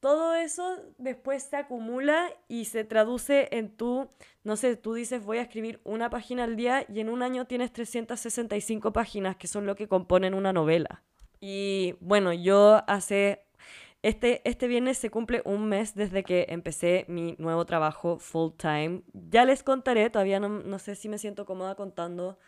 todo 0.00 0.34
eso 0.34 0.76
después 0.98 1.42
se 1.42 1.56
acumula 1.56 2.30
y 2.46 2.66
se 2.66 2.84
traduce 2.84 3.48
en 3.52 3.76
tu, 3.76 4.08
no 4.44 4.56
sé, 4.56 4.76
tú 4.76 4.94
dices 4.94 5.24
voy 5.24 5.38
a 5.38 5.42
escribir 5.42 5.80
una 5.84 6.10
página 6.10 6.44
al 6.44 6.56
día 6.56 6.84
y 6.88 7.00
en 7.00 7.08
un 7.08 7.22
año 7.22 7.46
tienes 7.46 7.72
365 7.72 8.92
páginas 8.92 9.36
que 9.36 9.48
son 9.48 9.66
lo 9.66 9.74
que 9.74 9.88
componen 9.88 10.34
una 10.34 10.52
novela. 10.52 11.02
Y 11.40 11.94
bueno, 12.00 12.32
yo 12.32 12.82
hace, 12.86 13.44
este, 14.02 14.40
este 14.48 14.68
viernes 14.68 14.98
se 14.98 15.10
cumple 15.10 15.42
un 15.44 15.68
mes 15.68 15.94
desde 15.94 16.22
que 16.22 16.46
empecé 16.48 17.04
mi 17.08 17.34
nuevo 17.38 17.64
trabajo 17.64 18.18
full 18.18 18.52
time. 18.56 19.02
Ya 19.12 19.44
les 19.44 19.62
contaré, 19.62 20.10
todavía 20.10 20.40
no, 20.40 20.48
no 20.48 20.78
sé 20.78 20.94
si 20.94 21.08
me 21.08 21.18
siento 21.18 21.44
cómoda 21.44 21.74
contando 21.74 22.38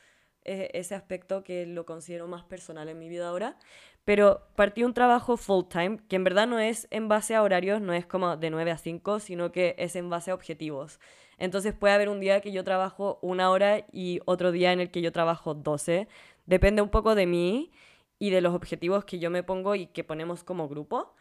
e, 0.45 0.71
ese 0.75 0.95
aspecto 0.95 1.43
que 1.43 1.67
lo 1.67 1.87
considero 1.87 2.29
más 2.29 2.45
personal 2.45 2.89
en 2.89 2.99
mi 2.99 3.09
vida 3.09 3.29
ahora. 3.29 3.57
Pero 4.05 4.47
partí 4.57 4.83
un 4.83 4.95
trabajo 4.95 5.37
full 5.37 5.67
time, 5.69 5.99
que 6.09 6.17
en 6.17 6.25
verdad 6.25 6.47
no 6.47 6.59
es 6.59 6.89
en 6.91 7.09
base 7.09 7.35
a 7.35 7.43
horarios, 7.43 7.81
no 7.81 7.93
es 7.93 8.07
como 8.07 8.37
de 8.37 8.51
9 8.51 8.71
a 8.71 8.79
5, 8.79 9.21
sino 9.21 9.53
que 9.53 9.75
es 9.79 9.95
en 9.97 10.09
base 10.11 10.31
a 10.31 10.35
objetivos. 10.35 10.99
Entonces 11.39 11.75
puede 11.75 11.95
haber 11.95 12.09
un 12.09 12.21
día 12.21 12.41
que 12.41 12.53
yo 12.53 12.65
trabajo 12.65 13.19
una 13.23 13.51
hora 13.51 13.87
y 13.93 14.21
otro 14.25 14.53
día 14.53 14.73
en 14.73 14.81
el 14.81 14.91
que 14.91 15.03
yo 15.03 15.13
trabajo 15.13 15.55
12. 15.55 16.09
Depende 16.47 16.83
un 16.83 16.91
poco 16.91 17.15
de 17.15 17.27
mí 17.27 17.73
y 18.19 18.31
de 18.31 18.41
los 18.41 18.55
objetivos 18.55 19.05
que 19.05 19.19
yo 19.19 19.31
me 19.31 19.43
pongo 19.43 19.75
y 19.75 19.87
que 19.87 20.05
ponemos 20.05 20.45
como 20.45 20.69
grupo. 20.69 21.15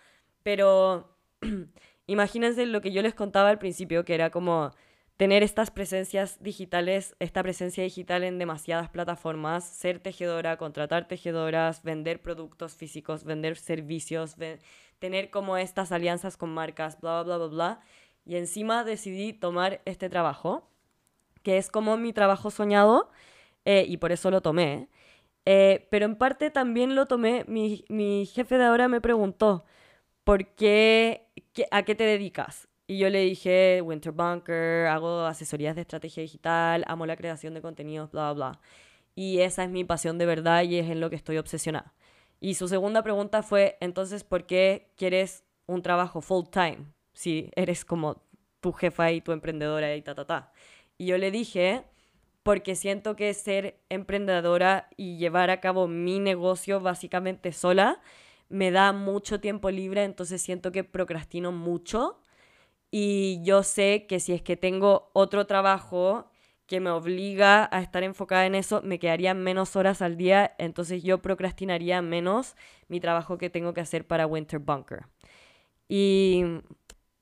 Pero 0.44 1.16
imagínense 2.08 2.66
lo 2.66 2.82
que 2.82 2.92
yo 2.92 3.02
les 3.02 3.14
contaba 3.14 3.50
al 3.50 3.60
principio, 3.60 4.06
que 4.06 4.16
era 4.16 4.30
como 4.30 4.72
tener 5.20 5.44
estas 5.44 5.70
presencias 5.70 6.42
digitales, 6.42 7.14
esta 7.20 7.44
presencia 7.44 7.84
digital 7.84 8.24
en 8.24 8.40
demasiadas 8.40 8.88
plataformas, 8.88 9.66
ser 9.66 10.00
tejedora, 10.00 10.56
contratar 10.56 11.10
tejedoras, 11.10 11.84
vender 11.84 12.22
productos 12.22 12.78
físicos, 12.78 13.26
vender 13.26 13.58
servicios, 13.58 14.38
tener 14.98 15.30
como 15.30 15.58
estas 15.58 15.92
alianzas 15.92 16.38
con 16.38 16.54
marcas, 16.54 17.02
bla, 17.02 17.24
bla, 17.24 17.38
bla, 17.38 17.48
bla, 17.48 17.82
Y 18.26 18.38
encima 18.38 18.86
decidí 18.86 19.34
tomar 19.34 19.82
este 19.84 20.08
trabajo, 20.10 20.70
que 21.44 21.58
es 21.58 21.70
como 21.70 21.98
mi 21.98 22.14
trabajo 22.14 22.50
soñado, 22.50 23.12
eh, 23.66 23.84
y 23.90 23.98
por 23.98 24.14
eso 24.14 24.32
lo 24.32 24.42
tomé. 24.42 24.88
Eh, 25.46 25.86
pero 25.92 26.06
en 26.06 26.16
parte 26.16 26.50
también 26.50 26.96
lo 26.96 27.08
tomé, 27.08 27.44
mi, 27.46 27.84
mi 27.90 28.26
jefe 28.26 28.58
de 28.58 28.64
ahora 28.66 28.88
me 28.88 29.02
preguntó, 29.02 29.66
¿por 30.24 30.48
qué, 30.56 31.28
a 31.72 31.84
qué 31.84 31.96
te 31.96 32.06
dedicas? 32.06 32.69
Y 32.90 32.98
yo 32.98 33.08
le 33.12 33.20
dije, 33.20 33.84
Winter 33.84 34.12
Bunker, 34.12 34.88
hago 34.88 35.22
asesorías 35.22 35.76
de 35.76 35.82
estrategia 35.82 36.24
digital, 36.24 36.84
amo 36.88 37.06
la 37.06 37.16
creación 37.16 37.54
de 37.54 37.62
contenidos, 37.62 38.10
bla, 38.10 38.34
bla. 38.34 38.60
Y 39.14 39.42
esa 39.42 39.64
es 39.64 39.70
mi 39.70 39.84
pasión 39.84 40.18
de 40.18 40.26
verdad 40.26 40.64
y 40.64 40.80
es 40.80 40.90
en 40.90 41.00
lo 41.00 41.12
que 41.12 41.16
estoy 41.16 41.38
obsesionada. 41.38 41.94
Y 42.40 42.56
su 42.56 42.68
segunda 42.68 43.04
pregunta 43.04 43.44
fue, 43.44 43.78
entonces, 43.80 44.24
¿por 44.24 44.48
qué 44.48 44.92
quieres 44.98 45.44
un 45.68 45.84
trabajo 45.84 46.22
full 46.22 46.48
time? 46.52 46.80
Si 47.14 47.52
eres 47.56 47.86
como 47.86 48.24
tu 48.60 48.72
jefa 48.72 49.12
y 49.12 49.22
tu 49.22 49.34
emprendedora 49.34 49.96
y 49.96 50.02
ta, 50.02 50.16
ta, 50.16 50.26
ta. 50.26 50.52
Y 50.98 51.06
yo 51.06 51.20
le 51.20 51.30
dije, 51.30 51.84
porque 52.42 52.74
siento 52.74 53.16
que 53.16 53.32
ser 53.36 53.80
emprendedora 53.90 54.90
y 54.98 55.18
llevar 55.18 55.52
a 55.52 55.60
cabo 55.60 55.88
mi 55.88 56.18
negocio 56.18 56.80
básicamente 56.80 57.52
sola 57.52 58.02
me 58.48 58.72
da 58.72 58.94
mucho 58.94 59.40
tiempo 59.40 59.70
libre, 59.70 60.06
entonces 60.06 60.42
siento 60.42 60.72
que 60.72 60.84
procrastino 60.84 61.52
mucho 61.52 62.24
y 62.92 63.42
yo 63.44 63.64
sé 63.64 64.06
que 64.08 64.20
si 64.20 64.34
es 64.34 64.42
que 64.42 64.58
tengo 64.58 65.10
otro 65.14 65.46
trabajo 65.46 66.30
que 66.66 66.80
me 66.80 66.92
obliga 66.92 67.68
a 67.72 67.82
estar 67.82 68.04
enfocada 68.04 68.46
en 68.46 68.54
eso, 68.54 68.82
me 68.84 69.00
quedarían 69.00 69.42
menos 69.42 69.76
horas 69.76 70.04
al 70.04 70.18
día, 70.18 70.54
entonces 70.60 71.02
yo 71.02 71.20
procrastinaría 71.20 72.02
menos 72.04 72.56
mi 72.88 73.00
trabajo 73.00 73.40
que 73.40 73.50
tengo 73.50 73.74
que 73.74 73.82
hacer 73.82 74.06
para 74.06 74.28
Winter 74.28 74.60
Bunker. 74.60 75.08
Y, 75.88 76.44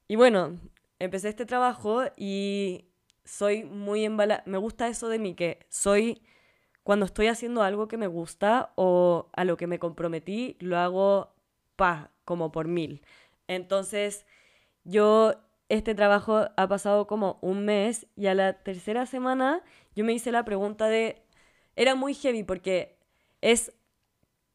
y 0.09 0.17
bueno, 0.17 0.57
empecé 0.99 1.29
este 1.29 1.45
trabajo 1.45 2.03
y 2.17 2.85
soy 3.23 3.63
muy 3.63 4.03
embalada. 4.03 4.43
Me 4.45 4.57
gusta 4.57 4.89
eso 4.89 5.07
de 5.07 5.19
mí, 5.19 5.33
que 5.33 5.65
soy, 5.69 6.21
cuando 6.83 7.05
estoy 7.05 7.27
haciendo 7.27 7.63
algo 7.63 7.87
que 7.87 7.97
me 7.97 8.07
gusta 8.07 8.73
o 8.75 9.29
a 9.33 9.45
lo 9.45 9.55
que 9.55 9.67
me 9.67 9.79
comprometí, 9.79 10.57
lo 10.59 10.77
hago 10.77 11.33
pa, 11.77 12.11
como 12.25 12.51
por 12.51 12.67
mil. 12.67 13.01
Entonces, 13.47 14.25
yo 14.83 15.35
este 15.69 15.95
trabajo 15.95 16.47
ha 16.55 16.67
pasado 16.67 17.07
como 17.07 17.39
un 17.41 17.65
mes 17.65 18.07
y 18.15 18.27
a 18.27 18.33
la 18.33 18.53
tercera 18.53 19.05
semana 19.05 19.61
yo 19.95 20.05
me 20.05 20.13
hice 20.13 20.31
la 20.31 20.45
pregunta 20.45 20.87
de... 20.87 21.21
Era 21.75 21.93
muy 21.95 22.13
heavy 22.13 22.43
porque 22.43 22.97
es 23.41 23.73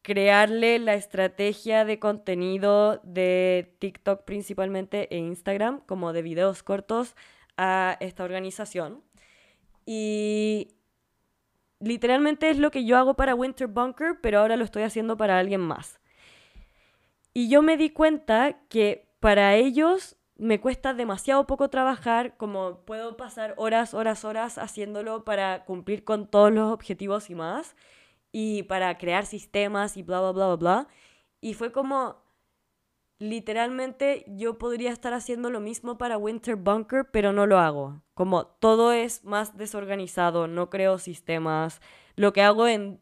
crearle 0.01 0.79
la 0.79 0.95
estrategia 0.95 1.85
de 1.85 1.97
contenido 1.99 2.99
de 3.03 3.73
TikTok 3.79 4.23
principalmente 4.25 5.07
e 5.15 5.17
Instagram, 5.17 5.79
como 5.85 6.11
de 6.11 6.21
videos 6.21 6.61
cortos, 6.61 7.15
a 7.55 7.97
esta 8.01 8.23
organización. 8.23 9.01
Y 9.85 10.75
literalmente 11.79 12.49
es 12.49 12.57
lo 12.57 12.71
que 12.71 12.85
yo 12.85 12.97
hago 12.97 13.13
para 13.13 13.35
Winter 13.35 13.67
Bunker, 13.67 14.19
pero 14.21 14.39
ahora 14.39 14.57
lo 14.57 14.65
estoy 14.65 14.83
haciendo 14.83 15.15
para 15.15 15.39
alguien 15.39 15.61
más. 15.61 15.99
Y 17.33 17.49
yo 17.49 17.61
me 17.61 17.77
di 17.77 17.89
cuenta 17.89 18.59
que 18.67 19.07
para 19.19 19.55
ellos 19.55 20.17
me 20.43 20.59
cuesta 20.59 20.93
demasiado 20.93 21.47
poco 21.47 21.69
trabajar, 21.69 22.35
como 22.35 22.79
puedo 22.81 23.15
pasar 23.15 23.53
horas, 23.55 23.93
horas, 23.93 24.25
horas 24.25 24.57
haciéndolo 24.57 25.23
para 25.23 25.63
cumplir 25.63 26.03
con 26.03 26.27
todos 26.27 26.51
los 26.51 26.69
objetivos 26.69 27.29
y 27.29 27.35
más, 27.35 27.77
y 28.33 28.63
para 28.63 28.97
crear 28.97 29.25
sistemas 29.25 29.95
y 29.95 30.03
bla, 30.03 30.19
bla, 30.19 30.31
bla, 30.33 30.45
bla, 30.47 30.55
bla. 30.57 30.87
Y 31.39 31.53
fue 31.53 31.71
como, 31.71 32.23
literalmente 33.19 34.25
yo 34.27 34.57
podría 34.57 34.91
estar 34.91 35.13
haciendo 35.13 35.49
lo 35.49 35.61
mismo 35.61 35.97
para 35.97 36.17
Winter 36.17 36.57
Bunker, 36.57 37.09
pero 37.09 37.31
no 37.31 37.45
lo 37.47 37.57
hago. 37.59 38.01
Como 38.13 38.45
todo 38.45 38.91
es 38.91 39.23
más 39.23 39.55
desorganizado, 39.57 40.47
no 40.47 40.69
creo 40.69 40.99
sistemas. 40.99 41.79
Lo 42.17 42.33
que 42.33 42.41
hago 42.41 42.67
en 42.67 42.99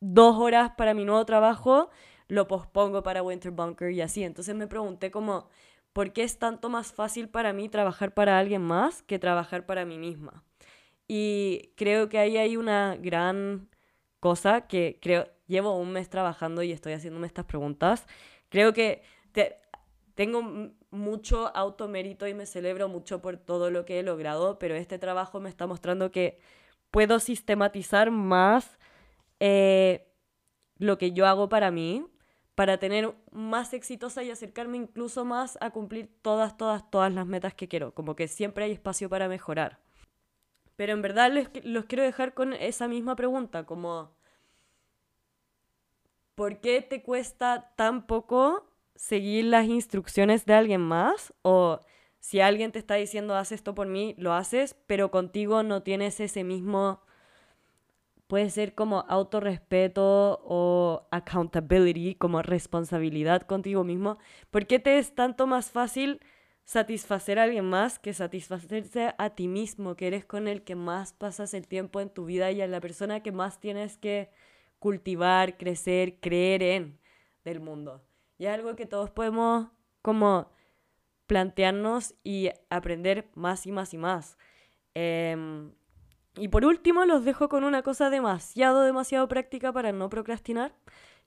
dos 0.00 0.36
horas 0.36 0.72
para 0.76 0.92
mi 0.92 1.06
nuevo 1.06 1.24
trabajo, 1.24 1.88
lo 2.28 2.46
pospongo 2.46 3.02
para 3.02 3.22
Winter 3.22 3.52
Bunker 3.52 3.90
y 3.90 4.02
así. 4.02 4.22
Entonces 4.22 4.54
me 4.54 4.66
pregunté 4.66 5.10
como 5.10 5.48
¿por 5.92 6.12
qué 6.12 6.22
es 6.22 6.38
tanto 6.38 6.68
más 6.68 6.92
fácil 6.92 7.28
para 7.28 7.52
mí 7.52 7.68
trabajar 7.68 8.14
para 8.14 8.38
alguien 8.38 8.62
más 8.62 9.02
que 9.02 9.18
trabajar 9.18 9.66
para 9.66 9.84
mí 9.84 9.98
misma? 9.98 10.44
Y 11.08 11.72
creo 11.76 12.08
que 12.08 12.18
ahí 12.18 12.36
hay 12.36 12.56
una 12.56 12.96
gran 12.96 13.68
cosa 14.20 14.66
que 14.68 14.98
creo, 15.02 15.28
llevo 15.46 15.76
un 15.76 15.92
mes 15.92 16.08
trabajando 16.08 16.62
y 16.62 16.72
estoy 16.72 16.92
haciéndome 16.94 17.26
estas 17.26 17.44
preguntas. 17.44 18.06
Creo 18.48 18.72
que 18.72 19.02
tengo 20.14 20.70
mucho 20.90 21.54
automérito 21.56 22.26
y 22.28 22.34
me 22.34 22.46
celebro 22.46 22.88
mucho 22.88 23.22
por 23.22 23.36
todo 23.36 23.70
lo 23.70 23.84
que 23.84 23.98
he 23.98 24.02
logrado, 24.02 24.58
pero 24.58 24.74
este 24.74 24.98
trabajo 24.98 25.40
me 25.40 25.48
está 25.48 25.66
mostrando 25.66 26.10
que 26.10 26.38
puedo 26.90 27.18
sistematizar 27.18 28.10
más 28.10 28.78
eh, 29.40 30.06
lo 30.78 30.98
que 30.98 31.12
yo 31.12 31.26
hago 31.26 31.48
para 31.48 31.70
mí 31.70 32.04
para 32.54 32.78
tener 32.78 33.14
más 33.30 33.72
exitosa 33.72 34.22
y 34.22 34.30
acercarme 34.30 34.76
incluso 34.76 35.24
más 35.24 35.56
a 35.60 35.70
cumplir 35.70 36.10
todas, 36.22 36.56
todas, 36.56 36.90
todas 36.90 37.12
las 37.12 37.26
metas 37.26 37.54
que 37.54 37.68
quiero. 37.68 37.94
Como 37.94 38.14
que 38.14 38.28
siempre 38.28 38.64
hay 38.64 38.72
espacio 38.72 39.08
para 39.08 39.28
mejorar. 39.28 39.78
Pero 40.76 40.92
en 40.92 41.02
verdad 41.02 41.32
los 41.64 41.84
quiero 41.86 42.02
dejar 42.02 42.34
con 42.34 42.52
esa 42.54 42.88
misma 42.88 43.16
pregunta, 43.16 43.64
como 43.64 44.10
¿por 46.34 46.60
qué 46.60 46.82
te 46.82 47.02
cuesta 47.02 47.72
tan 47.76 48.06
poco 48.06 48.66
seguir 48.94 49.44
las 49.46 49.66
instrucciones 49.66 50.46
de 50.46 50.54
alguien 50.54 50.80
más? 50.80 51.32
O 51.42 51.80
si 52.20 52.40
alguien 52.40 52.72
te 52.72 52.78
está 52.78 52.94
diciendo, 52.94 53.36
haz 53.36 53.52
esto 53.52 53.74
por 53.74 53.86
mí, 53.86 54.14
lo 54.18 54.32
haces, 54.32 54.74
pero 54.86 55.10
contigo 55.10 55.62
no 55.62 55.82
tienes 55.82 56.20
ese 56.20 56.44
mismo, 56.44 57.02
puede 58.32 58.48
ser 58.48 58.74
como 58.74 59.04
autorrespeto 59.08 60.40
o 60.42 61.06
accountability, 61.10 62.14
como 62.14 62.40
responsabilidad 62.40 63.42
contigo 63.42 63.84
mismo. 63.84 64.16
¿Por 64.50 64.66
qué 64.66 64.78
te 64.78 64.96
es 64.96 65.14
tanto 65.14 65.46
más 65.46 65.70
fácil 65.70 66.18
satisfacer 66.64 67.38
a 67.38 67.42
alguien 67.42 67.66
más 67.66 67.98
que 67.98 68.14
satisfacerse 68.14 69.14
a 69.18 69.28
ti 69.34 69.48
mismo, 69.48 69.96
que 69.96 70.06
eres 70.06 70.24
con 70.24 70.48
el 70.48 70.62
que 70.62 70.76
más 70.76 71.12
pasas 71.12 71.52
el 71.52 71.68
tiempo 71.68 72.00
en 72.00 72.08
tu 72.08 72.24
vida 72.24 72.50
y 72.52 72.62
a 72.62 72.66
la 72.66 72.80
persona 72.80 73.22
que 73.22 73.32
más 73.32 73.60
tienes 73.60 73.98
que 73.98 74.30
cultivar, 74.78 75.58
crecer, 75.58 76.18
creer 76.18 76.62
en 76.62 76.98
del 77.44 77.60
mundo. 77.60 78.02
Y 78.38 78.46
es 78.46 78.52
algo 78.52 78.76
que 78.76 78.86
todos 78.86 79.10
podemos 79.10 79.68
como 80.00 80.50
plantearnos 81.26 82.14
y 82.24 82.48
aprender 82.70 83.28
más 83.34 83.66
y 83.66 83.72
más 83.72 83.92
y 83.92 83.98
más. 83.98 84.38
Em, 84.94 85.74
y 86.36 86.48
por 86.48 86.64
último, 86.64 87.04
los 87.04 87.24
dejo 87.24 87.48
con 87.48 87.64
una 87.64 87.82
cosa 87.82 88.10
demasiado, 88.10 88.82
demasiado 88.82 89.28
práctica 89.28 89.72
para 89.72 89.92
no 89.92 90.08
procrastinar, 90.08 90.74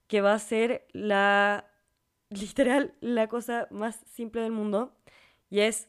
que 0.08 0.22
va 0.22 0.34
a 0.34 0.40
ser 0.40 0.88
la, 0.92 1.70
literal, 2.30 2.94
la 3.02 3.28
cosa 3.28 3.68
más 3.72 4.00
simple 4.12 4.42
del 4.42 4.52
mundo, 4.52 4.96
y 5.50 5.62
es 5.62 5.88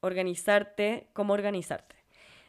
organizarte, 0.00 1.08
cómo 1.12 1.32
organizarte. 1.32 1.96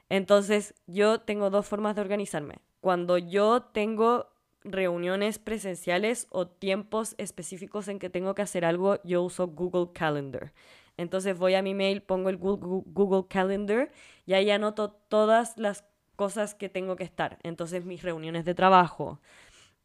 Entonces, 0.09 0.75
yo 0.87 1.21
tengo 1.21 1.49
dos 1.49 1.67
formas 1.67 1.95
de 1.95 2.01
organizarme. 2.01 2.59
Cuando 2.81 3.17
yo 3.17 3.61
tengo 3.61 4.33
reuniones 4.63 5.39
presenciales 5.39 6.27
o 6.29 6.47
tiempos 6.47 7.15
específicos 7.17 7.87
en 7.87 7.99
que 7.99 8.09
tengo 8.09 8.33
que 8.35 8.41
hacer 8.41 8.65
algo, 8.65 8.99
yo 9.03 9.21
uso 9.21 9.47
Google 9.47 9.91
Calendar. 9.93 10.53
Entonces 10.97 11.37
voy 11.37 11.55
a 11.55 11.61
mi 11.61 11.73
mail, 11.73 12.01
pongo 12.03 12.29
el 12.29 12.37
Google 12.37 13.27
Calendar 13.27 13.91
y 14.25 14.33
ahí 14.33 14.49
anoto 14.51 14.91
todas 14.91 15.57
las 15.57 15.83
cosas 16.15 16.55
que 16.55 16.69
tengo 16.69 16.95
que 16.95 17.03
estar. 17.03 17.39
Entonces 17.43 17.85
mis 17.85 18.03
reuniones 18.03 18.45
de 18.45 18.53
trabajo, 18.55 19.19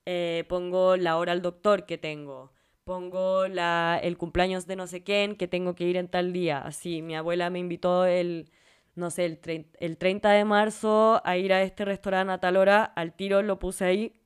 eh, 0.06 0.44
pongo 0.48 0.96
la 0.96 1.16
hora 1.18 1.32
al 1.32 1.42
doctor 1.42 1.86
que 1.86 1.98
tengo, 1.98 2.52
pongo 2.84 3.48
la, 3.48 4.00
el 4.02 4.16
cumpleaños 4.18 4.66
de 4.66 4.76
no 4.76 4.86
sé 4.86 5.02
quién 5.02 5.36
que 5.36 5.48
tengo 5.48 5.74
que 5.74 5.84
ir 5.84 5.96
en 5.96 6.08
tal 6.08 6.32
día. 6.32 6.60
Así, 6.60 7.02
mi 7.02 7.16
abuela 7.16 7.50
me 7.50 7.58
invitó 7.58 8.06
el, 8.06 8.50
no 8.94 9.10
sé, 9.10 9.26
el, 9.26 9.66
el 9.80 9.98
30 9.98 10.30
de 10.30 10.44
marzo 10.44 11.20
a 11.24 11.36
ir 11.36 11.52
a 11.52 11.62
este 11.62 11.84
restaurante 11.84 12.32
a 12.32 12.38
tal 12.40 12.56
hora, 12.56 12.84
al 12.84 13.14
tiro 13.14 13.42
lo 13.42 13.58
puse 13.58 13.84
ahí, 13.84 14.17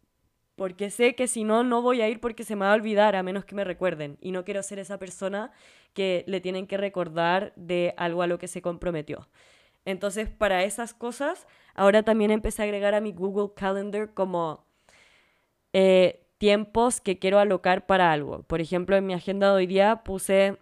porque 0.57 0.91
sé 0.91 1.15
que 1.15 1.29
si 1.29 1.45
no, 1.45 1.65
no 1.65 1.83
voy 1.83 2.03
a 2.03 2.09
ir 2.09 2.21
porque 2.21 2.45
se 2.45 2.57
me 2.57 2.65
va 2.65 2.73
a 2.73 2.75
olvidar 2.75 3.17
a 3.17 3.23
menos 3.23 3.45
que 3.45 3.55
me 3.55 3.65
recuerden. 3.65 4.19
Y 4.21 4.33
no 4.33 4.45
quiero 4.45 4.63
ser 4.63 4.79
esa 4.79 4.99
persona 4.99 5.53
que 5.95 6.25
le 6.27 6.41
tienen 6.41 6.67
que 6.67 6.77
recordar 6.77 7.53
de 7.57 7.95
algo 7.97 8.23
a 8.23 8.27
lo 8.27 8.39
que 8.39 8.49
se 8.49 8.63
comprometió. 8.63 9.29
Entonces, 9.85 10.29
para 10.29 10.65
esas 10.65 10.95
cosas, 10.95 11.47
ahora 11.75 12.03
también 12.03 12.31
empecé 12.31 12.63
a 12.63 12.65
agregar 12.67 12.95
a 12.95 13.01
mi 13.01 13.13
Google 13.13 13.53
Calendar 13.57 14.15
como 14.15 14.65
eh, 15.73 16.23
tiempos 16.39 17.01
que 17.01 17.19
quiero 17.19 17.39
alocar 17.39 17.87
para 17.87 18.13
algo. 18.13 18.43
Por 18.45 18.61
ejemplo, 18.61 18.97
en 18.97 19.07
mi 19.07 19.15
agenda 19.15 19.49
de 19.49 19.55
hoy 19.55 19.67
día 19.67 20.03
puse 20.05 20.59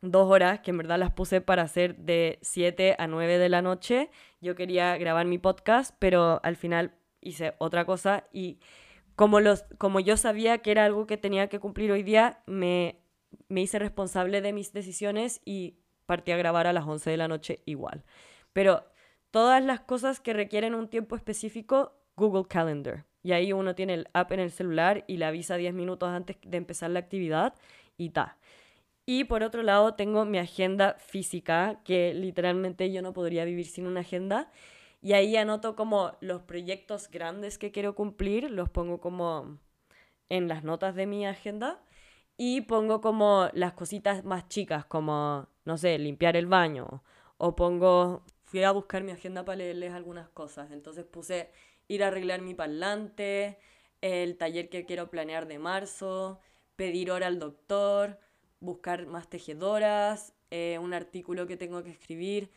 dos 0.00 0.28
horas, 0.28 0.60
que 0.60 0.72
en 0.72 0.78
verdad 0.78 0.98
las 0.98 1.12
puse 1.12 1.40
para 1.40 1.62
hacer 1.62 1.96
de 1.96 2.38
7 2.42 2.96
a 2.98 3.06
9 3.06 3.38
de 3.38 3.48
la 3.48 3.62
noche. 3.62 4.10
Yo 4.40 4.56
quería 4.56 4.96
grabar 4.98 5.26
mi 5.26 5.38
podcast, 5.38 5.94
pero 5.98 6.40
al 6.42 6.56
final 6.56 6.92
hice 7.20 7.54
otra 7.58 7.84
cosa 7.84 8.24
y 8.32 8.58
como, 9.16 9.40
los, 9.40 9.64
como 9.78 10.00
yo 10.00 10.16
sabía 10.16 10.58
que 10.58 10.70
era 10.70 10.84
algo 10.84 11.06
que 11.06 11.16
tenía 11.16 11.48
que 11.48 11.60
cumplir 11.60 11.92
hoy 11.92 12.02
día, 12.02 12.42
me, 12.46 13.00
me 13.48 13.62
hice 13.62 13.78
responsable 13.78 14.40
de 14.40 14.52
mis 14.52 14.72
decisiones 14.72 15.40
y 15.44 15.78
partí 16.06 16.32
a 16.32 16.36
grabar 16.36 16.66
a 16.66 16.72
las 16.72 16.86
11 16.86 17.10
de 17.10 17.16
la 17.16 17.28
noche 17.28 17.62
igual. 17.64 18.04
Pero 18.52 18.84
todas 19.30 19.64
las 19.64 19.80
cosas 19.80 20.20
que 20.20 20.32
requieren 20.32 20.74
un 20.74 20.88
tiempo 20.88 21.16
específico, 21.16 21.92
Google 22.16 22.46
Calendar. 22.48 23.06
Y 23.22 23.32
ahí 23.32 23.52
uno 23.52 23.74
tiene 23.74 23.94
el 23.94 24.08
app 24.12 24.32
en 24.32 24.40
el 24.40 24.50
celular 24.50 25.04
y 25.06 25.16
le 25.16 25.24
avisa 25.24 25.56
10 25.56 25.74
minutos 25.74 26.08
antes 26.08 26.36
de 26.44 26.56
empezar 26.56 26.90
la 26.90 26.98
actividad 26.98 27.54
y 27.96 28.10
ta. 28.10 28.38
Y 29.06 29.24
por 29.24 29.42
otro 29.42 29.62
lado 29.62 29.94
tengo 29.94 30.24
mi 30.24 30.38
agenda 30.38 30.94
física, 30.98 31.80
que 31.84 32.14
literalmente 32.14 32.92
yo 32.92 33.02
no 33.02 33.12
podría 33.12 33.44
vivir 33.44 33.66
sin 33.66 33.86
una 33.86 34.00
agenda. 34.00 34.50
Y 35.02 35.14
ahí 35.14 35.36
anoto 35.36 35.74
como 35.74 36.12
los 36.20 36.42
proyectos 36.42 37.10
grandes 37.10 37.58
que 37.58 37.72
quiero 37.72 37.96
cumplir, 37.96 38.50
los 38.50 38.70
pongo 38.70 39.00
como 39.00 39.58
en 40.28 40.46
las 40.46 40.62
notas 40.62 40.94
de 40.94 41.06
mi 41.06 41.26
agenda 41.26 41.82
y 42.36 42.62
pongo 42.62 43.00
como 43.00 43.48
las 43.52 43.72
cositas 43.72 44.24
más 44.24 44.48
chicas, 44.48 44.86
como, 44.86 45.48
no 45.64 45.76
sé, 45.76 45.98
limpiar 45.98 46.36
el 46.36 46.46
baño. 46.46 47.02
O 47.36 47.56
pongo, 47.56 48.24
fui 48.44 48.62
a 48.62 48.70
buscar 48.70 49.02
mi 49.02 49.10
agenda 49.10 49.44
para 49.44 49.56
leerles 49.56 49.92
algunas 49.92 50.28
cosas. 50.28 50.70
Entonces 50.70 51.04
puse 51.04 51.50
ir 51.88 52.04
a 52.04 52.08
arreglar 52.08 52.40
mi 52.40 52.54
parlante, 52.54 53.58
el 54.00 54.36
taller 54.36 54.68
que 54.68 54.86
quiero 54.86 55.10
planear 55.10 55.48
de 55.48 55.58
marzo, 55.58 56.38
pedir 56.76 57.10
hora 57.10 57.26
al 57.26 57.40
doctor, 57.40 58.20
buscar 58.60 59.06
más 59.06 59.28
tejedoras, 59.28 60.32
eh, 60.52 60.78
un 60.80 60.94
artículo 60.94 61.48
que 61.48 61.56
tengo 61.56 61.82
que 61.82 61.90
escribir 61.90 62.50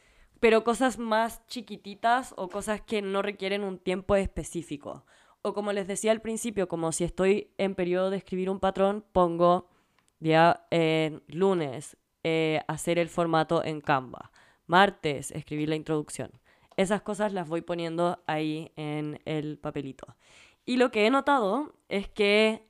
pero 0.45 0.63
cosas 0.63 0.99
más 0.99 1.43
chiquititas 1.47 2.35
o 2.37 2.49
cosas 2.49 2.79
que 2.79 3.01
no 3.01 3.23
requieren 3.23 3.63
un 3.63 3.79
tiempo 3.79 4.15
específico. 4.15 5.03
O 5.41 5.55
como 5.55 5.73
les 5.73 5.87
decía 5.87 6.11
al 6.11 6.21
principio, 6.21 6.67
como 6.67 6.91
si 6.91 7.03
estoy 7.03 7.51
en 7.57 7.73
periodo 7.73 8.11
de 8.11 8.17
escribir 8.17 8.51
un 8.51 8.59
patrón, 8.59 9.03
pongo 9.11 9.71
día 10.19 10.67
eh, 10.69 11.19
lunes 11.25 11.97
eh, 12.23 12.61
hacer 12.67 12.99
el 12.99 13.09
formato 13.09 13.63
en 13.63 13.81
Canva, 13.81 14.31
martes 14.67 15.31
escribir 15.31 15.69
la 15.69 15.77
introducción. 15.77 16.29
Esas 16.77 17.01
cosas 17.01 17.33
las 17.33 17.49
voy 17.49 17.61
poniendo 17.61 18.21
ahí 18.27 18.71
en 18.75 19.19
el 19.25 19.57
papelito. 19.57 20.15
Y 20.63 20.77
lo 20.77 20.91
que 20.91 21.07
he 21.07 21.09
notado 21.09 21.73
es 21.89 22.07
que 22.07 22.69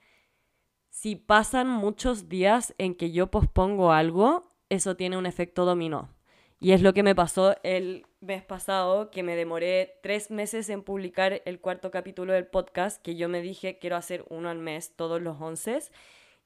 si 0.92 1.18
pasan 1.18 1.68
muchos 1.68 2.30
días 2.30 2.74
en 2.78 2.96
que 2.96 3.12
yo 3.12 3.30
pospongo 3.30 3.92
algo, 3.92 4.54
eso 4.70 4.96
tiene 4.96 5.18
un 5.18 5.26
efecto 5.26 5.66
dominó. 5.66 6.15
Y 6.60 6.72
es 6.72 6.82
lo 6.82 6.94
que 6.94 7.04
me 7.04 7.16
pasó 7.16 7.56
el 7.64 8.06
mes 8.22 8.44
pasado, 8.44 9.12
que 9.12 9.24
me 9.24 9.36
demoré 9.36 10.00
tres 10.02 10.32
meses 10.32 10.70
en 10.70 10.84
publicar 10.84 11.42
el 11.46 11.60
cuarto 11.60 11.92
capítulo 11.92 12.34
del 12.34 12.48
podcast, 12.48 13.02
que 13.02 13.16
yo 13.16 13.28
me 13.30 13.42
dije 13.42 13.78
quiero 13.78 13.98
hacer 13.98 14.26
uno 14.30 14.50
al 14.50 14.60
mes, 14.60 14.96
todos 14.96 15.22
los 15.22 15.40
once, 15.40 15.80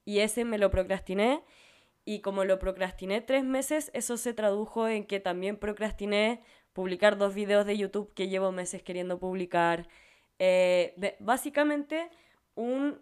y 0.05 0.19
ese 0.19 0.45
me 0.45 0.57
lo 0.57 0.71
procrastiné. 0.71 1.43
Y 2.05 2.21
como 2.21 2.43
lo 2.43 2.57
procrastiné 2.57 3.21
tres 3.21 3.43
meses, 3.43 3.91
eso 3.93 4.17
se 4.17 4.33
tradujo 4.33 4.87
en 4.87 5.05
que 5.05 5.19
también 5.19 5.57
procrastiné 5.57 6.41
publicar 6.73 7.17
dos 7.17 7.35
videos 7.35 7.65
de 7.67 7.77
YouTube 7.77 8.13
que 8.15 8.29
llevo 8.29 8.51
meses 8.51 8.81
queriendo 8.81 9.19
publicar. 9.19 9.87
Eh, 10.39 11.17
básicamente, 11.19 12.09
un, 12.55 12.99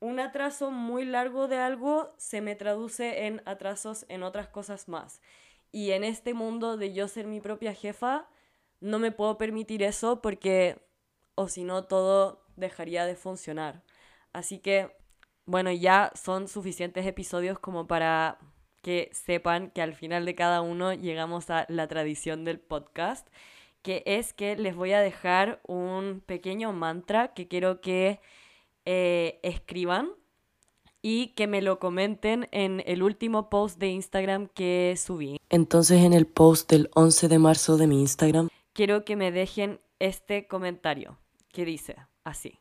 un 0.00 0.20
atraso 0.20 0.70
muy 0.70 1.06
largo 1.06 1.48
de 1.48 1.56
algo 1.56 2.12
se 2.18 2.42
me 2.42 2.54
traduce 2.54 3.26
en 3.26 3.42
atrasos 3.46 4.04
en 4.08 4.24
otras 4.24 4.48
cosas 4.48 4.88
más. 4.88 5.22
Y 5.72 5.92
en 5.92 6.04
este 6.04 6.34
mundo 6.34 6.76
de 6.76 6.92
yo 6.92 7.08
ser 7.08 7.26
mi 7.26 7.40
propia 7.40 7.74
jefa, 7.74 8.28
no 8.80 8.98
me 8.98 9.12
puedo 9.12 9.38
permitir 9.38 9.82
eso 9.82 10.20
porque 10.20 10.80
o 11.34 11.48
si 11.48 11.64
no 11.64 11.84
todo 11.84 12.44
dejaría 12.56 13.06
de 13.06 13.16
funcionar. 13.16 13.82
Así 14.32 14.58
que, 14.58 14.96
bueno, 15.46 15.72
ya 15.72 16.12
son 16.14 16.48
suficientes 16.48 17.06
episodios 17.06 17.58
como 17.58 17.86
para 17.86 18.38
que 18.82 19.10
sepan 19.12 19.70
que 19.70 19.82
al 19.82 19.94
final 19.94 20.24
de 20.24 20.34
cada 20.34 20.62
uno 20.62 20.92
llegamos 20.94 21.50
a 21.50 21.66
la 21.68 21.88
tradición 21.88 22.44
del 22.44 22.60
podcast, 22.60 23.28
que 23.82 24.02
es 24.06 24.32
que 24.32 24.56
les 24.56 24.74
voy 24.74 24.92
a 24.92 25.00
dejar 25.00 25.60
un 25.66 26.22
pequeño 26.24 26.72
mantra 26.72 27.34
que 27.34 27.48
quiero 27.48 27.80
que 27.80 28.20
eh, 28.84 29.40
escriban 29.42 30.10
y 31.02 31.28
que 31.28 31.46
me 31.46 31.62
lo 31.62 31.78
comenten 31.78 32.48
en 32.52 32.82
el 32.86 33.02
último 33.02 33.48
post 33.48 33.78
de 33.78 33.88
Instagram 33.88 34.48
que 34.48 34.94
subí. 34.96 35.40
Entonces 35.48 36.02
en 36.02 36.12
el 36.12 36.26
post 36.26 36.70
del 36.70 36.90
11 36.94 37.28
de 37.28 37.38
marzo 37.38 37.76
de 37.76 37.86
mi 37.86 38.00
Instagram 38.00 38.48
quiero 38.72 39.04
que 39.04 39.16
me 39.16 39.32
dejen 39.32 39.80
este 39.98 40.46
comentario 40.46 41.18
que 41.52 41.64
dice 41.64 41.96
así. 42.24 42.58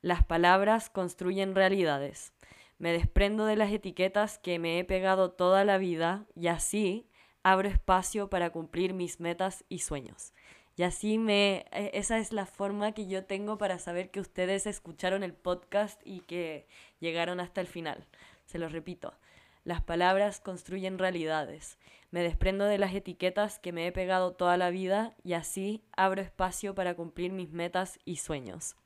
Las 0.00 0.24
palabras 0.24 0.90
construyen 0.90 1.54
realidades. 1.54 2.32
Me 2.78 2.92
desprendo 2.92 3.44
de 3.44 3.56
las 3.56 3.70
etiquetas 3.70 4.38
que 4.38 4.58
me 4.58 4.78
he 4.78 4.84
pegado 4.84 5.30
toda 5.30 5.64
la 5.64 5.78
vida 5.78 6.26
y 6.34 6.48
así 6.48 7.06
abro 7.42 7.68
espacio 7.68 8.28
para 8.28 8.50
cumplir 8.50 8.94
mis 8.94 9.20
metas 9.20 9.64
y 9.68 9.80
sueños. 9.80 10.32
Y 10.76 10.84
así 10.84 11.18
me, 11.18 11.66
e, 11.72 11.90
esa 11.94 12.18
es 12.18 12.32
la 12.32 12.46
forma 12.46 12.92
que 12.92 13.06
yo 13.06 13.24
tengo 13.24 13.58
para 13.58 13.78
saber 13.78 14.10
que 14.10 14.20
ustedes 14.20 14.66
escucharon 14.66 15.22
el 15.22 15.34
podcast 15.34 16.00
y 16.04 16.20
que 16.20 16.66
llegaron 17.00 17.40
hasta 17.40 17.60
el 17.60 17.66
final. 17.66 18.06
Se 18.46 18.58
los 18.58 18.72
repito, 18.72 19.14
las 19.64 19.82
palabras 19.82 20.40
construyen 20.40 20.98
realidades. 20.98 21.78
Me 22.10 22.22
desprendo 22.22 22.64
de 22.66 22.78
las 22.78 22.94
etiquetas 22.94 23.58
que 23.58 23.72
me 23.72 23.86
he 23.86 23.92
pegado 23.92 24.32
toda 24.32 24.56
la 24.56 24.70
vida 24.70 25.14
y 25.22 25.34
así 25.34 25.84
abro 25.96 26.20
espacio 26.20 26.74
para 26.74 26.94
cumplir 26.94 27.32
mis 27.32 27.50
metas 27.50 27.98
y 28.04 28.16
sueños. 28.16 28.76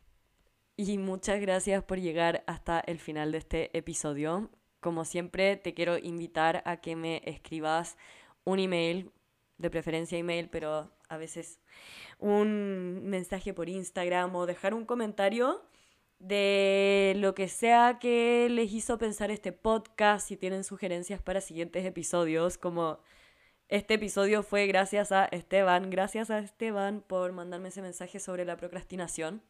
y 0.79 0.99
muchas 0.99 1.41
gracias 1.41 1.83
por 1.85 1.99
llegar 2.01 2.45
hasta 2.47 2.81
el 2.81 2.99
final 2.99 3.33
de 3.33 3.39
este 3.39 3.77
episodio. 3.79 4.51
Como 4.81 5.05
siempre, 5.07 5.57
te 5.57 5.73
quiero 5.75 5.97
invitar 5.99 6.63
a 6.67 6.81
que 6.83 6.97
me 6.97 7.23
escribas 7.25 7.97
un 8.45 8.59
email, 8.59 9.11
de 9.59 9.71
preferencia 9.71 10.19
email, 10.19 10.49
pero 10.51 10.93
a 11.09 11.17
veces 11.17 11.61
un 12.19 13.03
mensaje 13.05 13.55
por 13.55 13.69
Instagram 13.69 14.35
o 14.35 14.47
dejar 14.47 14.75
un 14.75 14.85
comentario 14.85 15.63
de 16.19 17.15
lo 17.17 17.35
que 17.35 17.49
sea 17.49 17.99
que 18.01 18.49
les 18.51 18.73
hizo 18.73 18.99
pensar 18.99 19.31
este 19.31 19.53
podcast, 19.53 20.29
si 20.29 20.37
tienen 20.37 20.65
sugerencias 20.65 21.21
para 21.21 21.41
siguientes 21.41 21.85
episodios, 21.85 22.59
como 22.59 23.01
este 23.69 23.95
episodio 23.95 24.43
fue 24.43 24.67
gracias 24.67 25.13
a 25.13 25.25
Esteban, 25.27 25.91
gracias 25.91 26.31
a 26.31 26.39
Esteban 26.39 27.03
por 27.07 27.33
mandarme 27.33 27.69
ese 27.69 27.83
mensaje 27.83 28.21
sobre 28.21 28.45
la 28.45 28.57
procrastinación. 28.57 29.43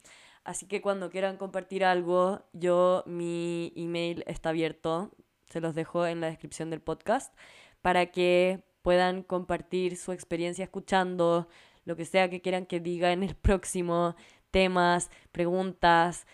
Así 0.42 0.66
que 0.66 0.80
cuando 0.80 1.10
quieran 1.10 1.36
compartir 1.36 1.84
algo, 1.84 2.42
yo 2.52 3.02
mi 3.06 3.72
email 3.76 4.24
está 4.26 4.50
abierto, 4.50 5.12
se 5.50 5.60
los 5.60 5.74
dejo 5.74 6.06
en 6.06 6.20
la 6.20 6.28
descripción 6.28 6.70
del 6.70 6.80
podcast, 6.80 7.34
para 7.82 8.06
que 8.06 8.62
puedan 8.86 9.24
compartir 9.24 9.96
su 9.96 10.12
experiencia 10.12 10.62
escuchando, 10.62 11.48
lo 11.86 11.96
que 11.96 12.04
sea 12.04 12.30
que 12.30 12.40
quieran 12.40 12.66
que 12.66 12.78
diga 12.78 13.10
en 13.10 13.24
el 13.24 13.34
próximo, 13.46 14.14
temas, 14.52 15.10
preguntas, 15.32 16.24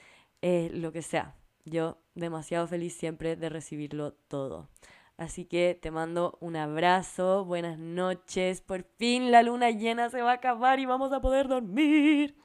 eh, 0.42 0.68
lo 0.74 0.92
que 0.92 1.00
sea. 1.00 1.34
Yo 1.64 1.96
demasiado 2.14 2.66
feliz 2.66 2.94
siempre 2.94 3.36
de 3.36 3.48
recibirlo 3.48 4.12
todo. 4.28 4.68
Así 5.16 5.46
que 5.46 5.78
te 5.80 5.90
mando 5.90 6.36
un 6.42 6.56
abrazo, 6.56 7.46
buenas 7.46 7.78
noches. 7.78 8.60
Por 8.60 8.82
fin 8.98 9.30
la 9.30 9.42
luna 9.42 9.70
llena 9.70 10.10
se 10.10 10.20
va 10.20 10.32
a 10.32 10.34
acabar 10.34 10.78
y 10.78 10.84
vamos 10.84 11.10
a 11.14 11.22
poder 11.22 11.48
dormir. 11.48 12.36